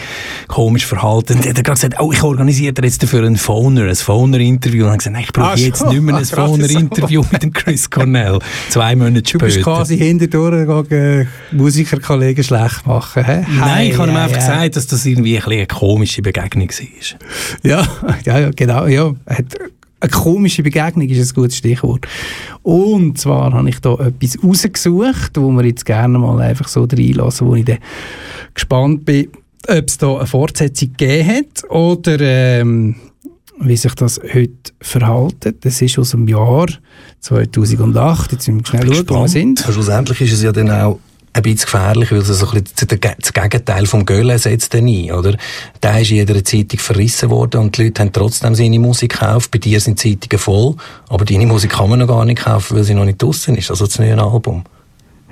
[0.48, 1.34] komisch verhalten.
[1.36, 4.86] Und er hat gesagt, oh, ich organisiere jetzt dafür ein Phoner, ein Phoner-Interview.
[4.86, 5.90] Und ich gesagt, nein, ich brauche Ah, jetzt so.
[5.92, 8.38] nicht mehr ein Phoner-Interview mit dem Chris Cornell.
[8.70, 9.44] Zwei Monate Du später.
[9.44, 13.22] bist quasi hinterdurch gegangen, Musikerkollegen schlecht machen.
[13.22, 13.44] Hä?
[13.58, 14.68] Nein, ich habe ihm Hei, einfach hei.
[14.68, 17.18] gesagt, dass das irgendwie ein eine komische Begegnung war.
[17.62, 17.86] Ja,
[18.24, 18.86] ja, ja genau.
[18.86, 19.14] Ja.
[19.26, 22.06] Eine komische Begegnung ist ein gutes Stichwort.
[22.62, 27.46] Und zwar habe ich da etwas rausgesucht, wo wir jetzt gerne mal einfach so reinlassen,
[27.46, 27.78] wo ich dann
[28.52, 29.28] gespannt bin,
[29.66, 32.96] ob es da eine Fortsetzung gegeben hat oder ähm,
[33.60, 35.54] wie sich das heute verhalten.
[35.60, 36.66] Das ist aus dem Jahr
[37.20, 38.32] 2008.
[38.32, 39.60] Jetzt müssen wir schnell schauen, wo wir sind.
[39.60, 40.98] Schlussendlich ist es ja dann auch
[41.34, 45.12] ein bisschen gefährlich, weil es so ein bisschen das Gegenteil vom Göhle setzt dann ein,
[45.12, 45.36] oder?
[45.82, 49.50] Der ist in jeder Zeitung verrissen worden und die Leute haben trotzdem seine Musik gekauft.
[49.50, 50.76] Bei dir sind Zeitungen voll,
[51.08, 53.70] aber deine Musik kann man noch gar nicht kaufen, weil sie noch nicht draussen ist,
[53.70, 54.64] also das neue Album.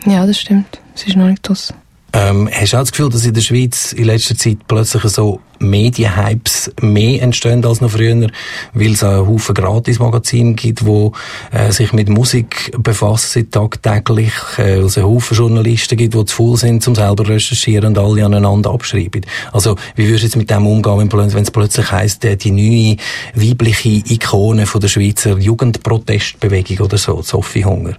[0.05, 0.81] Ja, das stimmt.
[0.95, 1.77] Es ist noch nicht draussen.
[2.15, 5.41] Ähm, hast du auch das Gefühl, dass in der Schweiz in letzter Zeit plötzlich so
[5.63, 8.29] Medienhypes mehr entstehen als noch früher,
[8.75, 11.13] weil es einen Haufen Gratis-Magazine gibt, wo
[11.53, 16.57] äh, sich mit Musik befassen tagtäglich, äh, es einen Haufen Journalisten gibt, die zu faul
[16.57, 19.25] sind, um selber recherchieren und alle aneinander abschreiben.
[19.53, 22.97] Also, wie würdest du jetzt mit dem umgehen, wenn es plötzlich heisst, äh, die neue
[23.35, 27.97] weibliche Ikone von der Schweizer Jugendprotestbewegung oder so, Sophie Hunger?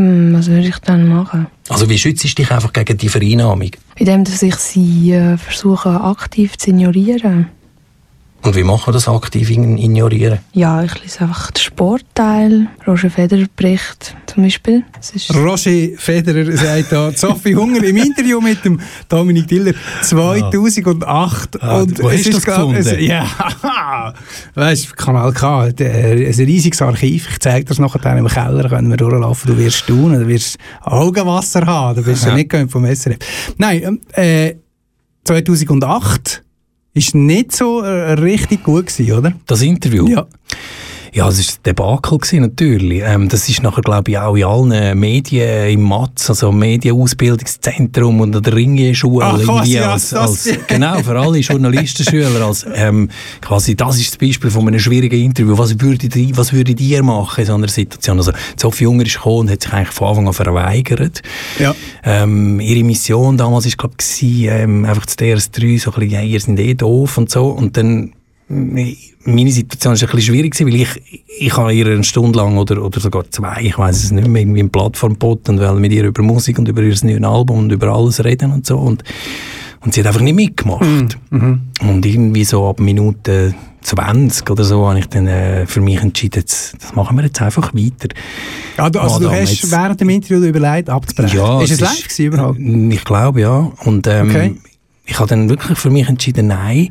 [0.00, 1.46] Hm, was würde ich dann machen?
[1.68, 3.72] Also, wie schützt du dich einfach gegen die Vereinnahmung?
[3.96, 7.50] Indem dass ich sie äh, versuche aktiv zu ignorieren.
[8.42, 10.38] Und wie machen wir das aktiv ignorieren?
[10.52, 14.82] Ja, ich lese einfach den Sportteil, Roger Federer Bericht zum Beispiel.
[15.34, 18.80] Roger Federer sagt da, Sophie Hunger im Interview mit dem
[19.10, 21.62] Dominik Diller 2008.
[21.62, 22.76] Ah, und wo es hast du ist das gefunden?
[22.76, 23.26] Es, ja,
[24.54, 27.28] weißt du, Kanal K, der, ein riesiges Archiv.
[27.32, 29.50] Ich zeige das nachher im Keller, können wir durchlaufen.
[29.54, 32.36] Du wirst staunen, du wirst Augenwasser haben, du bist ja, Ja.
[32.36, 33.18] nicht vom SRF.
[33.58, 34.54] Nein, ähm, äh,
[35.24, 36.42] 2008
[37.00, 39.32] ist nicht so äh, richtig gut gewesen, oder?
[39.46, 40.06] Das Interview?
[40.06, 40.26] Ja.
[41.12, 43.02] Ja, es war ein Debakel gewesen, natürlich.
[43.04, 48.36] Ähm, das ist nachher, glaube ich, auch in allen Medien im MATS, also Medienausbildungszentrum und
[48.36, 49.24] an der Ringier-Schule.
[49.24, 52.44] Ach, quasi als als, genau, für alle Journalistenschüler.
[52.44, 53.08] Als, ähm,
[53.40, 55.58] quasi, das ist das Beispiel von einem schwierigen Interview.
[55.58, 58.18] Was würdet ihr, was würdet ihr machen in so einer Situation?
[58.18, 61.22] Also, Sophie Junger ist gekommen und hat sich eigentlich von Anfang an verweigert.
[61.58, 61.74] Ja.
[62.04, 66.20] Ähm, ihre Mission damals war, glaube ich, ähm, einfach zu DS3 so ein bisschen, ja,
[66.22, 67.46] ihr seid eh doof und so.
[67.46, 68.12] Und dann,
[68.52, 72.58] meine Situation war ein bisschen schwierig, gewesen, weil ich, ich habe ihr eine Stunde lang
[72.58, 75.92] oder, oder sogar zwei, ich weiß es nicht mehr, irgendwie eine Plattform und wollte mit
[75.92, 78.76] ihr über Musik und über ihr neues Album und über alles reden und so.
[78.78, 79.04] Und,
[79.84, 81.16] und sie hat einfach nicht mitgemacht.
[81.30, 86.40] Und irgendwie so ab Minute 20 oder so habe ich dann äh, für mich entschieden,
[86.40, 88.08] jetzt, das machen wir jetzt einfach weiter.
[88.76, 91.38] Ja, du, also du Madame, hast jetzt- während dem Interview überlegt, abzubrechen.
[91.38, 92.58] Ja, ist es live ist- gewesen überhaupt?
[92.58, 93.72] Ich glaube, ja.
[93.84, 94.54] Und ähm, Okay.
[95.06, 96.90] ich habe dann wirklich für mich entschieden, nein,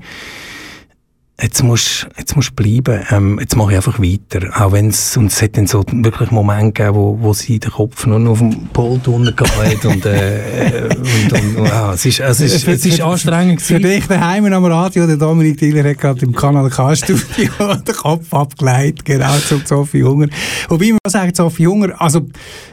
[1.41, 3.05] jetzt musst jetzt musst bleiben.
[3.11, 4.49] Ähm, jetzt mache ich einfach weiter.
[4.61, 7.71] Auch wenn es, und es hat dann so wirklich Momente gegeben, wo, wo sie den
[7.71, 12.19] Kopf nur noch auf dem Pult runtergehauen hat und, äh, und, und, ja, es ist,
[12.19, 13.99] es ist, es ist anstrengend Für gewesen.
[13.99, 17.51] dich daheim am Radio, der Dominik Diller hat gerade im Kanal K-Studio
[17.87, 20.27] den Kopf abgeleitet, genau zum Sophie Hunger.
[20.67, 22.21] Wobei man sagt, Sophie Hunger, also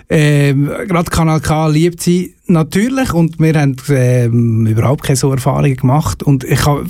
[0.08, 5.76] ähm, gerade Kanal K liebt sie natürlich und wir haben ähm, überhaupt keine so Erfahrungen
[5.76, 6.86] gemacht und ich habe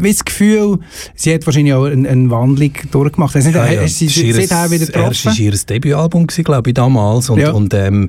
[0.00, 0.78] das Gefühl,
[1.16, 3.34] sie hat wahrscheinlich auch eine, eine Wandlung durchgemacht.
[3.34, 3.82] Nicht- Ja, ja.
[3.82, 5.42] Es sie ist seither wieder Es war getroffen?
[5.42, 7.30] ihr Debütalbum, glaube ich, damals.
[7.30, 7.50] Und, Ja.
[7.50, 8.08] und ähm,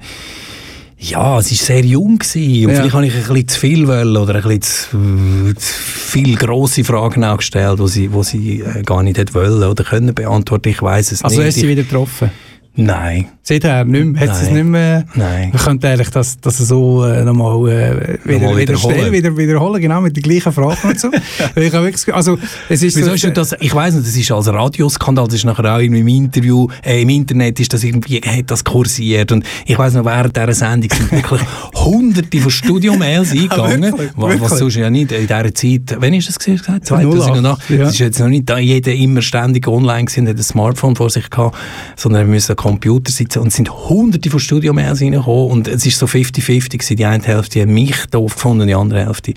[0.99, 2.19] ja, es war sehr jung.
[2.19, 2.67] Gewesen.
[2.67, 2.77] Und Ja.
[2.81, 6.83] vielleicht habe ich ein bisschen zu viel wollen oder ein bisschen zu, zu viele grosse
[6.83, 10.69] Fragen auch gestellt, die sie, wo sie äh, gar nicht hätte wollen oder können beantworten.
[10.69, 11.47] Ich weiß es Also nicht.
[11.47, 12.29] hast du sie Ich- wieder getroffen?
[12.75, 14.21] Nein, Seither nicht mehr?
[14.21, 15.05] Hat es nicht mehr...
[15.15, 15.51] nein.
[15.51, 18.95] Wir könnten eigentlich das, das so äh, nochmal äh, wieder, Nochmal wieder, wiederholen.
[18.95, 21.09] stellen, wieder wiederholen, genau, mit den gleichen Fragen und so.
[21.55, 22.37] Ich wirklich, also,
[22.69, 25.35] es ist Wieso so, ist denn das, ich weiss nicht, das ist als Radioskandal, das
[25.35, 29.31] ist nachher auch irgendwie im Interview, äh, im Internet ist das irgendwie, hat das kursiert
[29.31, 31.41] und ich weiss noch, während dieser Sendung sind wirklich
[31.75, 34.11] hunderte von Studiomails eingegangen, wirklich?
[34.17, 34.41] wa- Wirklich?
[34.41, 36.85] was sonst ja nicht in dieser Zeit, wann ist das gesagt?
[36.87, 37.45] 2008?
[37.45, 37.77] 08, ja.
[37.77, 41.09] Das ist jetzt noch nicht da jeder immer ständig online gewesen, hat ein Smartphone vor
[41.09, 41.55] sich gehabt,
[41.97, 45.99] sondern wir müssen Computer sitzen und es sind hunderte von Studiomails reingekommen und es ist
[45.99, 49.33] so 50-50 gewesen, die eine Hälfte hat mich doof gefunden, die andere Hälfte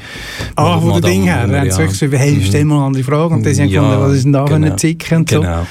[0.54, 1.42] Ah, von der Ding her.
[1.42, 3.34] Hunger, Dann haben sie hey, stell mal eine andere Frage.
[3.34, 4.66] Und dann haben sie Ja, gefunden, was ist denn da für genau.
[4.66, 5.40] eine Zicke und so.
[5.40, 5.66] Genau.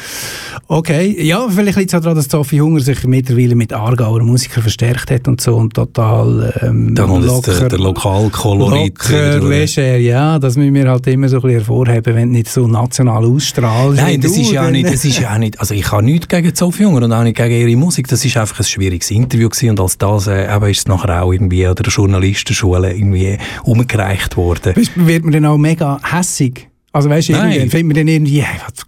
[0.68, 4.64] Okay, ja, vielleicht liegt es auch daran, dass Sophie Hunger sich mittlerweile mit Aargauer Musikern
[4.64, 8.94] verstärkt hat und so und total ähm, Da jetzt der, der Lokalkolorit.
[8.98, 12.50] locker, leger, ja, das müssen wir halt immer so ein bisschen hervorheben, wenn du nicht
[12.50, 14.02] so national ausstrahlst.
[14.02, 16.28] Nein, das du, ist, ja nicht, das ist ja auch nicht, also ich habe nichts
[16.28, 19.50] gegen Sophie Junger und auch nicht gegen ihre Musik, das ist einfach ein schwieriges Interview
[19.50, 23.38] gewesen und als das äh, eben ist es nachher auch irgendwie an der Journalistenschule irgendwie
[23.64, 24.76] umgereicht worden.
[24.76, 26.70] Weißt, wird man dann auch mega hässig?
[26.92, 28.86] Also weißt du, findet man dann irgendwie, hey, was,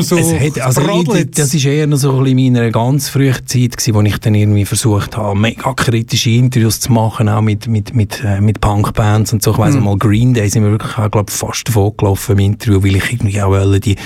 [0.00, 0.82] so es hat, also
[1.14, 4.34] ich, das ist eher noch so in meiner ganz frühen Zeit gewesen, wo ich dann
[4.34, 9.32] irgendwie versucht habe, mega kritische Interviews zu machen, auch mit, mit, mit, äh, mit Punkbands
[9.32, 9.52] und so.
[9.52, 9.84] Ich weiss Mhm.
[9.84, 13.12] mal, Green Day sind wir wirklich auch, glaub, fast davon gelaufen im Interview, weil ich
[13.12, 13.96] irgendwie auch wollte, die,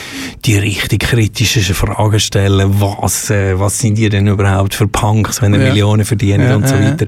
[0.44, 2.70] die richtig kritischen Fragen stellen.
[2.80, 5.68] Was, äh, was sind ihr denn überhaupt für Punks, wenn ihr Ja.
[5.68, 7.06] Millionen verdient Ja, und so weiter.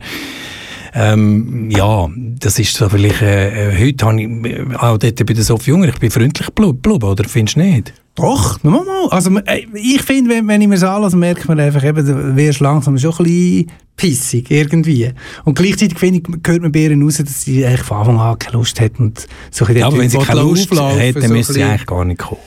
[0.96, 2.08] Ähm, ja,
[2.38, 5.70] das ist so vielleicht, äh, äh, heute habe ich, äh, auch dort bei der Sophie
[5.70, 7.92] Junger, ich bin freundlich geblieben, oder findest du nicht?
[8.16, 9.08] Doch, mal, mal.
[9.10, 9.30] Also,
[9.74, 12.96] ich finde, wenn, wenn ich mir das anlasse, merkt man einfach, eben, du wirst langsam
[12.96, 15.12] schon ein bisschen pissig irgendwie.
[15.44, 18.38] Und gleichzeitig finde ich, hört man bei ihr raus, dass sie eigentlich von Anfang an
[18.38, 21.52] keine Lust hat und so Ja, aber wenn sie keine Lust hat, dann so müsste
[21.54, 22.40] sie eigentlich gar nicht kommen.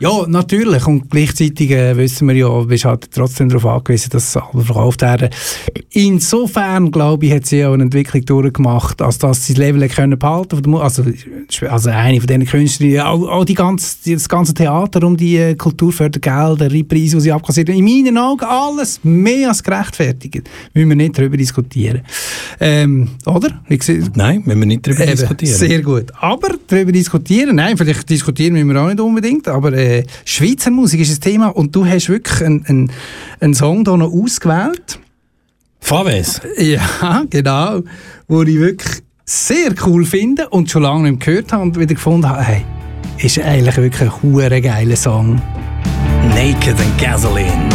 [0.00, 0.86] Ja, natürlich.
[0.86, 5.30] Und gleichzeitig äh, wissen wir ja, bist halt trotzdem darauf angewiesen, dass Alben verkauft werden.
[5.90, 10.18] Insofern, glaube ich, hat sie ja eine Entwicklung durchgemacht, als dass sie das Level können
[10.18, 11.04] behalten also,
[11.68, 15.54] also eine von diesen Künstlerinnen, auch, auch die ganze, das ganze Theater um die äh,
[15.54, 17.78] Kulturfördergelder, die Preise, die sie abkassiert haben.
[17.78, 20.48] In meinen Augen alles mehr als gerechtfertigt.
[20.74, 22.02] Müssen wir nicht darüber diskutieren.
[22.60, 23.60] Ähm, oder?
[24.14, 25.54] Nein, wenn wir nicht darüber Eben, diskutieren.
[25.54, 26.12] Sehr gut.
[26.20, 31.00] Aber darüber diskutieren, nein, vielleicht diskutieren müssen wir auch nicht unbedingt, aber äh, Schweizer Musik
[31.00, 32.92] ist ein Thema und du hast wirklich einen, einen,
[33.40, 34.98] einen Song hier noch ausgewählt.
[35.80, 36.40] Faves.
[36.58, 37.82] Ja, genau.
[38.26, 42.28] Wo ich wirklich sehr cool finde und schon lange nicht gehört habe und wieder gefunden
[42.28, 42.64] habe, hey,
[43.18, 45.40] ist eigentlich wirklich ein geiler Song.
[46.34, 47.68] Naked and Gasoline.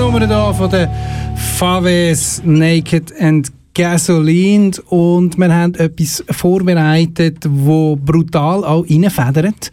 [0.00, 0.88] Riesennummer da von den
[1.36, 9.70] Faves Naked and Gasoline und wir haben etwas vorbereitet, wo brutal auch reinfedert.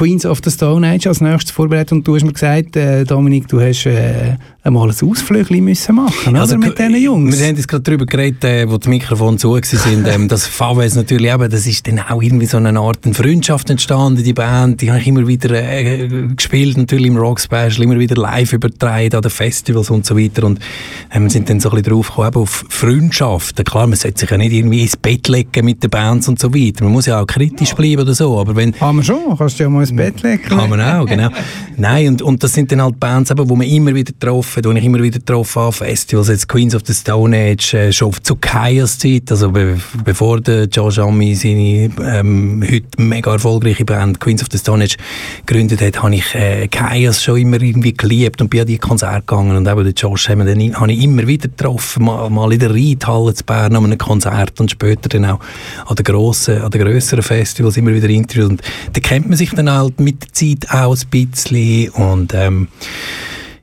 [0.00, 3.48] Queens of the Stone Age als nächstes vorbereitet und du hast mir gesagt, äh, Dominik,
[3.48, 7.38] du hast äh, einmal ein Ausflügel müssen machen, Also, oder, mit diesen Jungs?
[7.38, 10.94] Wir haben jetzt gerade darüber geredet, äh, wo die Mikrofone zu waren, ähm, dass Faves
[10.94, 14.80] natürlich eben, das ist dann auch irgendwie so eine Art eine Freundschaft entstanden, die Band,
[14.80, 19.14] die habe ich immer wieder äh, gespielt, natürlich im Rock Special, immer wieder live übertragen
[19.16, 20.60] an den Festivals und so weiter und
[21.12, 23.66] ähm, wir sind dann so ein bisschen drauf gekommen, auf Freundschaften.
[23.66, 26.54] Klar, man sollte sich ja nicht irgendwie ins Bett legen mit den Bands und so
[26.54, 29.58] weiter, man muss ja auch kritisch bleiben oder so, aber wenn Kann man schon, kannst
[29.58, 30.42] du ja mal ins Bett legen.
[30.42, 31.28] kann man auch, genau.
[31.76, 34.84] Nein, und, und das sind dann halt Bands, wo man immer wieder getroffen, wo ich
[34.84, 38.98] immer wieder getroffen habe, Festivals, jetzt Queens of the Stone Age, äh, schon zu Kaias
[38.98, 44.48] Zeit, also be bevor der Josh Homme seine ähm, heute mega erfolgreiche Band Queens of
[44.52, 44.96] the Stone Age
[45.46, 49.20] gegründet hat, habe ich äh, Kaias schon immer irgendwie geliebt und bin an die Konzerte
[49.20, 53.34] gegangen und eben den Josh habe ich immer wieder getroffen, mal, mal in der Reithalle
[53.34, 55.40] zu Bern an einem Konzert und später dann auch
[55.86, 58.62] an den grossen, an den grösseren Festivals immer wieder Interviews und
[58.92, 62.68] da kennt man sich dann halt mit der Zeit auch ein bisschen und ähm,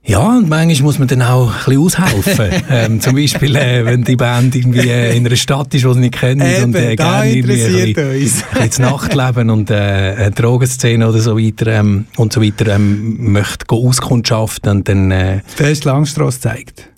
[0.07, 2.63] Ja, und manchmal muss man dann auch ein bisschen aushelfen.
[2.69, 5.99] ähm, zum Beispiel, äh, wenn die Band irgendwie äh, in einer Stadt ist, die sie
[5.99, 9.69] nicht kennen Eben, und äh, gerne irgendwie ein interessiert bisschen, ein bisschen das Nachtleben und
[9.69, 15.11] äh, eine Drogenszene oder so weiter ähm, und so weiter ähm, möchte auskundschaften und dann
[15.11, 16.89] äh, die Langstrasse gezeigt.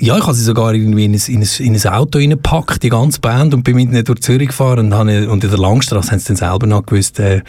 [0.00, 2.88] Ja, ich habe sie sogar irgendwie in ein, in ein, in ein Auto reingepackt, die
[2.88, 6.12] ganze Band, und bin mit ihnen durch Zürich gefahren und, habe, und in der Langstrasse
[6.12, 7.40] haben sie dann selber noch gewusst, äh,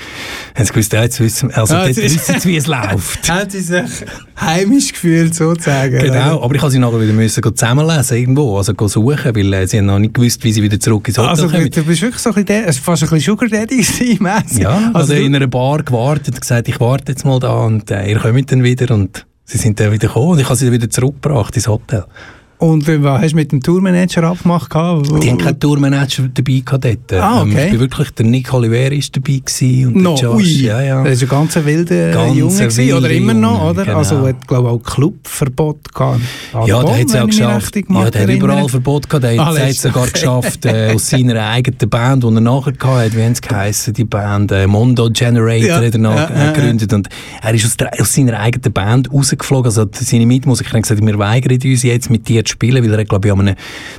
[0.56, 3.30] haben sie gewusst, ja, jetzt wissen, also dort jetzt- wissen sie, wie es läuft.
[3.30, 3.84] Haben sie sich
[4.42, 6.00] heimisch gefühlt, sozusagen?
[6.00, 9.78] Genau, aber ich habe sie nachher wieder müssen zusammenlesen irgendwo, also suchen, weil äh, sie
[9.78, 11.70] haben noch nicht gewusst, wie sie wieder zurück ins Hotel Also, kommen.
[11.70, 14.60] du bist wirklich so ein bisschen, also fast ein bisschen Sugar Daddy gewesen.
[14.60, 17.92] Ja, also, du- in einer Bar gewartet und gesagt, ich warte jetzt mal da und
[17.92, 20.72] äh, ihr kommt dann wieder und sie sind dann wieder gekommen und ich habe sie
[20.72, 22.06] wieder zurückgebracht ins Hotel.
[22.60, 24.74] Und äh, was hast du mit dem Tourmanager abgemacht?
[24.74, 27.14] Die haben keinen Tourmanager dabei gehabt dort.
[27.14, 27.52] Ah, okay.
[27.52, 30.44] Ähm, ich bin wirklich, der Nick Oliver ist dabei gewesen und No, der Josh.
[30.44, 30.64] ui.
[30.66, 31.04] Ja, ja.
[31.06, 33.86] Das ist ein ganz wilder Ganz Junge gewesen, oder immer noch, Junge, oder?
[33.86, 33.98] genau.
[33.98, 36.20] Also hat, glaube ich, auch Clubverbot gehabt.
[36.66, 37.76] Ja, der hat es auch geschafft.
[37.78, 39.24] Ja, der hat überall Verbot gehabt.
[39.24, 40.12] Der hat es sogar okay.
[40.12, 43.94] geschafft, äh, aus seiner eigenen Band, die er nachher gehabt hat, wie haben sie geheissen,
[43.94, 46.72] die Band äh, Mondo Generator Ja, hat er noch ja, äh.
[46.94, 47.08] Und
[47.42, 49.68] er ist aus, der, aus seiner eigenen Band rausgeflogen.
[49.68, 53.06] Also seine Mitmusiker haben gesagt, wir weigern uns jetzt mit dir zu spielen, weil er
[53.06, 53.56] glaube ich, an einem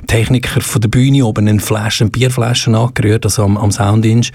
[0.07, 4.31] Techniker von der Bühne oben einen Flaschen, Bierflaschen angerührt, also am, am Soundinch.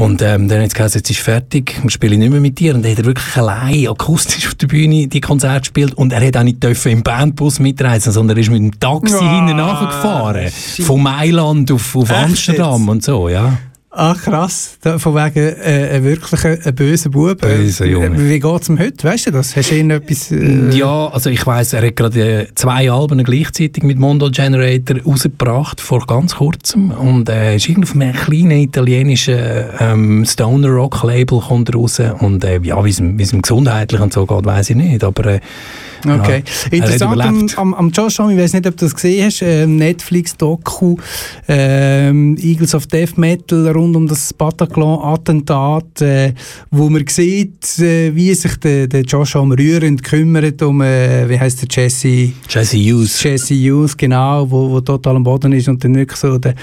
[0.00, 2.74] Und ähm, dann hat es jetzt ist fertig, wir spielen nicht mehr mit dir.
[2.74, 5.92] Und dann hat er wirklich allein akustisch auf der Bühne die Konzerte gespielt.
[5.92, 9.16] Und er hat auch nicht dürfen im Bandbus mitreisen, sondern er ist mit dem Taxi
[9.20, 10.50] Ah, hinten nachgefahren.
[10.50, 13.58] Von Mailand auf, auf Amsterdam und so, ja.
[13.92, 17.40] Ach krass, von wegen äh, ein wirklicher ein böser Bub.
[17.40, 18.16] Böser Junge.
[18.16, 19.02] Äh, Wie geht es ihm heute?
[19.02, 19.56] Weißt du das?
[19.56, 20.30] Hast du irgendetwas...
[20.30, 24.96] Äh, Ja, also ich weiss, er hat gerade äh, zwei Alben gleichzeitig mit Mondo Generator
[25.04, 26.92] rausgebracht, vor ganz kurzem.
[26.92, 29.38] Und er äh, ist irgendwie auf einem kleinen italienischen
[29.80, 32.00] ähm, Stoner Rock Label kommt raus.
[32.20, 35.02] Und äh, ja, wie es ihm gesundheitlich und so geht, weiss ich nicht.
[35.02, 35.40] Aber äh,
[36.06, 36.42] Okay.
[36.46, 39.26] Ja, er Interessant am, am, am Josh Homme, ich weiß nicht, ob du das gesehen
[39.26, 40.96] hast, ähm, Netflix-Doku
[41.48, 46.34] ähm, Eagles of Death Metal rund um das Bataclan-Attentat, äh,
[46.70, 51.38] wo man sieht, äh, wie sich der, der Josh Homme rührend kümmert um, äh, wie
[51.38, 53.22] heißt der Jesse, Jesse Hughes.
[53.22, 56.54] Jesse Hughes, genau, wo, wo total am Boden ist und dann wirklich so der,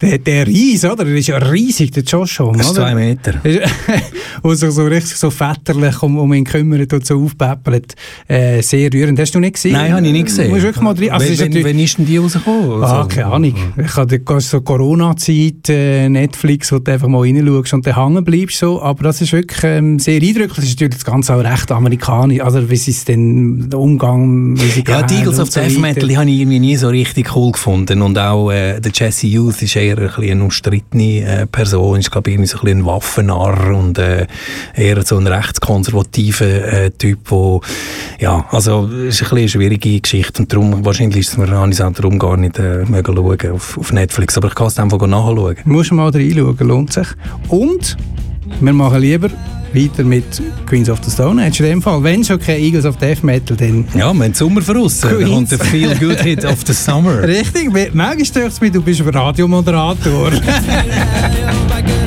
[0.00, 1.06] der, der Ries, oder?
[1.06, 2.80] Er ist ja riesig, der Josh Homme, ist oder?
[2.82, 3.34] zwei Meter.
[4.42, 7.94] wo sich so richtig so väterlich um, um ihn kümmert und so aufpäppelt.
[8.28, 9.18] Äh, sehr rührend.
[9.18, 9.72] Hast du nicht gesehen?
[9.72, 10.44] Nein, habe ich nicht gesehen.
[10.46, 11.10] Du musst wirklich mal drin.
[11.10, 12.82] Also, wenn, ist natürlich- wenn ist denn die rausgekommen?
[12.82, 13.54] Ah, Also, keine Ahnung.
[13.76, 18.58] Ich die- so Corona-Zeit, äh, Netflix, wo du einfach mal reinschaust und dann hängen bleibst.
[18.58, 18.80] So.
[18.80, 20.54] Aber das ist wirklich ähm, sehr eindrücklich.
[20.56, 22.40] Das ist natürlich das Ganze auch recht amerikanisch.
[22.40, 25.78] Also wie sie es denn, der Umgang, wie sie Ja, die Eagles und of Death.
[25.78, 28.02] Metal die habe ich irgendwie nie so richtig cool gefunden.
[28.02, 31.98] Und auch äh, der Jesse Youth ist eher ein bisschen eine umstrittene äh, Person.
[31.98, 34.26] Ist, glaube ich, ein, bisschen ein Waffennarr und äh,
[34.74, 37.60] eher so ein rechtskonservativer äh, Typ, wo,
[38.18, 40.42] ja, also, ist ein eine schwierige Geschichte.
[40.42, 43.92] Und darum, wahrscheinlich ist es mir, auch darum gar nicht äh, mögen schauen auf, auf
[43.92, 44.36] Netflix.
[44.36, 45.56] Aber ich kann es einfach nachschauen.
[45.64, 47.08] Musst du mal reinschauen, lohnt sich.
[47.48, 47.96] Und
[48.60, 49.28] wir machen lieber
[49.72, 50.24] weiter mit
[50.66, 51.60] Queens of the Stone Age.
[51.60, 54.62] In dem Fall, wenn schon kein Eagles of Death Metal, dann Ja, wir haben Sommer
[54.62, 55.00] voraus.
[55.00, 55.30] Queens.
[55.30, 57.22] Und der Feel Good Hit of the Summer.
[57.26, 60.32] Richtig, manchmal stört es mich, du bist ein Radiomoderator.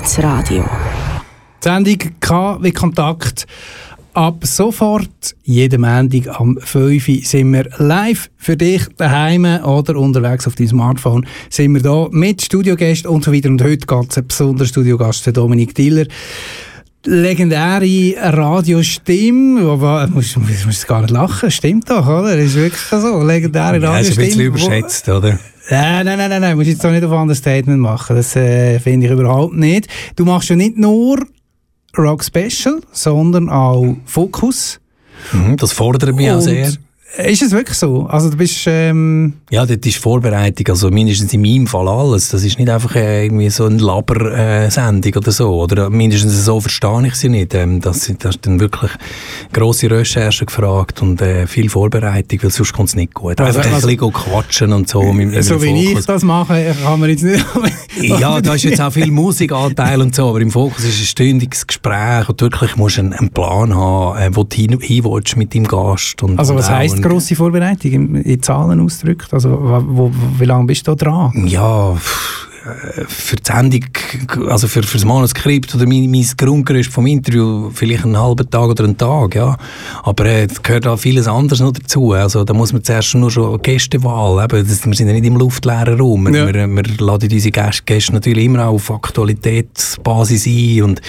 [0.00, 0.64] gutes Radio.
[1.62, 3.46] Die Sendung K wie Kontakt.
[4.14, 10.46] Ab sofort, jeden Montag am 5 Uhr, sind wir live für dich daheim oder unterwegs
[10.46, 11.26] auf deinem Smartphone.
[11.50, 13.50] Sind wir da mit Studiogästen und so weiter.
[13.50, 16.06] Und heute ganz ein besonderer Studiogast, der Dominik Diller.
[17.04, 22.36] Legendäre Radiostimme, aber musst du musst, musst gar nicht lachen, stimmt doch, oder?
[22.38, 24.44] Ist wirklich so, legendäre Ja, ist ein bisschen Radiostimme.
[24.44, 25.38] überschätzt, oder?
[25.70, 28.16] Nein, nein, nein, nein, nein, musst jetzt doch nicht auf ein Understatement machen.
[28.16, 29.86] Das äh, finde ich überhaupt nicht.
[30.16, 31.24] Du machst ja nicht nur
[31.96, 34.80] Rock Special, sondern auch Fokus.
[35.32, 36.72] Mhm, das fordert mich auch sehr.
[37.18, 38.06] Ist es wirklich so?
[38.06, 42.28] Also du bist, ähm, Ja, das ist Vorbereitung, also mindestens in meinem Fall alles.
[42.28, 45.60] Das ist nicht einfach äh, irgendwie so eine Laber-Sendung oder so.
[45.60, 47.52] Oder mindestens so verstehe ich sie nicht.
[47.54, 48.92] Ähm, das, sind- das ist dann wirklich
[49.52, 53.40] grosse Recherche gefragt und äh, viel Vorbereitung, weil sonst kommt es nicht gut.
[53.40, 55.02] Also- Einfach also- ein bisschen quatschen und so.
[55.12, 57.44] mit- mit so wie ich das mache, kann man jetzt nicht...
[58.00, 61.66] Ja, da ist jetzt auch viel Musikanteil und so, aber im Fokus ist ein stündiges
[61.66, 65.54] Gespräch und wirklich musst du einen, einen Plan haben, äh, wo du hin, willst mit
[65.54, 66.22] deinem Gast.
[66.22, 69.32] Und, Also was heisst ein- grosse Vorbereitung in, in Zahlen ausgedrückt?
[69.32, 71.46] Also wo, wo, wie lange bist du da dran?
[71.46, 71.96] Ja,
[73.08, 73.84] für die Sendung,
[74.48, 78.68] also für, für das Manuskript oder mein, mein Grundgerüst vom Interview vielleicht einen halben Tag
[78.68, 79.56] oder einen Tag, ja.
[80.02, 82.12] Aber äh, es gehört auch vieles anderes noch dazu.
[82.12, 85.36] Also da muss man zuerst nur schon Gästewahl, eben, das, wir sind ja nicht im
[85.36, 86.26] luftleeren Raum.
[86.34, 86.46] Ja.
[86.52, 91.00] Wir, wir laden unsere Gäste, Gäste natürlich immer auch auf Aktualitätsbasis ein und,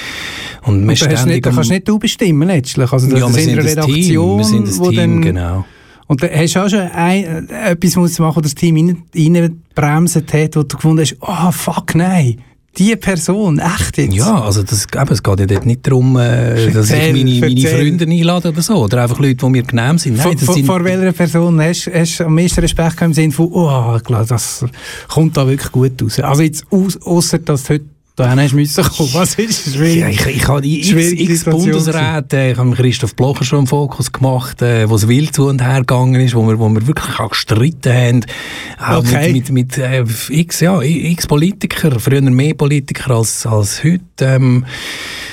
[0.64, 2.92] und Und da, nicht, da kannst nicht du bestimmen letztlich.
[2.92, 5.66] Also das ja, wir sind eine das Team, Redaktion, wir sind wo Team, genau.
[6.12, 9.04] Und da hast du auch schon ein, äh, etwas du machen, wo das Team rein-
[9.16, 12.36] reinbremsen hat, wo du gefunden hast, oh fuck, nein,
[12.78, 14.14] die Person, echt jetzt?
[14.14, 17.56] Ja, also das, eben, es geht ja dort nicht darum, äh, dass Erzähl, ich meine,
[17.56, 17.78] meine.
[17.78, 18.84] Freunde einlade oder so.
[18.84, 20.18] Oder einfach Leute, die mir genehm sind.
[20.18, 23.48] Nein, Vor, sind, vor welcher Person hast du am meisten Respekt gehabt im Sinne von,
[23.50, 23.98] oh,
[24.28, 24.66] das
[25.08, 26.20] kommt da wirklich gut raus.
[26.20, 27.86] Also jetzt, ausser dass heute
[28.22, 29.10] da hast müssen kommen.
[29.14, 29.98] Was ist schwierig?
[29.98, 34.12] ja, ich, ich habe x, x Bundesräte, ich habe mit Christoph Blocher schon einen Fokus
[34.12, 37.20] gemacht, äh, wo es wild zu und her gegangen ist, wo wir, wo wir wirklich
[37.20, 38.26] auch gestritten haben.
[38.80, 39.34] Auch Okay.
[39.34, 44.02] mit, mit, mit äh, x, ja, x Politiker, früher mehr Politiker als, als heute.
[44.22, 44.66] Ähm,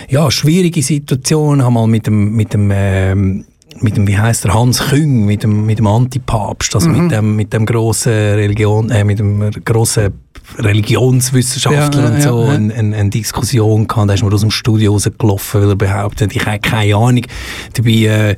[0.09, 3.44] ja, schwierige Situation, habe mal mit dem, mit dem ähm,
[3.81, 7.02] mit dem, wie heißt der, Hans Küng, mit dem, mit dem Antipapst, also Mhm.
[7.02, 10.15] mit dem, mit dem grossen Religion, äh, mit dem grossen
[10.59, 12.55] Religionswissenschaftler Ja, und so, ja, ja.
[12.55, 16.35] eine, eine, eine Diskussion gehabt, da ist mir aus dem Studio rausgelaufen, weil er behauptet,
[16.35, 17.23] ich habe keine Ahnung.
[17.75, 18.37] Dabei, äh,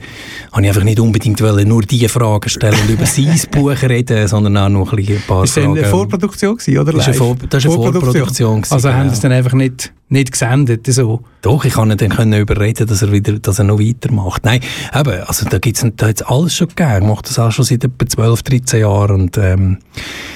[0.52, 4.26] habe ich einfach nicht unbedingt wollen, nur diese Fragen stellen und über sein Buch reden,
[4.28, 5.78] sondern auch noch ein, ein paar Ist das Fragen.
[5.78, 6.92] eine Vorproduktion gewesen, oder?
[6.92, 7.14] Das ist eine?
[7.16, 9.08] Vor- eine Vorproduktion gewesen, Also haben genau.
[9.10, 11.20] sie es dann einfach nicht, nicht gesendet, so.
[11.42, 14.44] Doch, ich kann ihn dann können überreden, dass er wieder, dass er noch weitermacht.
[14.44, 14.60] Nein,
[14.94, 17.02] eben, also da gibt's, da hat's alles schon gegeben.
[17.02, 19.78] Ich mache das auch schon seit etwa 12, 13 Jahren und, ähm,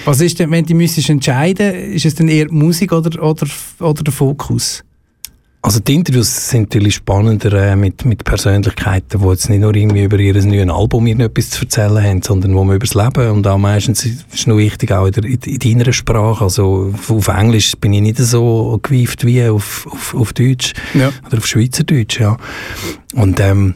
[0.04, 3.46] Was ist denn, wenn du müsstest entscheiden, ist es dann eher die Musik oder, oder,
[3.80, 4.83] oder der Fokus?
[5.64, 10.04] Also die Interviews sind natürlich spannender äh, mit, mit Persönlichkeiten, die jetzt nicht nur irgendwie
[10.04, 13.46] über ihr neues Album etwas zu erzählen haben, sondern wo man über das Leben und
[13.46, 16.44] auch meistens ist es noch wichtig auch in, der, in, in deiner Sprache.
[16.44, 21.10] Also auf, auf Englisch bin ich nicht so gewieft wie auf, auf, auf Deutsch Ja.
[21.28, 22.36] oder auf Schweizerdeutsch, ja.
[23.14, 23.74] Und ähm,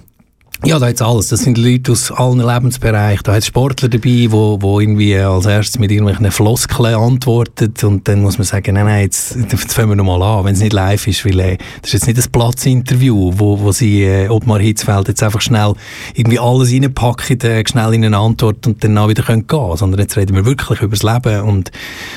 [0.64, 1.28] ja, da jetzt alles.
[1.28, 3.22] Das sind Leute aus allen Lebensbereichen.
[3.22, 8.22] Da hat Sportler dabei, wo, wo irgendwie als erstes mit irgendwelchen Floskeln antwortet und dann
[8.22, 10.72] muss man sagen, nein, nein, jetzt, jetzt fangen wir noch mal an, wenn es nicht
[10.72, 14.58] live ist, weil äh, das ist jetzt nicht ein Platzinterview, wo, wo sie äh, Ottmar
[14.58, 15.74] Hitzfeld jetzt einfach schnell
[16.14, 20.00] irgendwie alles reinpacken, äh, schnell in eine Antwort und dann auch wieder können gehen, sondern
[20.00, 21.70] jetzt reden wir wirklich über das Leben und,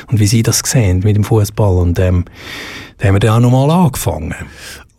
[0.07, 2.25] und wie sie das sehen mit dem Fußball und ähm,
[2.97, 4.35] da haben wir dann auch noch mal angefangen.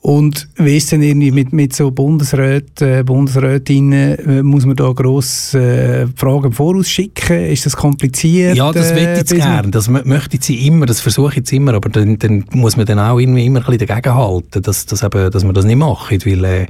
[0.04, 4.90] Und wie ist denn irgendwie mit, mit so Bundesräten, äh, Bundesrätinnen, äh, muss man da
[4.90, 7.44] gross äh, Fragen im Voraus schicken?
[7.44, 8.56] Ist das kompliziert?
[8.56, 9.70] Ja, das äh, möchte ich man- gerne.
[9.70, 12.76] Das mö- möchte ich sie immer, das versuche ich jetzt immer, aber dann, dann muss
[12.76, 15.64] man dann auch irgendwie immer ein bisschen dagegen halten, dass, dass, eben, dass man das
[15.64, 16.66] nicht macht, weil äh,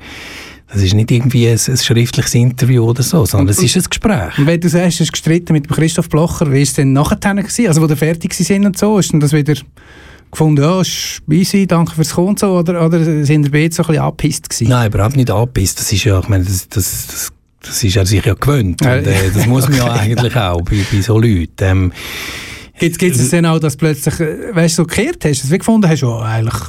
[0.70, 4.36] das ist nicht irgendwie ein, ein schriftliches Interview oder so, sondern es ist ein Gespräch.
[4.36, 7.16] Und wenn du sagst, du hast gestritten mit Christoph Blocher, wie ist es denn nachher
[7.16, 7.66] gewesen?
[7.68, 9.54] Also, wo der fertig sind und so, ist denn das wieder
[10.32, 13.86] gefunden, ja, ist easy, danke fürs Kommen so, oder, oder sind ihr beide so ein
[13.86, 14.70] bisschen angepisst gewesen?
[14.70, 15.78] Nein, überhaupt nicht angepisst.
[15.78, 18.82] Das ist ja, ich meine, das, das, das, das ist er sich ja gewöhnt.
[18.82, 21.48] Und, äh, das muss man ja eigentlich auch bei, bei so Leuten.
[21.60, 21.92] Ähm,
[22.78, 25.88] Gibt es denn auch, dass plötzlich, äh, weißt du, so gekehrt hast, dass du gefunden
[25.88, 26.60] hast, oh, eigentlich,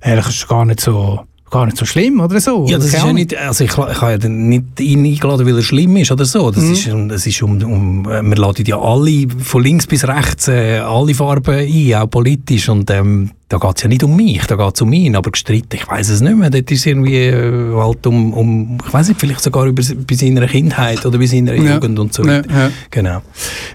[0.00, 2.66] eigentlich ist es gar nicht so, gar nicht so schlimm, oder so?
[2.68, 5.62] Ja, das ist ja nicht, also ich, ich habe ja nicht ihn eingeladen, weil er
[5.62, 6.48] schlimm ist oder so.
[6.48, 6.52] Mhm.
[6.54, 10.06] Das ist, um- das ist um, um, äh, wir laden ja alle, von links bis
[10.06, 14.16] rechts, äh, alle Farben ein, auch politisch und ähm, da geht es ja nicht um
[14.16, 16.50] mich, da geht es um ihn, aber gestritten, ich weiß es nicht mehr.
[16.50, 20.14] Dort ist es irgendwie äh, halt um, um, ich weiß nicht, vielleicht sogar über, bei
[20.16, 21.74] seiner Kindheit oder bei seiner Ja.
[21.74, 22.50] Jugend und so Ja, weiter.
[22.52, 22.70] ja.
[22.90, 23.22] Genau.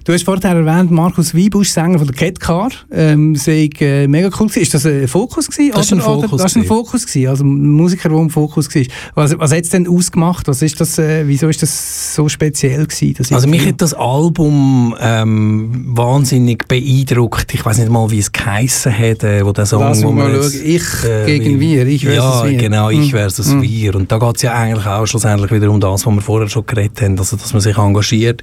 [0.04, 4.28] Du hast vorher erwähnt, Markus Wiebusch, Sänger von der Cat Car, ähm, sei äh, mega
[4.40, 4.62] cool gewesen.
[4.62, 5.72] Ist das ein Fokus gewesen?
[5.74, 6.66] Das ist ein Fokus Oder, das ist ein.
[6.66, 8.84] Fokus gewesen, also ein Musiker, der im Fokus war.
[9.16, 10.50] Was, was hat es denn ausgemacht?
[10.50, 13.14] Was ist das, äh, wieso ist das so speziell gewesen?
[13.18, 17.54] Das Also mich hat das Album ähm, wahnsinnig beeindruckt.
[17.54, 19.82] Ich weiß nicht mal, wie es geheissen hat, äh, wo der Song...
[19.82, 20.62] Lass wo mal schauen.
[20.64, 20.84] Ich
[21.26, 22.58] gegen wir, ich versus ja, wir.
[22.58, 23.62] genau, ich versus Mm.
[23.62, 23.96] wir.
[23.96, 26.66] Und da geht es ja eigentlich auch schlussendlich wieder um das, was wir vorher schon
[26.66, 28.42] geredet haben, also dass man sich engagiert,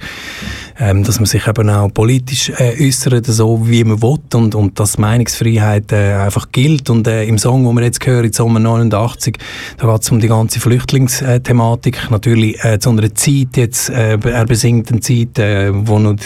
[0.78, 4.78] ähm, dass man sich eben auch politisch äh, äußert, so wie man will und, und
[4.78, 6.90] dass Meinungsfreiheit äh, einfach gilt.
[6.90, 9.36] Und äh, im Song, den wir jetzt hören, Sommer 89,
[9.78, 12.10] da geht es um die ganze Flüchtlingsthematik.
[12.10, 16.16] Natürlich äh, zu einer Zeit jetzt, äh, er besingt eine Zeit, äh, wo noch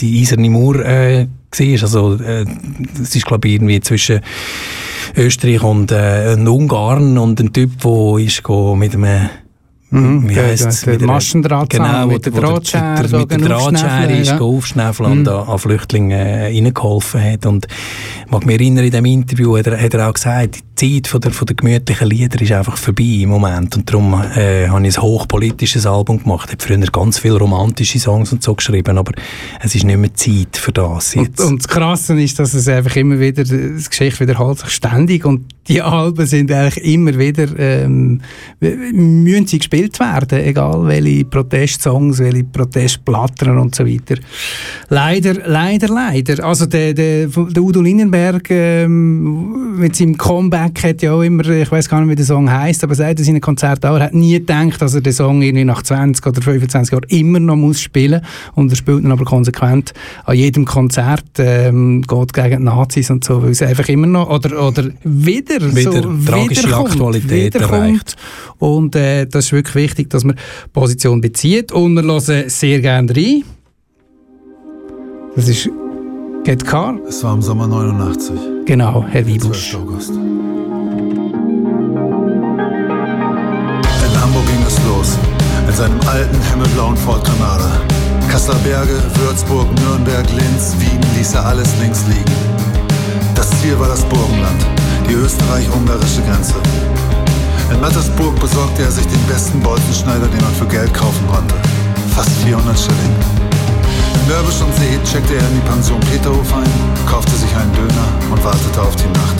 [0.00, 1.26] die eiserne Mauer äh,
[1.60, 1.82] war.
[1.82, 2.44] Also, äh,
[3.02, 4.20] es ist, glaube ich, irgendwie zwischen
[5.16, 8.42] Österreich und, äh, Ungarn und ein Typ, der ist
[8.76, 9.28] mit einem
[9.90, 10.80] Mhm, wie der- heisst's?
[10.80, 14.28] der- der Mit einer- Maschendrahtzaun genau, mit wo der Drahtschere der, mit der Drahtschere ist
[14.28, 14.38] ja.
[14.40, 15.28] aufschnäfeln und Mhm.
[15.28, 17.46] an, an Flüchtlinge äh, reingeholfen hat.
[17.46, 17.66] Und
[18.24, 21.06] ich mag mich erinnern, in dem Interview hat er, hat er auch gesagt, die Zeit
[21.06, 23.76] von der, von der gemütlichen Lieder ist einfach vorbei im Moment.
[23.76, 26.48] Und darum äh, habe ich ein hochpolitisches Album gemacht.
[26.52, 29.12] Ich habe früher ganz viele romantische Songs und so geschrieben, aber
[29.60, 31.40] es ist nicht mehr Zeit für das Und, jetzt.
[31.40, 35.44] und das Krasse ist, dass es einfach immer wieder, das Geschichte wiederholt sich ständig und
[35.68, 38.20] die Alben sind eigentlich immer wieder, ähm,
[38.60, 44.16] müssen sie gespielt werden, egal welche Protestsongs, welche Protestplatten und so weiter.
[44.88, 46.44] Leider, leider, leider.
[46.44, 51.70] Also der, der, der Udo Lindenberg ähm, mit seinem Comeback hat ja auch immer, ich
[51.70, 54.34] weiß gar nicht, wie der Song heißt, aber seit seinen Konzert auch, er hat nie
[54.34, 58.20] gedacht, dass er den Song irgendwie nach 20 oder 25 Jahren immer noch muss spielen
[58.54, 59.92] und er spielt ihn aber konsequent
[60.24, 64.30] an jedem Konzert, ähm, geht gegen die Nazis und so, weil es einfach immer noch,
[64.30, 67.72] oder, oder wieder, Wieder so, tragische wiederkommt, Aktualität wiederkommt.
[67.80, 68.16] erreicht.
[68.58, 70.36] Und äh, das ist wirklich wichtig, dass man
[70.72, 73.42] Position bezieht und wir hören sehr gerne rein.
[75.34, 75.68] Das ist
[76.44, 78.34] Get Car, Es war im Sommer 89,
[78.64, 79.26] genau, Herr 12.
[79.26, 79.74] Wiebusch.
[79.74, 80.10] August.
[80.10, 80.20] In
[84.20, 85.18] Hamburg ging es los,
[85.68, 87.80] in seinem alten himmelblauen Ford Granada.
[88.30, 92.24] Kasseler Berge, Würzburg, Nürnberg, Linz, Wien ließ er alles links liegen.
[93.34, 94.64] Das Ziel war das Burgenland,
[95.08, 96.54] die österreich-ungarische Grenze.
[97.70, 101.54] In Mattersburg besorgte er sich den besten Bolzenschneider, den man für Geld kaufen konnte.
[102.14, 103.14] Fast 400 Schilling.
[104.14, 106.70] In Mörbisch und See checkte er in die Pension Peterhof ein,
[107.06, 109.38] kaufte sich einen Döner und wartete auf die Nacht.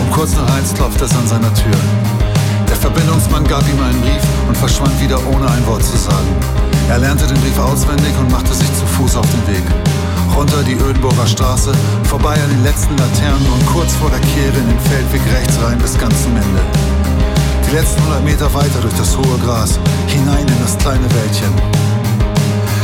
[0.00, 1.78] Um kurz nach eins klopfte es an seiner Tür.
[2.68, 6.28] Der Verbindungsmann gab ihm einen Brief und verschwand wieder ohne ein Wort zu sagen.
[6.88, 9.91] Er lernte den Brief auswendig und machte sich zu Fuß auf den Weg.
[10.34, 11.72] Runter die Ödenburger Straße,
[12.04, 15.78] vorbei an den letzten Laternen und kurz vor der Kehre in den Feldweg rechts rein
[15.78, 16.62] bis ganz zum Ende.
[17.66, 21.52] Die letzten 100 Meter weiter durch das hohe Gras, hinein in das kleine Wäldchen.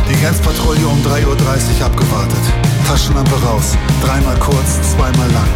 [0.09, 2.45] Die Grenzpatrouille um 3.30 Uhr abgewartet.
[2.87, 5.53] Taschenlampe raus, dreimal kurz, zweimal lang.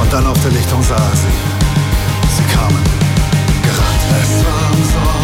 [0.00, 2.36] Und dann auf der Lichtung sah er sie.
[2.36, 2.82] Sie kamen.
[3.62, 4.02] Gerannt.
[4.22, 5.21] Es war im Sommer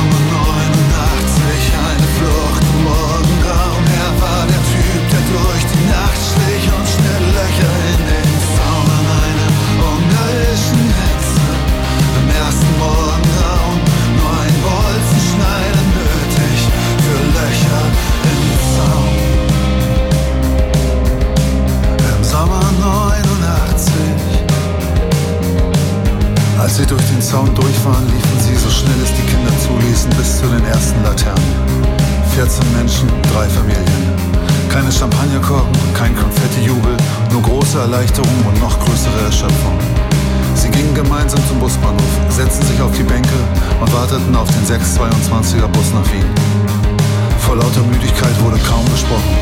[26.59, 30.11] als sie durch den Zaun durch waren, liefen sie so schnell es die Kinder zuließen
[30.11, 31.55] bis zu den ersten Laternen.
[32.35, 34.29] 14 Menschen, drei Familien.
[34.69, 36.97] Keine Champagnerkorken, kein Konfettijubel,
[37.33, 39.79] nur große Erleichterung und noch größere Erschöpfung.
[40.55, 43.39] Sie gingen gemeinsam zum Busbahnhof, setzten sich auf die Bänke
[43.81, 46.27] und warteten auf den 622er Bus nach Wien.
[47.39, 49.37] Vor lauter Müdigkeit wurde kaum gesprochen.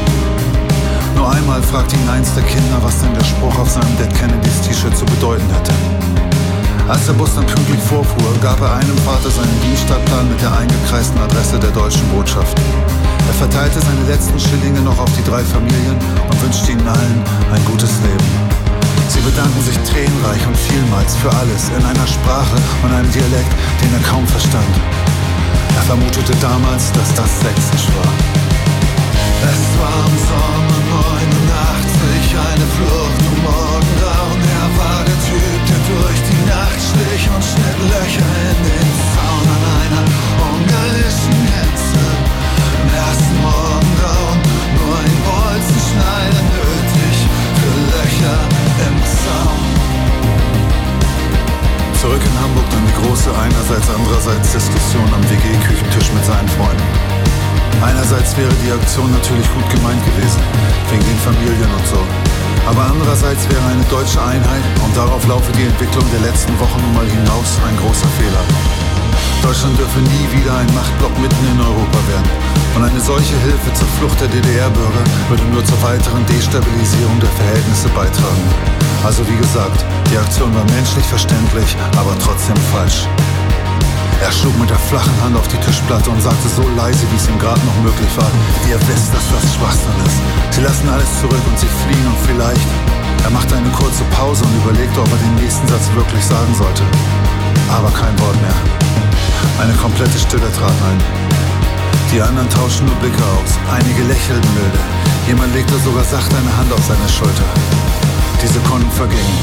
[1.17, 4.61] Nur einmal fragte ihn eins der Kinder, was denn der Spruch auf seinem Dead Kennedys
[4.61, 6.36] T-Shirt zu bedeuten hätte.
[6.89, 11.19] Als der Bus dann pünktlich vorfuhr, gab er einem Vater seinen Dienststadtplan mit der eingekreisten
[11.19, 12.57] Adresse der deutschen Botschaft.
[13.27, 15.99] Er verteilte seine letzten Schillinge noch auf die drei Familien
[16.31, 18.31] und wünschte ihnen allen ein gutes Leben.
[19.11, 23.53] Sie bedanken sich tränenreich und vielmals für alles in einer Sprache und einem Dialekt,
[23.83, 24.75] den er kaum verstand.
[25.75, 28.15] Er vermutete damals, dass das Sächsisch war.
[29.43, 33.26] Es war im Sommer 89, eine Flucht
[37.37, 40.05] und schnitt Löcher in den Zaun an einer
[40.41, 42.05] ungarischen Grenze.
[42.81, 44.41] Im ersten Morgengrauen
[44.81, 47.17] nur ein Bolzenschneider nötig
[47.61, 48.39] für Löcher
[48.89, 49.61] im Zaun.
[52.01, 56.89] Zurück in Hamburg dann die große einerseits andererseits Diskussion am WG-Küchentisch mit seinen Freunden.
[57.85, 60.41] Einerseits wäre die Aktion natürlich gut gemeint gewesen,
[60.89, 62.01] wegen den Familien und so.
[62.67, 66.95] Aber andererseits wäre eine deutsche Einheit und darauf laufe die Entwicklung der letzten Wochen nun
[66.95, 68.45] mal hinaus ein großer Fehler.
[69.43, 72.31] Deutschland dürfe nie wieder ein Machtblock mitten in Europa werden.
[72.75, 77.89] Und eine solche Hilfe zur Flucht der DDR-Bürger würde nur zur weiteren Destabilisierung der Verhältnisse
[77.91, 78.47] beitragen.
[79.05, 83.07] Also wie gesagt, die Aktion war menschlich verständlich, aber trotzdem falsch.
[84.23, 87.29] Er schlug mit der flachen Hand auf die Tischplatte und sagte so leise, wie es
[87.29, 88.31] ihm gerade noch möglich war,
[88.69, 90.19] ihr wisst, dass das Schwachsinn ist.
[90.57, 92.69] Sie lassen alles zurück und sie fliehen und vielleicht...
[93.25, 96.83] Er machte eine kurze Pause und überlegte, ob er den nächsten Satz wirklich sagen sollte.
[97.69, 98.55] Aber kein Wort mehr.
[99.59, 101.01] Eine komplette Stille trat ein.
[102.13, 103.51] Die anderen tauschten nur Blicke aus.
[103.73, 104.79] Einige lächelten milde.
[105.27, 107.51] Jemand legte sogar sachte eine Hand auf seine Schulter.
[108.41, 109.39] Die Sekunden vergingen.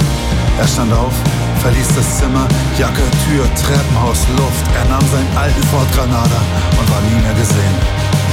[0.58, 1.14] Er stand auf,
[1.62, 2.48] verließ das Zimmer,
[2.78, 4.66] Jacke, Tür, Treppenhaus, Luft.
[4.76, 6.40] Er nahm seinen alten Ford Granada
[6.80, 7.76] und war nie mehr gesehen.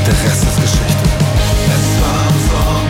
[0.06, 1.05] Der Rest ist Geschichte.
[1.70, 2.80] Es war im Sommer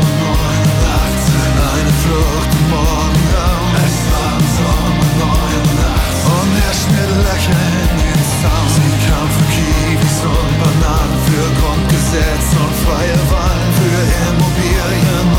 [0.80, 1.34] 89,
[1.74, 3.68] eine Flucht im Morgenraum.
[3.84, 8.68] Es war im Sommer 89 und er schnitt Löcher in den Zaun.
[8.76, 14.00] Sie kam für Kiwis und Bananen, für Grundgesetz und freie Wahlen, für
[14.30, 15.29] Immobilien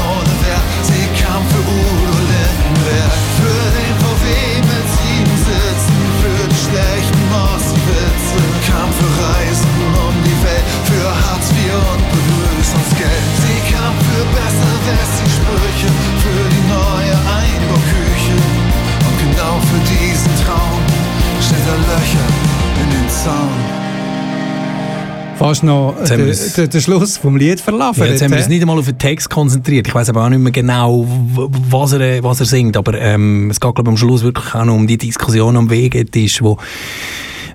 [14.11, 15.87] für besser Wessi-Sprüche,
[16.23, 18.37] für die neue Einbauküche.
[19.07, 20.79] Und genau für diesen Traum
[21.41, 22.27] steht er Löcher
[22.83, 23.81] in den Zaun.
[25.37, 28.01] Fast noch Jetzt haben der, wir es- der, der Schluss vom Lied verlaufen.
[28.03, 29.87] Ja, jetzt haben wir uns nicht einmal auf den Text konzentriert.
[29.87, 31.07] Ich weiß aber auch nicht mehr genau,
[31.69, 32.77] was er, was er singt.
[32.77, 35.69] Aber ähm, es geht, glaube ich, am Schluss wirklich auch noch um die Diskussion am
[35.71, 36.57] Wegetisch, wo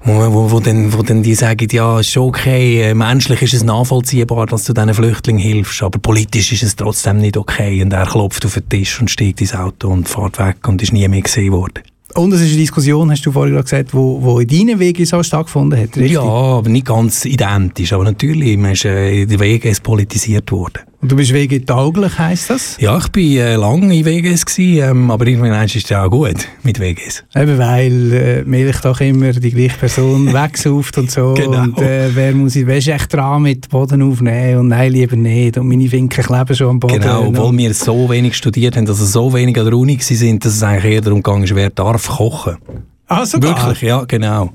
[0.07, 3.55] wo, wo, wo, dann, wo dann die sagen, ja, ist schon okay, äh, menschlich ist
[3.55, 7.83] es nachvollziehbar, dass du diesen Flüchtlingen hilfst, aber politisch ist es trotzdem nicht okay.
[7.83, 10.93] Und er klopft auf den Tisch und steigt ins Auto und fährt weg und ist
[10.93, 11.83] nie mehr gesehen worden.
[12.15, 15.05] Und es ist eine Diskussion, hast du vorhin gerade gesagt, wo, wo in deinen Wegen
[15.05, 16.13] so stattgefunden hat, richtig?
[16.13, 17.93] Ja, aber nicht ganz identisch.
[17.93, 20.81] Aber natürlich, man ist, äh, der Weg ist politisiert worden.
[21.07, 22.77] Und du bist wegetauglich, heisst das?
[22.81, 26.11] Ja, ich bin äh, lange in WGS gewesen, ähm, aber irgendwann ist es ja auch
[26.11, 27.23] gut mit WGS.
[27.33, 31.35] Eben weil äh, Milch doch immer die gleiche Person wegsauft und so.
[31.35, 31.63] Genau.
[31.63, 35.15] Und äh, wer muss ich, wer ist echt dran mit Boden aufnehmen und nein, lieber
[35.15, 35.57] nicht.
[35.59, 36.99] Und meine Winkel kleben schon am Boden.
[36.99, 39.97] Genau, obwohl und, wir so wenig studiert haben, dass es so wenig an der Uni
[40.01, 42.57] sind, dass es eigentlich eher darum ging, wer darf kochen.
[43.07, 43.57] ah, sogar.
[43.57, 44.51] Wirklich, ja, genau.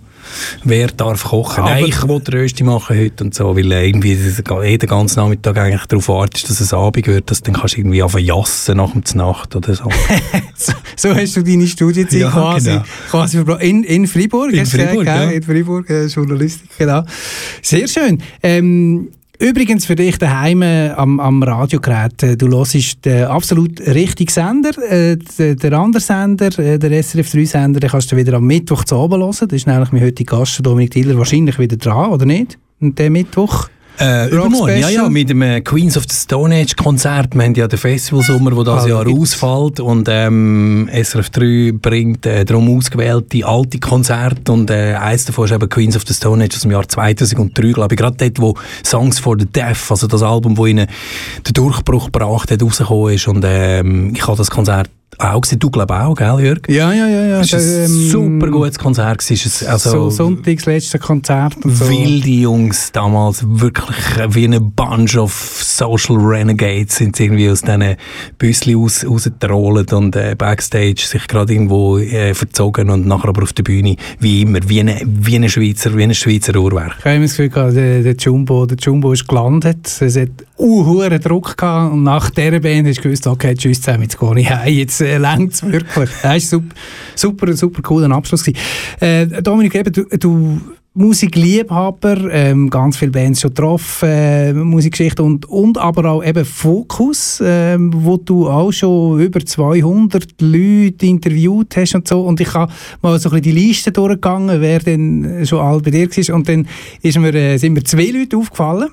[0.63, 1.63] Wer darf kochen?
[1.63, 5.19] Aber- Nein, ich will Rösti machen heute und so, weil äh, irgendwie das- jeder ganzen
[5.19, 8.77] Nachmittag eigentlich darauf wartet, dass es Abend wird, dass dann kannst du irgendwie anfangen jassen
[8.77, 9.85] nach dem Nacht oder so.
[10.55, 12.83] So, so hast du deine Studienzeit Ja, quasi, genau.
[13.09, 14.51] quasi in, in Freiburg.
[14.53, 15.23] In du gesagt, ja.
[15.31, 17.03] In Freiburg, äh, Journalistik, genau.
[17.63, 18.21] Sehr schön.
[18.43, 19.07] Ähm,
[19.41, 24.69] Übrigens für dich daheim äh, am, am Radiogerät, äh, du hörst den absolut richtigen Sender,
[24.88, 29.19] äh, der andere Sender, äh, der SRF3-Sender, den kannst du wieder am Mittwoch zu oben
[29.19, 29.31] hören.
[29.31, 32.59] Das ist nämlich mein heutiger Gast, Dominik Diller, wahrscheinlich wieder dran, oder nicht?
[32.81, 33.68] Und der Mittwoch?
[34.01, 37.35] Äh, übermorgen, ja, ja, mit dem Queens of the Stone Age Konzert.
[37.35, 39.21] Wir haben ja den Festivalsommer, der das Ah, Jahr gibt's.
[39.43, 39.79] ausfällt.
[39.79, 44.51] Und ähm, SRF 3 bringt äh, darum ausgewählte alte Konzerte.
[44.51, 47.71] Und äh, eins davon ist eben Queens of the Stone Age aus dem Jahr 2003,
[47.73, 47.99] glaube ich.
[47.99, 50.87] Gerade dort, wo Songs for the Deaf, also das Album, wo ihnen
[51.47, 53.27] den Durchbruch gebracht hat, rausgekommen ist.
[53.27, 55.59] Und ähm, ich habe das Konzert auch gesehen.
[55.59, 56.59] Du glaube auch, gell, Jörg?
[56.67, 57.25] Ja, ja, ja.
[57.25, 57.39] ja.
[57.41, 59.19] Es war ein Ähm, super gutes Konzert.
[59.19, 59.67] gewesen.
[59.67, 61.89] Also, so Sonntags letzte Konzert und so.
[61.89, 63.97] wilde Jungs damals, wirklich
[64.29, 65.31] wie eine Bunch of
[65.63, 67.95] Social Renegades sind sie irgendwie aus diesen
[68.38, 73.53] Büsschen raus, rausgetrollt und äh, Backstage sich gerade irgendwo äh, verzogen und nachher aber auf
[73.53, 76.95] der Bühne wie immer, wie eine, wie eine Schweizer, wie ein Schweizer Uhrwerk.
[76.99, 79.88] Ich habe immer das Gefühl, gehabt, der, der, Jumbo, der Jumbo ist gelandet.
[80.01, 81.93] Es hat einen Druck gehabt.
[81.93, 84.73] Und nach dieser Band hast du gewusst, okay, tschüss zusammen, jetzt gehe ich heim.
[84.73, 86.09] Jetzt äh, längt es wirklich.
[86.21, 86.75] Das war super,
[87.15, 88.45] super, super cooler Abschluss.
[88.99, 90.61] Äh, Dominik, eben, du, du
[90.93, 97.41] Musikliebhaber, ähm, ganz viele Bands schon getroffen, äh, Musikgeschichte und, und aber auch eben Fokus,
[97.41, 102.23] ähm, wo du auch schon über 200 Leute interviewt hast und so.
[102.23, 105.91] Und ich habe mal so ein bisschen die Liste durchgegangen, wer denn schon all bei
[105.91, 106.35] dir war.
[106.35, 106.67] Und dann
[107.01, 108.89] ist mir, äh, sind mir zwei Leute aufgefallen.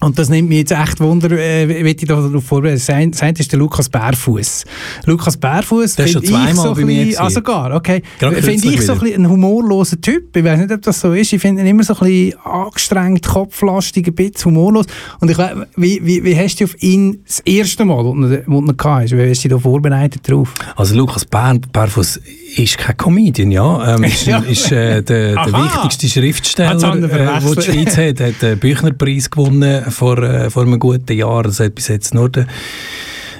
[0.00, 2.78] Und das nimmt mich jetzt echt Wunder, äh, ich da darauf vorbereiten.
[2.78, 4.64] Sein, sein ist der Lukas Bärfuß.
[5.06, 7.22] Lukas Bärfuß Der ist schon finde ich zweimal so bei ein mir bisschen- gewesen.
[7.22, 8.02] Ah, sogar, okay.
[8.18, 10.36] Finde ich so ein, bisschen ein humorloser Typ.
[10.36, 11.32] Ich weiß nicht, ob das so ist.
[11.32, 14.86] Ich finde ihn immer so ein bisschen angestrengt, kopflastig, ein bisschen humorlos.
[15.20, 18.26] Und ich weiss, wie, wie, wie hast du auf ihn das erste Mal, wo du
[18.26, 20.52] ihn- gehabt wie hast du dich da vorbereitet drauf?
[20.76, 22.20] Also Lukas Bär, Bärfuss
[22.56, 23.94] ist kein Comedian, ja.
[23.94, 24.38] Ähm, ist Ja.
[24.40, 27.08] ist äh, der, der wichtigste Schriftsteller, äh, den
[27.40, 27.62] die.
[27.62, 28.20] Schweiz hat.
[28.20, 31.42] hat den Büchnerpreis gewonnen vor, äh, vor einem guten Jahr.
[31.42, 32.46] Das hat bis jetzt nur der,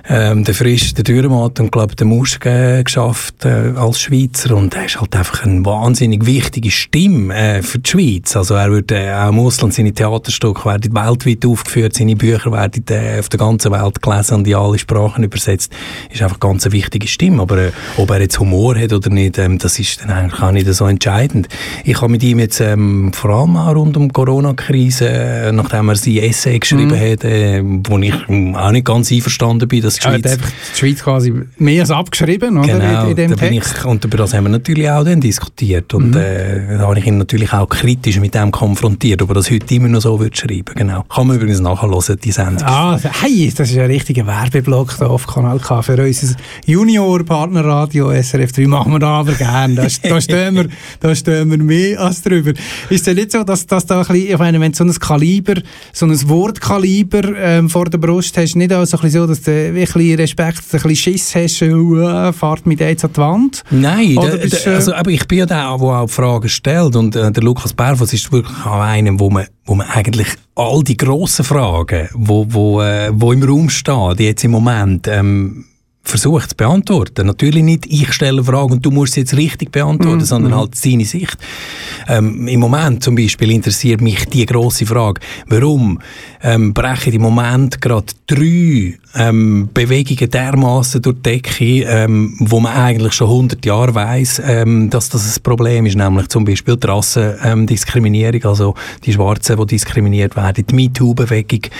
[0.08, 4.74] ähm, der Frisch, der Dürrematt und glaube der Musch äh, geschafft äh, als Schweizer und
[4.74, 8.36] er ist halt einfach eine wahnsinnig wichtige Stimme äh, für die Schweiz.
[8.36, 12.84] Also er wird äh, auch im Ausland seine Theaterstücke werden weltweit aufgeführt, seine Bücher werden
[12.90, 15.72] äh, auf der ganzen Welt gelesen und in alle Sprachen übersetzt.
[16.10, 17.42] Ist einfach ganz eine wichtige Stimme.
[17.42, 20.52] Aber äh, ob er jetzt Humor hat oder nicht, ähm, das ist dann eigentlich auch
[20.52, 21.48] nicht so entscheidend.
[21.84, 25.88] Ich habe mit ihm jetzt ähm, vor allem auch rund um die Corona-Krise, äh, nachdem
[25.88, 29.93] er sein Essay geschrieben hat, äh, wo ich ähm, auch nicht ganz einverstanden bin, dass
[29.98, 32.78] die Er hat Schweiz einfach die Schweiz quasi mehr als abgeschrieben, oder?
[32.78, 33.74] Genau, in, in dem Text.
[33.78, 35.92] ich, und über das haben wir natürlich auch dann diskutiert.
[35.94, 39.50] Und äh, da habe ich ihn natürlich auch kritisch mit dem konfrontiert, ob er das
[39.50, 41.02] heute immer noch so würde schreiben genau.
[41.04, 42.66] Kann man übrigens nachhören, die Sendung.
[42.66, 48.52] Ah, hey, das ist ein richtiger Werbeblock da auf Kanal K für unser Junior-Partnerradio SRF
[48.52, 48.66] 3.
[48.66, 49.74] Machen wir da aber gerne.
[49.74, 50.68] Da, da, stehen wir,
[51.00, 52.52] da stehen wir mehr als drüber.
[52.90, 54.94] Ist es nicht so, dass, dass da ein bisschen, ich meine, wenn du so ein
[54.94, 55.54] Kaliber,
[55.92, 59.42] so ein Wortkaliber ähm, vor der Brust hast, nicht auch so ein bisschen so, dass
[59.42, 63.62] du ein bisschen Respekt, ein bisschen Schiss hast, uh, fahrt mit jetzt an die Wand?
[63.70, 66.96] Nein, Oder der, äh, also, aber ich bin ja der, der auch Fragen stellt.
[66.96, 70.82] Und äh, der Lukas Berfuss ist wirklich auch einer, wo man, wo man eigentlich all
[70.82, 75.64] die grossen Fragen, wo, wo, äh, wo im Raum stehen, die jetzt im Moment, ähm,
[76.06, 77.26] versucht zu beantworten.
[77.26, 80.24] Natürlich nicht, ich stelle eine Frage und du musst sie jetzt richtig beantworten, Mhm.
[80.24, 81.36] sondern halt seine Sicht.
[82.08, 85.98] Ähm, Im Moment zum Beispiel interessiert mich die grosse Frage, warum
[86.44, 92.74] ähm, brechen im Moment gerade drei ähm, Bewegungen dermaßen durch die Decke, ähm, wo man
[92.74, 96.86] eigentlich schon 100 Jahre weiss, ähm, dass das ein Problem ist, nämlich zum Beispiel die
[96.86, 101.70] Rassendiskriminierung, also die Schwarzen, die diskriminiert werden, die MeToo-Bewegung,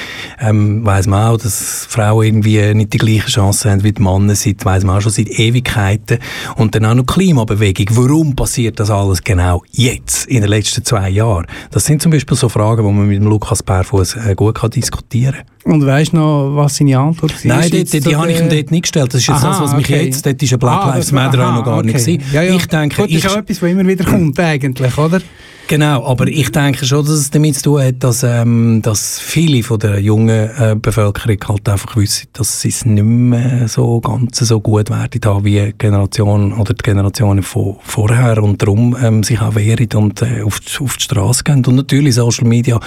[0.41, 4.35] ähm, weiss man auch, dass Frauen irgendwie nicht die gleichen Chancen haben wie die Männer,
[4.35, 6.19] seit, weiss man auch schon seit Ewigkeiten.
[6.57, 7.87] Und dann auch noch Klimabewegung.
[7.91, 11.47] Warum passiert das alles genau jetzt, in den letzten zwei Jahren?
[11.71, 14.71] Das sind zum Beispiel so Fragen, die man mit dem Lukas Bärfuss äh, gut kann
[14.71, 15.73] diskutieren kann.
[15.73, 17.57] Und weißt du noch, was seine Antwort war?
[17.59, 19.13] Nein, die, die, die habe ich ihm dort nicht gestellt.
[19.13, 20.05] Das ist jetzt Aha, das, was mich okay.
[20.07, 22.17] jetzt, dort ist ein Black Ah, Lives das- Matter auch noch gar nicht okay.
[22.17, 22.35] gewesen.
[22.35, 22.55] Ja, ja.
[22.55, 25.21] Ich denke, Gut, das ich, ist auch etwas, was immer wieder kommt, eigentlich, oder?
[25.67, 29.63] Genau, aber ich denke schon, dass es damit zu tun hat, dass, ähm, dass viele
[29.63, 34.41] von der jungen äh, Bevölkerung halt einfach wissen, dass sie es nicht mehr so ganz
[34.41, 39.23] so gut werden da wie die Generation oder die Generationen von vorher und darum ähm,
[39.23, 41.65] sich auch wehren und äh, auf, die, auf die Straße gehen.
[41.65, 42.79] Und natürlich Social Media,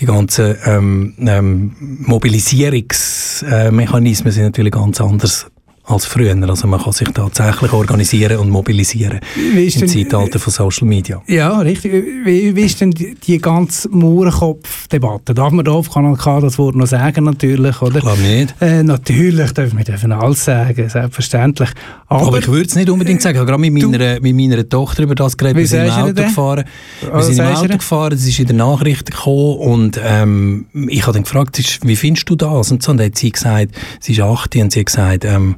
[0.00, 5.46] die ganzen ähm, ähm, Mobilisierungsmechanismen sind natürlich ganz anders
[5.88, 6.36] als früher.
[6.48, 9.20] Also man kann sich tatsächlich organisieren und mobilisieren
[9.54, 11.22] Wie im denn- Zeitalter von Social Media.
[11.26, 11.92] Ja, richtig.
[12.24, 15.34] Wie, wie ist denn die, die ganze Mohrenkopf-Debatte?
[15.34, 18.00] Darf man da auf Kanal K das Wort noch sagen, natürlich, oder?
[18.00, 18.54] Glaube nicht.
[18.60, 21.70] Äh, natürlich dürfen wir dürfen alles sagen, selbstverständlich.
[22.06, 23.36] Aber, Aber, ich würde es nicht unbedingt sagen.
[23.36, 25.58] Ich habe gerade mit meiner, mit meiner Tochter über das geredet.
[25.58, 26.64] Wir sind im Auto gefahren.
[27.00, 31.02] Wir Was sind im Auto gefahren, sie ist in den Nachrichten gekommen und ähm, ich
[31.02, 32.70] habe dann gefragt, wie findest du das?
[32.70, 35.56] Und so, und dann hat sie gesagt, sie ist 18 und sie hat gesagt, ähm,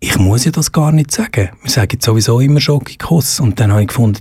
[0.00, 1.50] ich muss ja das gar nicht sagen.
[1.62, 3.40] Wir sagen sowieso immer Schockikuss.
[3.40, 4.18] Und dann habe ich gefunden,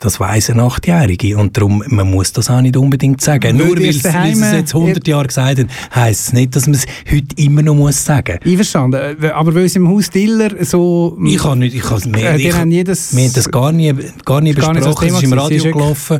[0.00, 1.36] das weiss eine Achtjährige.
[1.38, 3.58] Und darum, man muss das auch nicht unbedingt sagen.
[3.58, 6.66] Weil Nur weil es sie es jetzt 100 Jahre gesagt haben, heisst es nicht, dass
[6.66, 9.22] man es heute immer noch muss sagen Einverstanden.
[9.22, 11.16] Äh, Aber weil es im Haus Diller so...
[11.24, 13.94] Ich habe nicht, ich habe mehr, Äh, ich, haben jedes- wir haben das gar nie,
[14.24, 16.18] gar nie Gar nicht besprochen, es ist im Radio ist gelaufen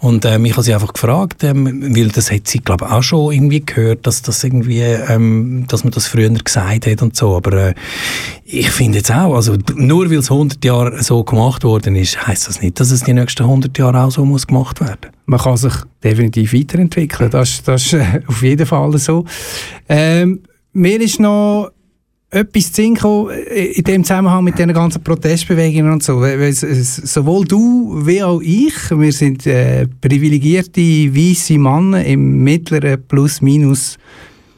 [0.00, 3.02] und ähm, ich habe sie einfach gefragt, ähm, weil das hat sie glaube ich auch
[3.02, 7.36] schon irgendwie gehört, dass das irgendwie, ähm, dass man das früher gesagt hat und so,
[7.36, 7.74] aber äh,
[8.44, 12.48] ich finde jetzt auch, also nur weil es 100 Jahre so gemacht worden ist, heißt
[12.48, 15.10] das nicht, dass es die nächsten 100 Jahre auch so muss gemacht werden.
[15.26, 17.30] man kann sich definitiv weiterentwickeln.
[17.30, 19.24] Das, das ist äh, auf jeden Fall so.
[19.88, 20.40] Ähm,
[20.72, 21.70] mir ist noch
[22.30, 26.22] etwas zu gekommen, äh, in dem Zusammenhang mit diesen ganzen Protestbewegungen und so.
[26.52, 33.96] Sowohl du wie auch ich, wir sind äh, privilegierte weiße Männer im mittleren plus-minus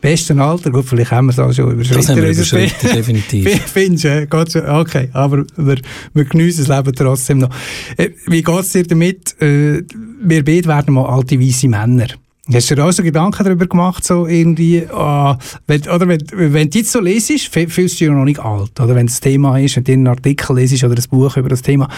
[0.00, 0.70] besten Alter.
[0.70, 2.00] Gut, vielleicht haben wir es auch schon überschritten.
[2.00, 3.60] Das haben wir überschritten, Be- definitiv.
[3.66, 4.26] Findest du?
[4.26, 4.56] geht's?
[4.56, 5.76] Okay, aber wir,
[6.14, 7.50] wir geniessen das Leben trotzdem noch.
[7.96, 9.40] Äh, wie geht es dir damit?
[9.42, 9.82] Äh,
[10.22, 12.06] wir beide werden mal alte weiße Männer.
[12.52, 16.68] Hast du dir auch so Gedanken darüber gemacht, so irgendwie, ah, wenn, oder wenn, wenn
[16.68, 19.20] du jetzt so lesest, fü- fühlst du dich ja noch nicht alt, oder wenn das
[19.20, 21.88] Thema ist, wenn du einen Artikel lesest oder ein Buch über das Thema,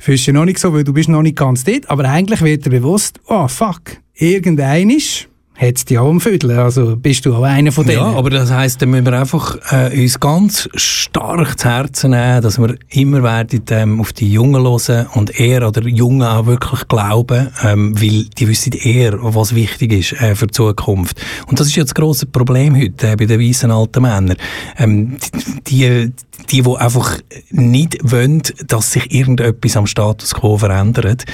[0.00, 2.42] fühlst du dich noch nicht so, weil du bist noch nicht ganz dort, aber eigentlich
[2.42, 3.80] wird dir bewusst, oh fuck,
[4.14, 6.58] irgendein ist, hat es dich auch umfüllen.
[6.58, 7.98] Also bist du auch einer von denen.
[7.98, 12.42] Ja, aber das heisst, dann müssen wir einfach äh, uns ganz stark zu Herzen nehmen,
[12.42, 16.88] dass wir immer werden ähm, auf die Jungen hören und eher oder Jungen auch wirklich
[16.88, 21.20] glauben, ähm, weil die wissen eher, was wichtig ist äh, für die Zukunft.
[21.46, 24.36] Und das ist ja das grosse Problem heute äh, bei den weißen alten Männern.
[24.78, 25.18] Ähm,
[25.66, 26.12] die,
[26.50, 27.18] die, die einfach
[27.50, 31.24] nicht wollen, dass sich irgendetwas am Status quo verändert,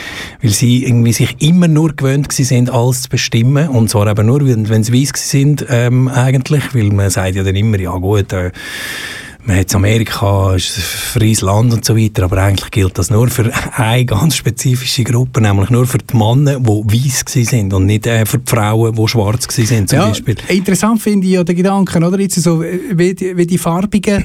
[0.42, 4.46] weil sie irgendwie sich immer nur gewöhnt sind, alles zu bestimmen, und zwar eben nur,
[4.46, 8.32] wenn, wenn sie weiss sind, ähm, eigentlich, weil man sagt ja dann immer, ja gut,
[8.32, 8.50] äh,
[9.44, 13.28] man hat Amerika, ist ein freies Land und so weiter, aber eigentlich gilt das nur
[13.28, 18.06] für eine ganz spezifische Gruppe, nämlich nur für die Männer, die gewesen sind und nicht
[18.06, 20.36] äh, für die Frauen, die schwarz sind, zum ja, Beispiel.
[20.48, 22.20] Interessant finde ich ja den Gedanken, oder?
[22.20, 24.24] Jetzt so, wie, die, wie die farbigen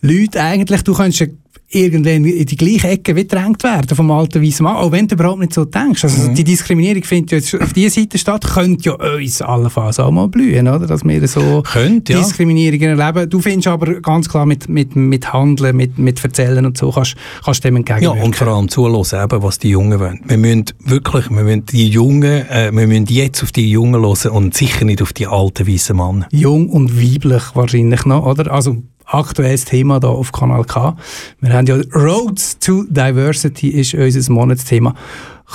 [0.00, 1.24] Leute eigentlich, du kannst
[1.70, 5.14] ja irgendwann in die gleiche Ecke gedrängt werden vom alten weißen Mann, auch wenn du
[5.14, 6.04] überhaupt nicht so denkst.
[6.04, 6.34] Also Mhm.
[6.34, 10.28] die Diskriminierung findet ja jetzt auf dieser Seite statt, könnte ja uns allenfalls auch mal
[10.28, 10.86] blühen, oder?
[10.86, 12.18] Dass wir so Könnte, ja.
[12.20, 13.28] Diskriminierungen erleben.
[13.28, 17.16] Du findest aber ganz klar mit, mit, mit Handeln, mit, mit Erzählen und so, kannst,
[17.44, 18.22] kannst dem Ja, entgegenwirken.
[18.22, 20.20] und vor allem zuhören, eben, was die Jungen wollen.
[20.26, 24.30] Wir müssen wirklich, wir müssen die Jungen, äh, wir müssen jetzt auf die Jungen hören
[24.32, 26.26] und sicher nicht auf die alten weißen Männer.
[26.32, 28.50] jung und weiblich wahrscheinlich noch, oder?
[28.50, 28.76] Also
[29.08, 30.96] aktuelles Thema da auf Kanal K.
[31.40, 34.94] Wir haben ja Roads to Diversity ist unser Monatsthema.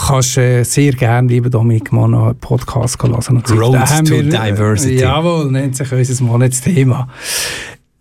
[0.08, 3.44] Kannst äh, sehr gerne, lieber Dominik, mal noch einen Podcast hören.
[3.52, 4.96] Roads to wir, Diversity.
[5.02, 7.08] Jawohl, nennt sich unser Monatsthema.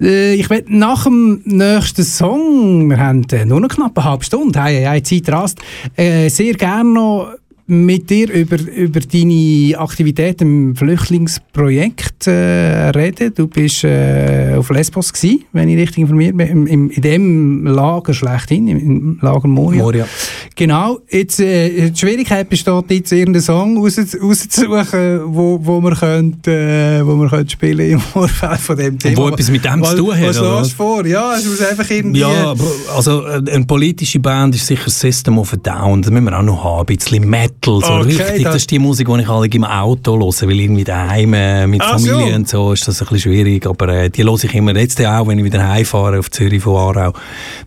[0.00, 4.24] Äh, Ich werde nach dem nächsten Song, wir haben äh, nur noch knapp eine halbe
[4.24, 5.58] Stunde, hey, hey, Zeit rast,
[5.96, 7.34] äh, sehr gerne noch
[7.72, 13.32] mit dir über, über deine Aktivität im Flüchtlingsprojekt äh, reden.
[13.34, 17.66] Du bist äh, auf Lesbos gewesen, wenn ich richtig informiert bin, im, im, in dem
[17.66, 19.82] Lager schlechthin, im, im Lager Moria.
[19.82, 20.06] Moria.
[20.54, 26.46] Genau, jetzt, äh, die Schwierigkeit besteht jetzt, irgendeinen Song raus, rauszusuchen, wo, wo wir, könnt,
[26.46, 29.16] äh, wo wir könnt spielen im Vorfeld von dem Thema.
[29.16, 31.06] wo etwas mit dem was, zu tun hat, Was lässt du vor?
[31.06, 32.20] Ja, es muss einfach irgendwie...
[32.20, 32.54] Ja,
[32.94, 36.02] also äh, eine politische Band ist sicher System of a Down.
[36.02, 36.80] Das müssen wir auch noch haben.
[36.80, 38.42] Ein bisschen Metal, so Okay, richtig.
[38.44, 41.66] das- Das ist die Musik, die ich alle im Auto höre, weil irgendwie daheim äh,
[41.66, 42.34] mit Ach Familie so.
[42.34, 43.66] und so ist das ein bisschen schwierig.
[43.66, 44.74] Aber äh, die höre ich immer.
[44.76, 47.12] Jetzt auch, wenn ich wieder heimfahre auf Zürich von Aarau,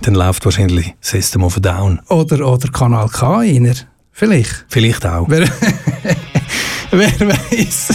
[0.02, 2.00] dann läuft wahrscheinlich System of a Down.
[2.10, 3.74] Oder, oder Kanal K einer.
[4.12, 4.66] Vielleicht.
[4.70, 5.26] Vielleicht auch.
[5.28, 5.48] Wer,
[6.92, 7.88] wer weiß.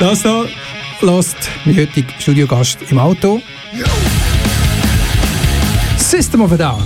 [0.00, 0.44] Das da
[1.02, 3.40] lässt mein heutiger Studiogast im Auto.
[5.98, 6.82] System of a Down.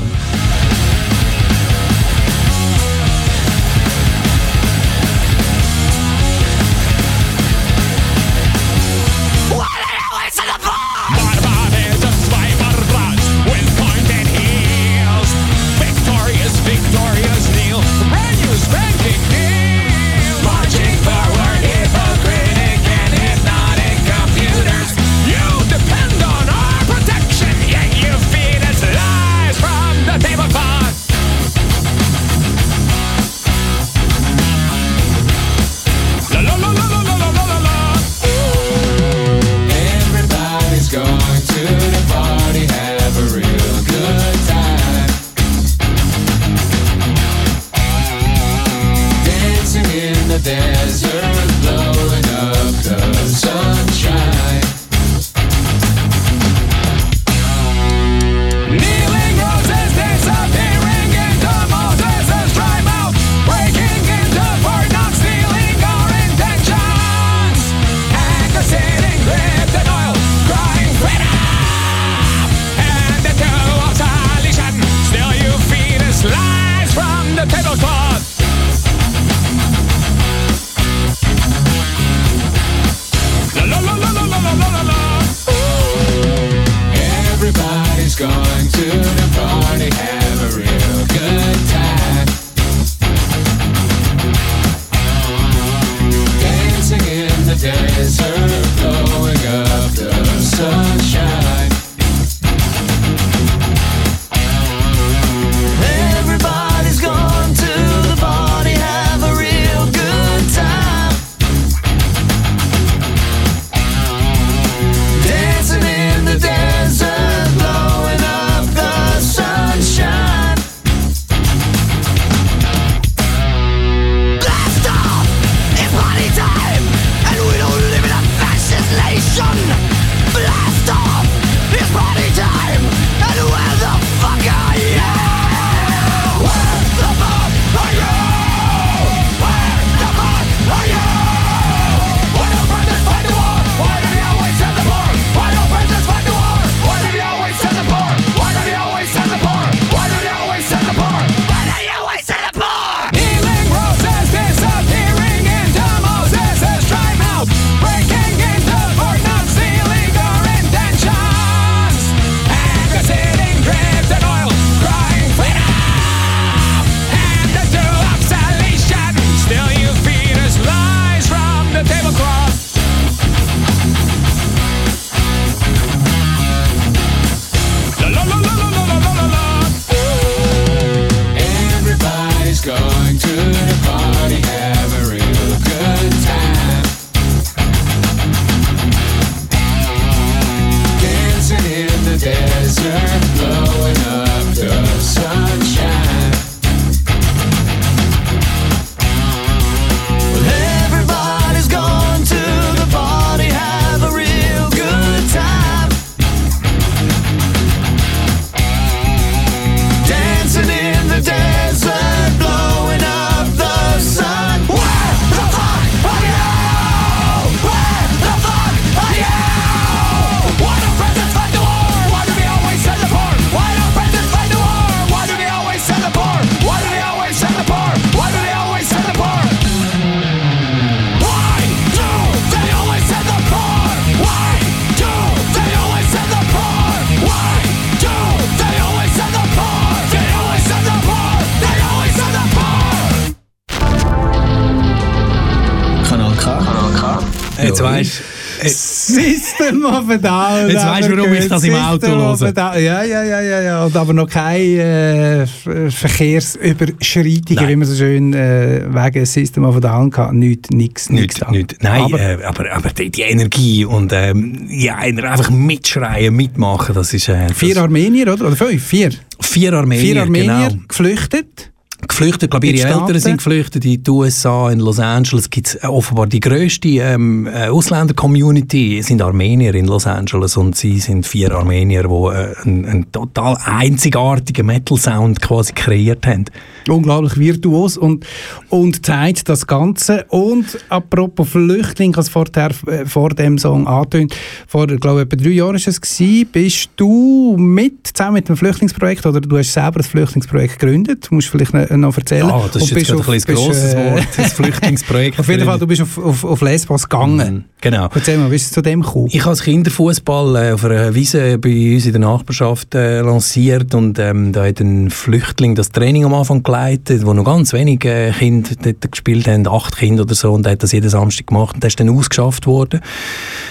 [250.11, 252.53] Jetzt weisst du, warum ich das im Auto höre.
[252.53, 252.83] Down.
[252.83, 253.85] Ja, ja, ja, ja, ja.
[253.85, 257.69] Und aber noch keine äh, Ver- Verkehrsüberschreitungen, Nein.
[257.69, 260.39] wie man so schön äh, wegen System of Down kann.
[260.39, 261.41] Nicht, nix, nix.
[261.41, 261.77] Nicht, nicht.
[261.83, 266.95] Nein, Aber- aber, äh, aber, aber die, die Energie und ähm, ja, einfach mitschreien, mitmachen,
[266.95, 267.29] das ist...
[267.29, 268.47] Äh, das Vier Armenier, oder?
[268.47, 268.83] Oder fünf?
[268.85, 269.11] Vier.
[269.41, 270.83] vier Armenier, Vier Armenier genau.
[270.89, 271.71] geflüchtet.
[272.09, 273.85] Geflüchtet, glaube In ihre Eltern sind geflüchtet.
[273.85, 279.21] In die USA, in Los Angeles gibt es offenbar die grösste ähm, äh, Ausländer-Community, sind
[279.21, 284.67] Armenier in Los Angeles und sie sind vier Armenier, die äh, einen, einen total einzigartigen
[284.67, 286.47] Metal-Sound quasi kreiert haben.
[286.89, 288.27] Unglaublich virtuos und,
[288.71, 290.25] und zeigt das Ganze.
[290.29, 294.35] Und apropos Flüchtling, ich es vorher, äh, vor dem Song angetönt,
[294.67, 298.57] vor, glaube ich, etwa drei Jahren war es, gewesen, bist du mit, zusammen mit dem
[298.57, 302.49] Flüchtlingsprojekt, oder du hast selber das Flüchtlingsprojekt gegründet, musst vielleicht noch, noch erzählen.
[302.49, 305.39] Ja, das ist Und jetzt bist ein bisschen bist, grosses äh, Wort, das Flüchtlingsprojekt.
[305.39, 307.65] Auf jeden Fall, du bist auf, auf, auf Lesbos gegangen.
[307.81, 308.09] Genau.
[308.15, 309.29] Erzähl mal, wie ist es zu dem gekommen?
[309.31, 313.95] Ich habe das Kinderfußball äh, auf einer Wiese bei uns in der Nachbarschaft äh, lanciert
[313.95, 318.11] und ähm, da hat ein Flüchtling das Training am Anfang geleitet, wo noch ganz wenige
[318.11, 321.47] äh, Kinder dort gespielt haben, acht Kinder oder so, und er hat das jeden Samstag
[321.47, 323.01] gemacht und der ist dann ausgeschafft worden,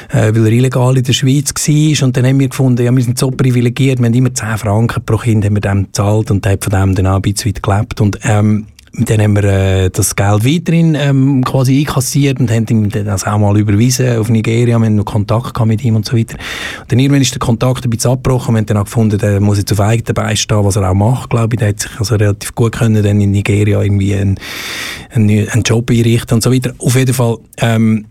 [0.10, 3.04] äh, weil er illegal in der Schweiz war und dann haben wir gefunden, ja, wir
[3.04, 6.46] sind so privilegiert, wir haben immer 10 Franken pro Kind haben wir dem gezahlt und
[6.46, 9.44] der hat von dem dann auch ein bisschen weit gelebt und ähm, dann haben wir
[9.44, 14.30] äh, das Geld weiterhin ähm, quasi einkassiert und haben ihm das auch mal überwiesen auf
[14.30, 14.80] Nigeria.
[14.80, 16.38] Wir haben noch Kontakt mit ihm und so weiter.
[16.81, 18.56] Und dann irgendwann ist der Kontakt ein bisschen abgebrochen.
[18.56, 20.95] Wir haben dann auch gefunden, der muss jetzt auf eigenen Beinen stehen, was er auch
[20.95, 21.60] macht, glaube ich.
[21.60, 24.40] Der hat sich also relativ gut können, dann in Nigeria irgendwie einen,
[25.11, 26.73] einen, einen Job einrichten und so weiter.
[26.80, 28.06] Auf jeden Fall, ähm,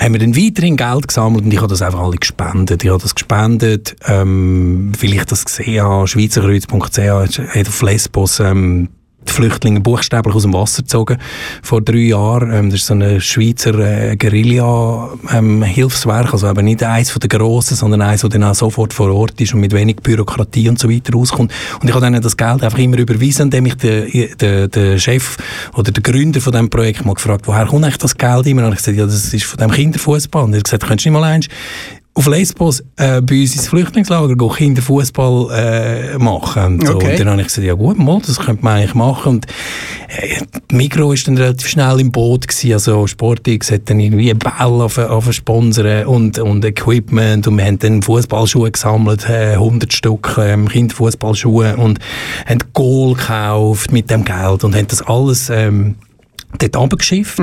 [0.00, 2.84] haben wir dann weiterhin Geld gesammelt und ich habe das einfach alle gespendet.
[2.84, 8.88] Ich habe das gespendet, ähm, weil ich das gesehen habe, schweizerkreuz.ch auf Lesbos ähm,
[9.28, 11.18] die Flüchtlinge buchstäblich aus dem Wasser gezogen
[11.62, 12.52] vor drei Jahren.
[12.52, 17.76] Ähm, das ist so ein Schweizer äh, Guerilla-Hilfswerk, also eben nicht eins von den grossen,
[17.76, 20.90] sondern eins, das dann auch sofort vor Ort ist und mit wenig Bürokratie und so
[20.90, 21.52] weiter rauskommt.
[21.80, 25.36] Und ich habe dann das Geld einfach immer überwiesen, indem ich den, den, den Chef
[25.74, 28.66] oder den Gründer von diesem Projekt mal gefragt, woher kommt eigentlich das Geld immer?
[28.66, 30.44] Und ich gesagt, ja, das ist von dem Kinderfußball.
[30.44, 31.48] Und er hat gesagt, könntest du nicht mal eins
[32.18, 36.80] auf Lesbos äh, bei uns ins Flüchtlingslager gehen, Kinderfußball äh, machen.
[36.80, 36.94] Und, so.
[36.96, 37.12] Okay.
[37.12, 39.28] und dann habe ich gesagt, ja gut, mal, das könnte man eigentlich machen.
[39.34, 39.46] Und
[40.08, 40.40] äh,
[40.72, 42.72] Migro ist dann relativ schnell im Boot gewesen.
[42.72, 47.78] Also Sportix hat dann irgendwie Ball auf, auf sponsern und, und Equipment und wir haben
[47.78, 52.00] dann Fußballschuhe gesammelt, äh, 100 Stück ähm, Kinderfußballschuhe und
[52.46, 55.94] haben Goal gekauft mit dem Geld und haben das alles ähm,
[56.58, 57.38] dort runtergeschifft.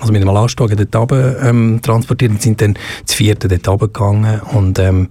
[0.00, 4.40] Also mit dem Lastwagen dort runter, ähm, transportiert und sind dann zu vierten dort runtergegangen.
[4.40, 5.08] Und ähm,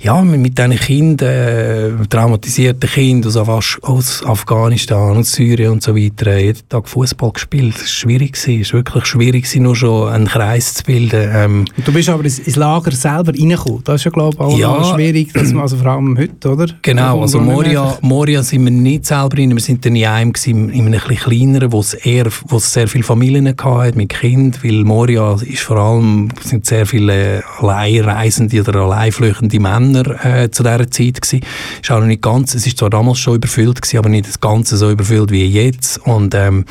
[0.00, 6.28] ja, mit, diesen Kindern, äh, traumatisierten Kindern aus, aus Afghanistan und Syrien und so weiter,
[6.28, 7.74] äh, jeden Tag Fußball gespielt.
[7.74, 8.36] Das war schwierig.
[8.36, 11.30] Es war wirklich schwierig, nur schon einen Kreis zu bilden.
[11.32, 13.82] Ähm, Und du bist aber ins, Lager selber reingekommen.
[13.84, 14.94] Das ist ja, glaube ich, auch Ja.
[14.94, 16.66] schwierig, dass man, also vor allem heute, oder?
[16.82, 20.70] Genau, also Moria, Moria sind wir nicht selber rein, wir sind dann in einem gewesen,
[20.70, 24.64] in einem etwas kleineren, wo es eher, wo es sehr viele Familien hatte mit Kind,
[24.64, 30.90] weil Moria ist vor allem, sind sehr viele alleinreisende oder alleinflüchtende Männer äh, zu dieser
[30.90, 31.40] Zeit gewesen.
[31.82, 34.40] Ist auch noch nicht ganz, es ist zwar damals schon überfüllt gewesen, aber nicht das
[34.40, 36.64] Ganze so überfüllt wie jetzt und ähm,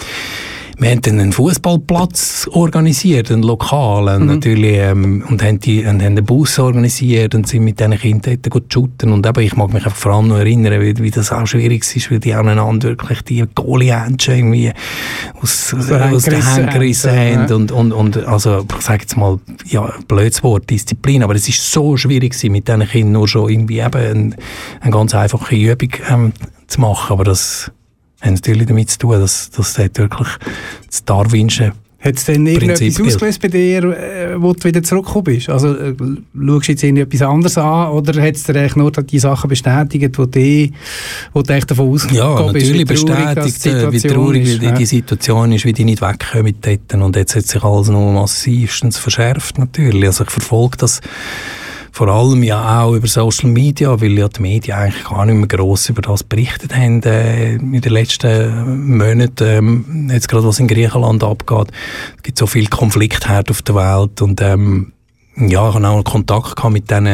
[0.78, 6.18] wir haben dann einen Fußballplatz organisiert, einen lokalen natürlich, ähm, und haben, die, und haben
[6.18, 9.12] einen Bus organisiert und sind mit diesen Kindern dort shooten.
[9.12, 12.10] Und eben, ich mag mich vor allem noch erinnern, wie, wie das auch schwierig ist,
[12.10, 14.72] weil die aneinander wirklich die Goalie-Händchen irgendwie
[15.42, 17.56] aus, aus, So aus den Händen gerissen haben, ja.
[17.56, 21.72] Und, und, und also, ich sage jetzt mal, ja, blödes Wort, Disziplin, aber es ist
[21.72, 24.36] so schwierig mit diesen Kindern nur schon irgendwie eben eine,
[24.82, 26.34] eine ganz einfache Übung ähm,
[26.68, 27.14] zu machen.
[27.14, 27.72] Aber das
[28.24, 30.30] hat natürlich damit zu tun, dass, dass dort wirklich
[30.88, 35.26] das Darwinsche Hat es denn irgendetwas Prinzip ausgelöst bei dir, äh, wo du wieder zurückgekommen
[35.26, 35.50] bist?
[35.50, 39.20] Also, äh, schaust du jetzt irgendetwas anderes an oder hat es dir eigentlich nur die
[39.20, 40.70] Sachen bestätigt, wo du,
[41.34, 44.44] wo du echt davon ausgegangen Ja, bist, natürlich wie traurig das bestätigt, äh, wie traurig
[44.44, 44.72] ist, die, ja?
[44.72, 46.94] die Situation ist, wie die nicht wegkommen dort.
[46.94, 50.06] Und jetzt hat sich alles noch massivstens verschärft natürlich.
[50.06, 51.02] Also ich verfolge das
[51.94, 55.48] vor allem ja auch über Social Media, weil ja die Medien eigentlich gar nicht mehr
[55.48, 59.48] gross über das berichtet haben äh, in den letzten Monaten.
[59.48, 61.68] Ähm, jetzt gerade was in Griechenland abgeht,
[62.18, 64.94] es gibt so viel Konfliktherd auf der Welt und ähm,
[65.36, 67.06] ja, ich habe auch Kontakt gehabt mit den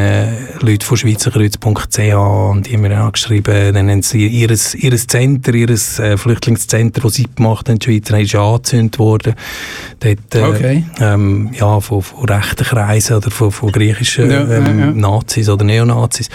[0.60, 5.54] Leuten von schweizerkreuz.ch und die haben mir auch geschrieben, dann haben sie ihres, ihres Center,
[5.54, 9.36] ihres äh, Flüchtlingscenter, das sie gemacht haben, in der Schweiz, ist angezündet worden.
[10.02, 10.86] Dort, äh, Okay.
[11.00, 14.92] ähm, ja, von, von rechten Kreisen oder von, von griechischen Ja, ähm, ja.
[14.92, 16.30] Nazis oder Neonazis.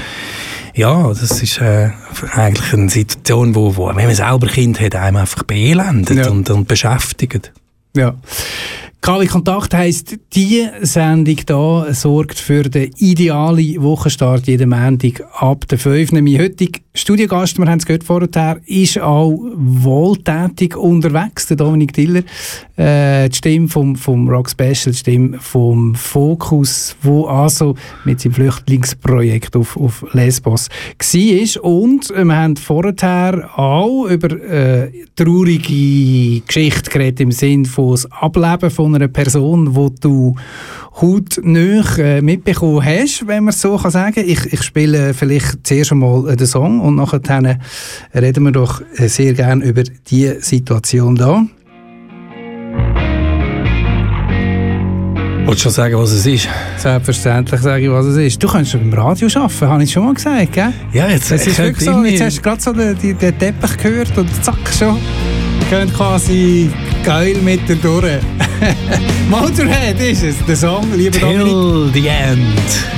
[0.75, 1.91] Ja, das ist äh,
[2.33, 6.67] eigentlich eine Situation, wo, wo, wenn man selber Kind hat, einem einfach beelendet und, und
[6.67, 7.53] beschäftigt.
[7.95, 8.15] Ja.
[9.05, 15.79] KW Kontakt heisst, die Sendung hier sorgt für den idealen Wochenstart jeden Montag ab der
[15.79, 16.13] 5.
[16.13, 22.23] Mein heutiger Studiogast, wir haben es gehört vorher, ist auch wohltätig unterwegs, der Dominik Diller.
[22.77, 27.75] Äh, die Stimme vom, vom Rock Special, die Stimme vom Focus, wo also
[28.05, 31.65] mit seinem Flüchtlingsprojekt auf, auf Lesbos war.
[31.65, 38.11] Und äh, wir haben vorher auch über äh, traurige Geschichte geredet, im Sinn von das
[38.13, 40.35] Ableben von einer Person, wo du
[41.01, 44.25] hautnah äh, mitbekommen hast, wenn man es so kann sagen.
[44.27, 47.21] Ich, ich spiele vielleicht zuerst einmal äh, den Song und nachher
[48.15, 51.45] reden wir doch äh, sehr gerne über die Situation da.
[55.47, 56.49] Wolltest du schon sagen, was es ist?
[56.79, 58.43] Selbstverständlich sage ich, was es ist.
[58.43, 60.73] Du kannst schon beim Radio arbeiten, habe ich schon mal gesagt, gell?
[60.93, 63.77] Ja, jetzt, Es ist wirklich so, jetzt hast du gerade so den, den, den Teppich
[63.77, 64.97] gehört und zack schon.
[65.75, 66.71] Könnt quasi
[67.05, 68.21] geil mit der durch.
[69.29, 71.47] Motorhead ist es, der Song, lieber Dominik.
[71.47, 72.94] Till the end.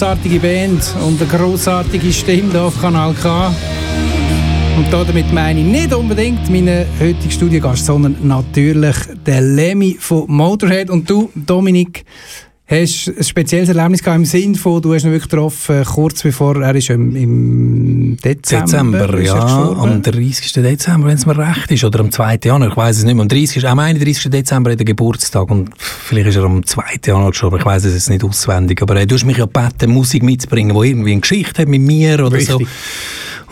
[0.00, 3.48] Grossartige Band und eine grossartige Stimme hier auf Kanal K.
[4.78, 8.96] Und damit meine ich nicht unbedingt meinen heutigen Studiogast, sondern natürlich
[9.26, 10.88] den Lemmy von Motorhead.
[10.88, 11.99] Und du, Dominik,
[12.70, 16.22] Hast du ein spezielles Erlebnis gehabt im Sinn von, du hast ihn wirklich getroffen, kurz
[16.22, 20.52] bevor er ist im, im Dezember, Dezember, ist ja, am 30.
[20.52, 22.38] Dezember, wenn es mir recht ist, oder am 2.
[22.44, 23.22] Januar, ich weiß es nicht mehr.
[23.22, 23.66] Am 30.
[23.66, 24.30] Am 31.
[24.30, 26.82] Dezember hat er Geburtstag und vielleicht ist er am 2.
[27.06, 28.80] Januar gestorben, ich weiß es jetzt nicht auswendig.
[28.82, 31.82] Aber äh, du hast mich ja gebeten, Musik mitzubringen, die irgendwie eine Geschichte hat mit
[31.82, 32.60] mir oder so.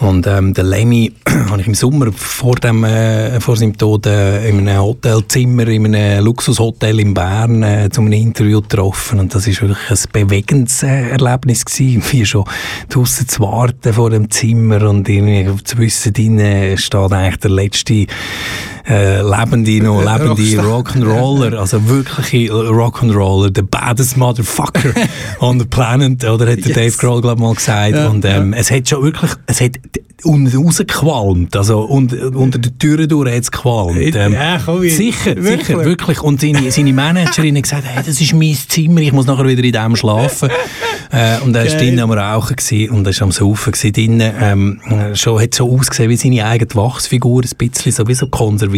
[0.01, 1.13] Und ähm, den Lemmy
[1.51, 5.95] habe ich im Sommer vor, dem, äh, vor seinem Tod äh, in einem Hotelzimmer, in
[5.95, 9.19] einem Luxushotel in Bern äh, zu Interview getroffen.
[9.19, 12.45] Und das ist wirklich ein bewegendes äh, Erlebnis gewesen, wie schon
[12.89, 18.07] draussen zu warten vor dem Zimmer und irgendwie zu wissen, drinnen steht eigentlich der letzte
[18.89, 24.93] äh, lebende, noch lebende Rock'n'Roller, also wirkliche Rock'n'Roller, the baddest motherfucker
[25.41, 27.95] on the planet, oder hat der Dave Grohl glaub mal gesagt.
[27.95, 29.73] Ja, und ähm, es hat schon wirklich, es hat
[30.25, 34.17] unten rausgequalmt, also und, unter der Tür durch hat es gequalmt.
[34.17, 35.67] Ähm, Ja, komm, ich- sicher, wirklich?
[35.67, 36.21] sicher, wirklich.
[36.23, 39.63] Und seine, seine Managerin hat gesagt, hey, das ist mein Zimmer, ich muss nachher wieder
[39.63, 40.49] in dem schlafen.
[41.13, 44.33] äh, und er war drinnen am Rauchen gewesen, und er war am Saufen gewesen, drinnen.
[44.41, 44.81] Ähm,
[45.15, 48.27] schon, hat so ausgesehen wie seine eigene Wachsfigur, ein bisschen, so wie so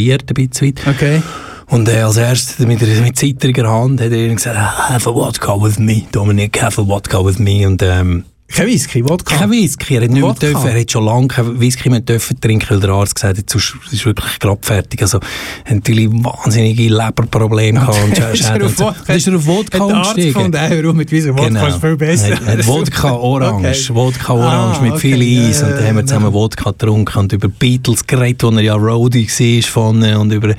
[0.00, 0.86] konserviert, ein bisschen weit.
[0.86, 1.22] Okay.
[1.68, 5.54] Und äh, als erstes mit, mit zittriger Hand hat er gesagt, "Ah, have a vodka
[5.62, 7.66] with me, Dominik, have a vodka with me.
[7.66, 9.36] Und ähm, Kein Whisky, Wodka?
[9.36, 12.40] kein Whisky, er hat nicht mehr dürfen, er hat schon lange kein Whisky mehr dürfen
[12.40, 15.00] trinken, weil der Arzt gesagt hat, sonst ist wirklich gerade fertig.
[15.02, 15.20] Also,
[15.64, 17.96] er natürlich wahnsinnige Leberprobleme gehabt.
[18.04, 20.50] Und Ist er auf Wodka- ist er auf Wodka Hat der Arzt umgestiegen.
[20.52, 22.28] gefunden, warum mit Wieso Wodka ist viel besser.
[22.30, 23.94] Er hat Wodka Orange, Okay.
[23.94, 25.00] Wodka Orange Ah, mit okay.
[25.16, 25.60] viel Eis.
[25.60, 26.32] Ja, und dann haben wir ja, zusammen ja.
[26.32, 30.54] Wodka getrunken und über Beatles geredet, wo er ja Roadie war von, und über,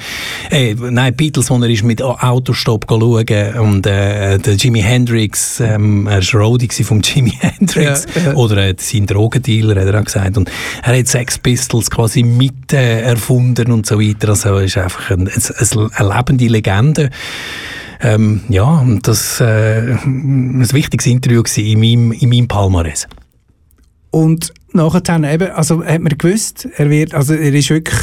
[0.49, 6.07] äh, nein, Beatles, wo er ist mit Autostopp schauen und äh, der Jimi Hendrix, ähm,
[6.07, 8.33] er war Roadie vom Jimi Hendrix Ja, ja.
[8.35, 10.37] oder äh, sein Drogendealer, hat er auch gesagt.
[10.37, 10.51] Und
[10.83, 14.29] er hat Sex Pistols quasi mit äh, erfunden und so weiter.
[14.29, 17.09] Also er ist einfach ein, ein, eine lebende Legende.
[18.03, 23.07] Ähm, ja, und das äh, ein wichtiges Interview in meinem, in meinem Palmares.
[24.09, 27.99] Und nachher eben, also hat man gewusst, er wird, also er ist wirklich,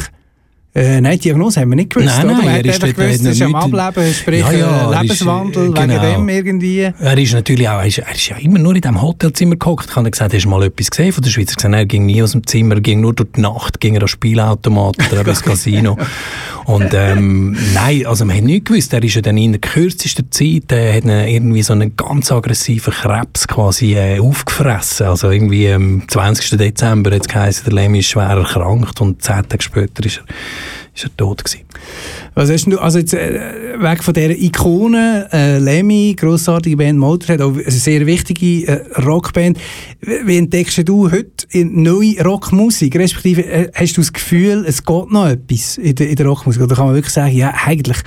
[0.79, 2.35] äh, nein, die Diagnose haben wir nicht gewusst, Nein, oder?
[2.35, 4.95] nein, man er hat ist gewusst, er er ist am Ableben, sprich Ja, ja, äh,
[4.95, 6.03] er ist, Lebenswandel, äh, wegen genau.
[6.03, 6.81] dem irgendwie.
[6.81, 9.89] Er ist natürlich auch, er ist, er ist ja immer nur in diesem Hotelzimmer gehockt.
[9.91, 11.51] Ich habe gesagt, hast du mal etwas gesehen von der Schweiz?
[11.51, 13.81] Er gesagt, nein, er ging nie aus dem Zimmer, er ging nur durch die Nacht,
[13.81, 15.99] ging er an Spielautomat oder ins Casino.
[16.69, 18.93] Und ähm, nein, also man hat nichts gewusst.
[18.93, 22.93] Er ist ja dann in der kürzesten Zeit, äh, hat irgendwie so einen ganz aggressiven
[22.93, 25.07] Krebs quasi äh, aufgefressen.
[25.07, 26.59] Also irgendwie am 20.
[26.59, 30.25] Dezember hat es geheißen, der Lemmy ist schwer erkrankt und zehn Tage später ist er,
[30.99, 31.65] ist er tot gewesen.
[32.39, 33.41] Was hast du, also jetzt äh,
[33.81, 39.59] weg von dieser Ikone, äh, Lemmy, grossartige Band Motorhead, auch eine sehr wichtige äh, Rockband.
[40.25, 42.95] Wie entdeckst du heute in neue Rockmusik?
[42.95, 46.63] Respektive, äh, hast du das Gefühl, es geht noch etwas in der, in der Rockmusik?
[46.63, 47.99] Oder kann man wirklich sagen, ja, eigentlich,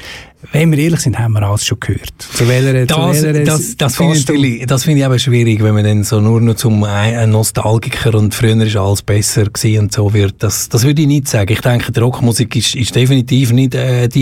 [0.53, 2.14] wenn wir ehrlich sind, haben wir alles schon gehört?
[2.18, 5.74] Zu welcher, Das, zu welcher das, das finde ich, das finde ich aber schwierig, wenn
[5.74, 9.94] man dann so nur noch zum ein Nostalgiker und früher ist alles besser gewesen und
[9.94, 10.36] so wird.
[10.40, 11.52] Das, das würde ich nicht sagen.
[11.52, 14.20] Ich denke, die Rockmusik ist, ist definitiv nicht äh, die,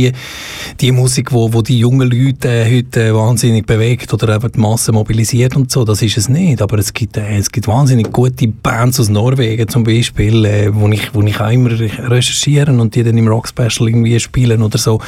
[0.80, 5.55] die Musik, wo, wo die jungen Leute heute wahnsinnig bewegt oder eben die Masse mobilisiert
[5.55, 5.84] und so.
[5.84, 6.61] Das ist es nicht.
[6.61, 10.88] Aber es gibt, äh, es gibt wahnsinnig gute Bands aus Norwegen zum Beispiel, äh, wo,
[10.89, 14.77] ich, wo ich auch immer recherchieren und die dann im Rock Special irgendwie spielen oder
[14.77, 14.99] so.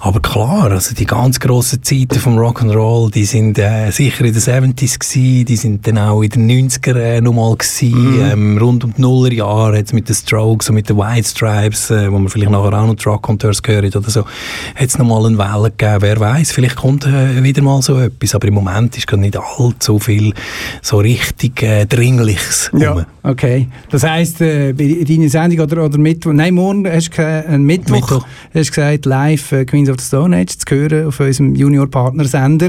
[0.00, 4.42] Aber klar, also die ganz grossen Zeiten vom Rock'n'Roll, die sind äh, sicher in den
[4.42, 8.94] 70s gewesen, die sind dann auch in den 90er äh, nochmal gewesen, ähm, rund um
[8.94, 12.50] die Nullerjahre, jetzt mit den Strokes und mit den White Stripes, äh, wo man vielleicht
[12.50, 16.20] nachher auch noch die Rock-Conteurs gehört oder so, hat es nochmal eine Welle gegeben, wer
[16.20, 19.98] weiß, vielleicht kommt äh, wieder mal so etwas, aber im Moment ist gerade nicht allzu
[19.98, 20.34] viel
[20.82, 22.80] so richtig äh, Dringliches rum.
[22.80, 23.68] Ja, okay.
[23.90, 27.96] Das heisst, äh, bei deiner Sendung oder, oder Mittwoch, nein, morgen hast du äh, Mittwoch,
[27.96, 28.26] Mittwoch.
[28.54, 32.68] hast gesagt, live äh, Queens of the Stone Age zu hören auf unserem Junior-Partnersender.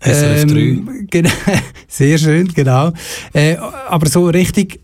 [0.00, 0.58] SRF 3.
[0.58, 1.30] Ähm, genau,
[1.88, 2.92] sehr schön, genau.
[3.32, 3.56] Äh,
[3.88, 4.80] aber so richtig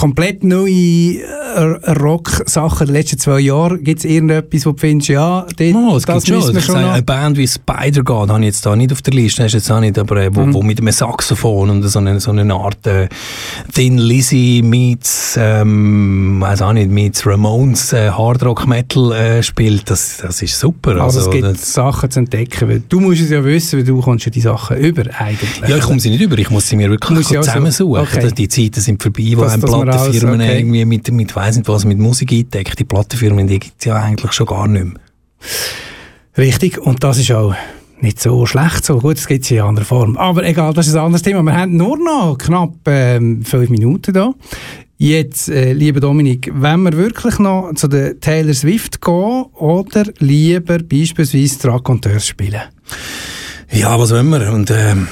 [0.00, 5.46] komplett neue äh, Rock-Sachen der letzten zwei Jahre, gibt es irgendetwas, wo du findest, ja,
[5.56, 6.54] dort, Oh, es das gibt schon.
[6.54, 6.92] wir schon noch...
[6.92, 9.80] eine Band wie Spider-God habe ich jetzt da nicht auf der Liste, hast jetzt auch
[9.80, 10.54] nicht, aber äh, wo, Mhm.
[10.54, 13.08] wo mit einem Saxophon und so eine, so eine Art äh,
[13.74, 20.18] Thin Lizzy meets, ähm, weiß auch nicht, meets Ramones äh, Hardrock Metal äh, spielt, das,
[20.22, 20.96] das ist super.
[21.00, 22.68] Also, es gibt Sachen zu entdecken.
[22.68, 25.50] Weil du musst es ja wissen, weil du kommst ja die Sachen über eigentlich.
[25.68, 28.00] ja, ich komme sie nicht über, ich muss sie mir wirklich also- zusammensuchen.
[28.02, 28.30] okay.
[28.36, 30.58] Die Zeiten sind vorbei, wo Das- ein dass man alles- Plattenfirmen okay.
[30.58, 32.78] irgendwie mit, mit weiss nicht was, mit Musik eindeckt.
[32.78, 34.94] Die Plattenfirmen, die gibt es ja eigentlich schon gar nicht mehr.
[36.36, 37.54] Richtig, und das ist auch
[38.00, 38.98] nicht so schlecht so.
[38.98, 40.16] Gut, es gibt es in anderer Form.
[40.16, 41.42] Aber egal, das ist ein anderes Thema.
[41.42, 44.34] Wir haben nur noch knapp ähm, fünf Minuten da.
[44.96, 50.78] Jetzt, äh, lieber Dominik, wenn wir wirklich noch zu der Taylor Swift gehen oder lieber
[50.78, 52.60] beispielsweise Raconteurs spielen?
[53.70, 54.52] Ja, was wollen wir?
[54.52, 55.08] Und, ähm,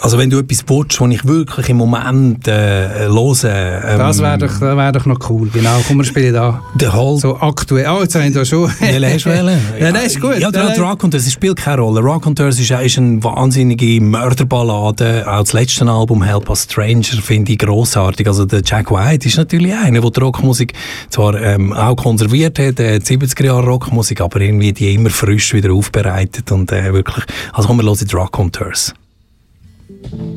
[0.00, 3.44] also wenn du etwas willst, was ich wirklich im Moment äh, höre...
[3.44, 5.48] Ähm, Das wäre doch, das wär doch noch cool.
[5.52, 6.62] Genau, komm, wir spielen da.
[6.74, 7.20] Der Halt.
[7.20, 7.86] So aktuell.
[7.86, 8.70] Ah, jetzt haben wir da schon.
[8.80, 9.60] Welchen hast du wählen?
[9.80, 10.38] Ja, das ist gut.
[10.38, 12.00] Ja, der hat Rock Hunters, es spielt keine Rolle.
[12.00, 15.24] Rock Hunters ist, ist eine wahnsinnige Mörderballade.
[15.26, 18.26] Auch das letzte Album, Help Us Stranger, finde ich grossartig.
[18.26, 20.72] Also der Jack White ist natürlich einer, der die Rockmusik
[21.10, 25.52] zwar ähm, auch konserviert hat, äh, die 70er Jahre Rockmusik, aber irgendwie die immer frisch
[25.54, 28.94] wieder aufbereitet und äh, wirklich, also kommen wir los in Rock Hunters.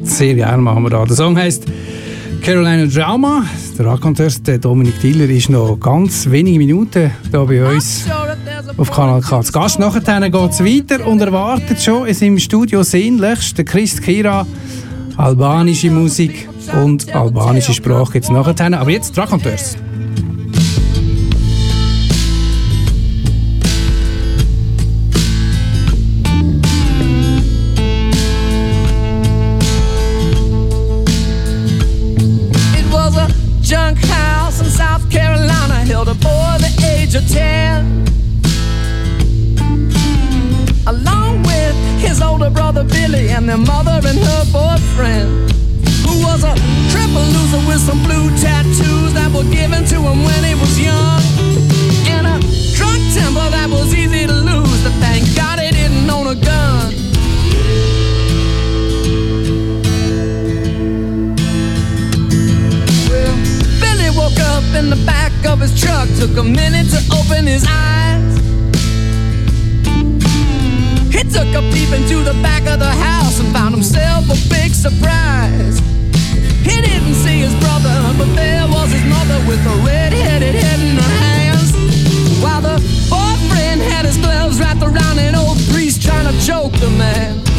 [0.04, 1.06] Sehr gerne machen wir da.
[1.06, 1.66] Der Song heisst
[2.42, 3.46] Carolina Drama.
[3.78, 8.06] Der Raconteurs, der Dominik Diller, ist noch ganz wenige Minuten hier bei uns
[8.78, 9.42] auf Kanal K.
[9.42, 9.80] zu Gast.
[9.80, 14.46] Nachher geht es weiter und erwartet schon in seinem Studio sehnlichst der Christ Kira
[15.18, 16.48] albanische Musik
[16.82, 18.80] und albanische Sprache jetzt nachher.
[18.80, 19.78] Aber jetzt Raconteurs.
[47.72, 51.22] With some blue tattoos that were given to him when he was young.
[52.12, 52.38] And a
[52.76, 56.92] drunk temper that was easy to lose, but thank God he didn't own a gun.
[63.08, 63.36] Well,
[63.80, 67.64] Billy woke up in the back of his truck, took a minute to open his
[67.70, 68.36] eyes.
[71.16, 74.74] He took a peep into the back of the house and found himself a big
[74.74, 75.91] surprise.
[77.84, 81.72] But there was his mother with a red-headed head in her hands.
[82.44, 82.78] While the
[83.10, 87.51] boyfriend had his gloves wrapped around an old priest trying to choke the man.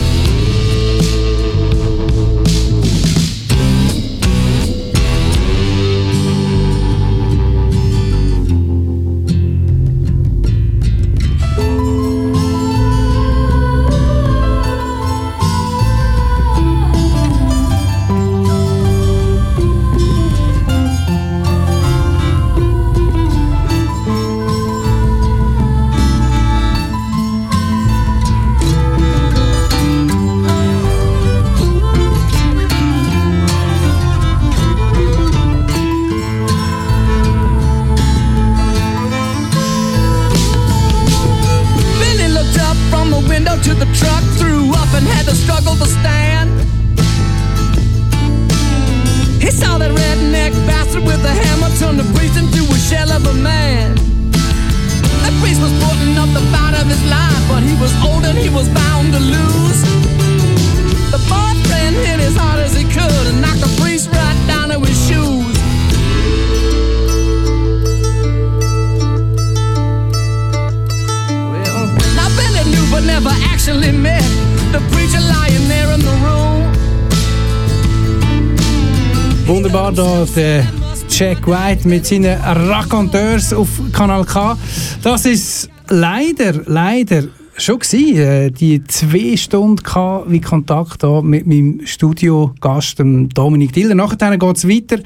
[79.95, 80.67] Da der
[81.11, 84.57] Jack White mit seinen Raconteurs auf Kanal K.
[85.03, 87.25] Das ist leider, leider
[87.59, 93.03] schon gewesen, äh, die zwei Stunden gehabt, wie Kontakt mit meinem Studiogast
[93.35, 93.95] Dominik Diller.
[93.95, 95.03] Nachher geht es weiter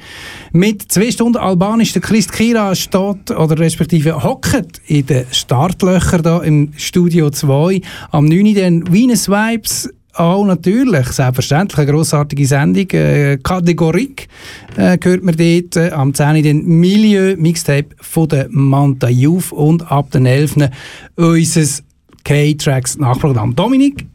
[0.53, 1.91] mit zwei Stunden Albanisch.
[1.91, 7.81] Der Christ Kira steht oder respektive hockt in den Startlöchern da im Studio 2.
[8.11, 8.55] Am 9.
[8.55, 9.89] dann Venus Vibes
[10.19, 12.89] auch natürlich, selbstverständlich, eine grossartige Sendung.
[12.91, 14.27] Äh, Kategorik
[14.75, 16.43] äh, gehört man dort äh, am 10.
[16.43, 20.69] den Milieu Mixtape von der Manta Youth und ab den 11.
[21.15, 21.83] unser
[22.23, 23.55] K-Tracks Nachprogramm.
[23.55, 24.05] Dominik,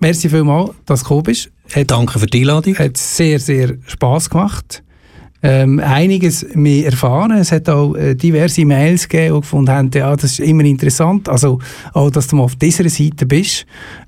[0.00, 1.50] merci vielmals, dass du gekommen bist.
[1.74, 2.78] Hat, Danke für die Einladung.
[2.78, 4.82] hat sehr, sehr Spass gemacht.
[5.40, 7.30] Ähm, einiges mehr erfahren.
[7.30, 11.28] Es hat auch äh, diverse Mails gegeben, die gefunden haben, ja, das ist immer interessant.
[11.28, 11.60] Also
[11.92, 13.64] auch, dass du mal auf dieser Seite bist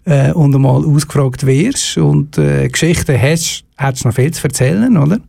[0.06, 4.96] äh, und einmal ausgefragt wirst und äh, Geschichten hast, hättest du noch viel zu erzählen,
[4.96, 5.20] oder?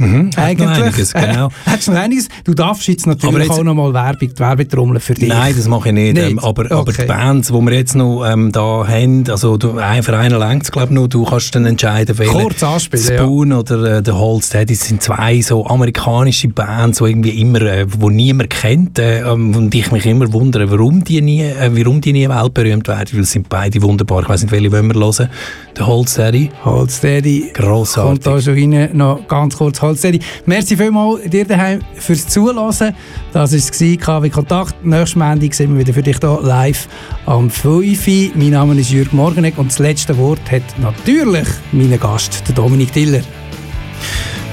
[0.00, 1.48] Mhm, hat noch einiges, genau.
[1.66, 2.28] Hättest du noch einiges?
[2.44, 5.28] Du darfst jetzt natürlich Aber jetzt- auch noch mal Werbung, Werbetrommel für dich.
[5.28, 6.14] Nein, das mache ich nicht.
[6.14, 6.30] Nicht?
[6.30, 7.02] Ähm, aber, aber Okay.
[7.02, 10.62] die Bands, die wir jetzt noch ähm, da haben, also du, ein für einen längt
[10.64, 11.06] es, glaube ich, noch.
[11.08, 12.32] Du kannst dann entscheiden, welche.
[12.32, 13.18] Kurz anspielen, ja.
[13.18, 17.86] Spoon oder äh, The Hold Steady sind zwei so amerikanische Bands, die irgendwie immer, äh,
[17.88, 18.98] wo niemand kennt.
[18.98, 22.88] Äh, ähm, und ich mich immer wundere, warum die nie, äh, warum die nie weltberühmt
[22.88, 24.22] werden, weil es sind beide wunderbar.
[24.22, 25.28] Ich weiß nicht, welche wollen wir hören.
[25.76, 26.50] The Hold Steady.
[26.64, 27.50] Hold Steady.
[27.52, 28.24] Grossartig.
[28.24, 28.90] Kommt da schon rein.
[28.96, 29.80] Noch ganz kurz.
[29.90, 30.20] Goldsteady.
[30.46, 32.94] Merci vielmals dir daheim fürs Zuhören.
[33.32, 34.84] Das war es, KW Kontakt.
[34.84, 36.88] Nächstes Montag sind wir wieder für dich hier live
[37.26, 38.30] am 5 Uhr.
[38.36, 42.92] Mein Name ist Jürg Morgenegg und das letzte Wort hat natürlich mein Gast, der Dominik
[42.92, 43.22] Tiller.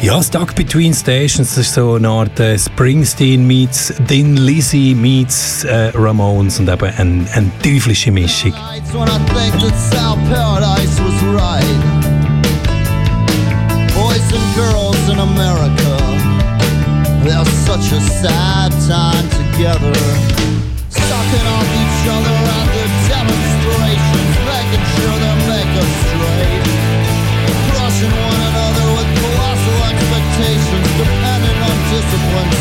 [0.02, 5.64] Ja, Stuck Between Stations, das ist so eine Art äh, Springsteen meets Thin Lizzy meets
[5.64, 8.52] äh, Ramones und eben eine, eine teuflische Mischung.
[8.52, 12.08] nights when I think that South Paradise was right.
[13.96, 14.87] Boys and girls
[15.18, 15.94] in America,
[17.26, 19.98] they're such a sad time together.
[20.90, 26.66] Sucking off each other at their demonstrations, making sure they make us straight.
[27.66, 32.57] Crushing one another with colossal expectations, depending on discipline,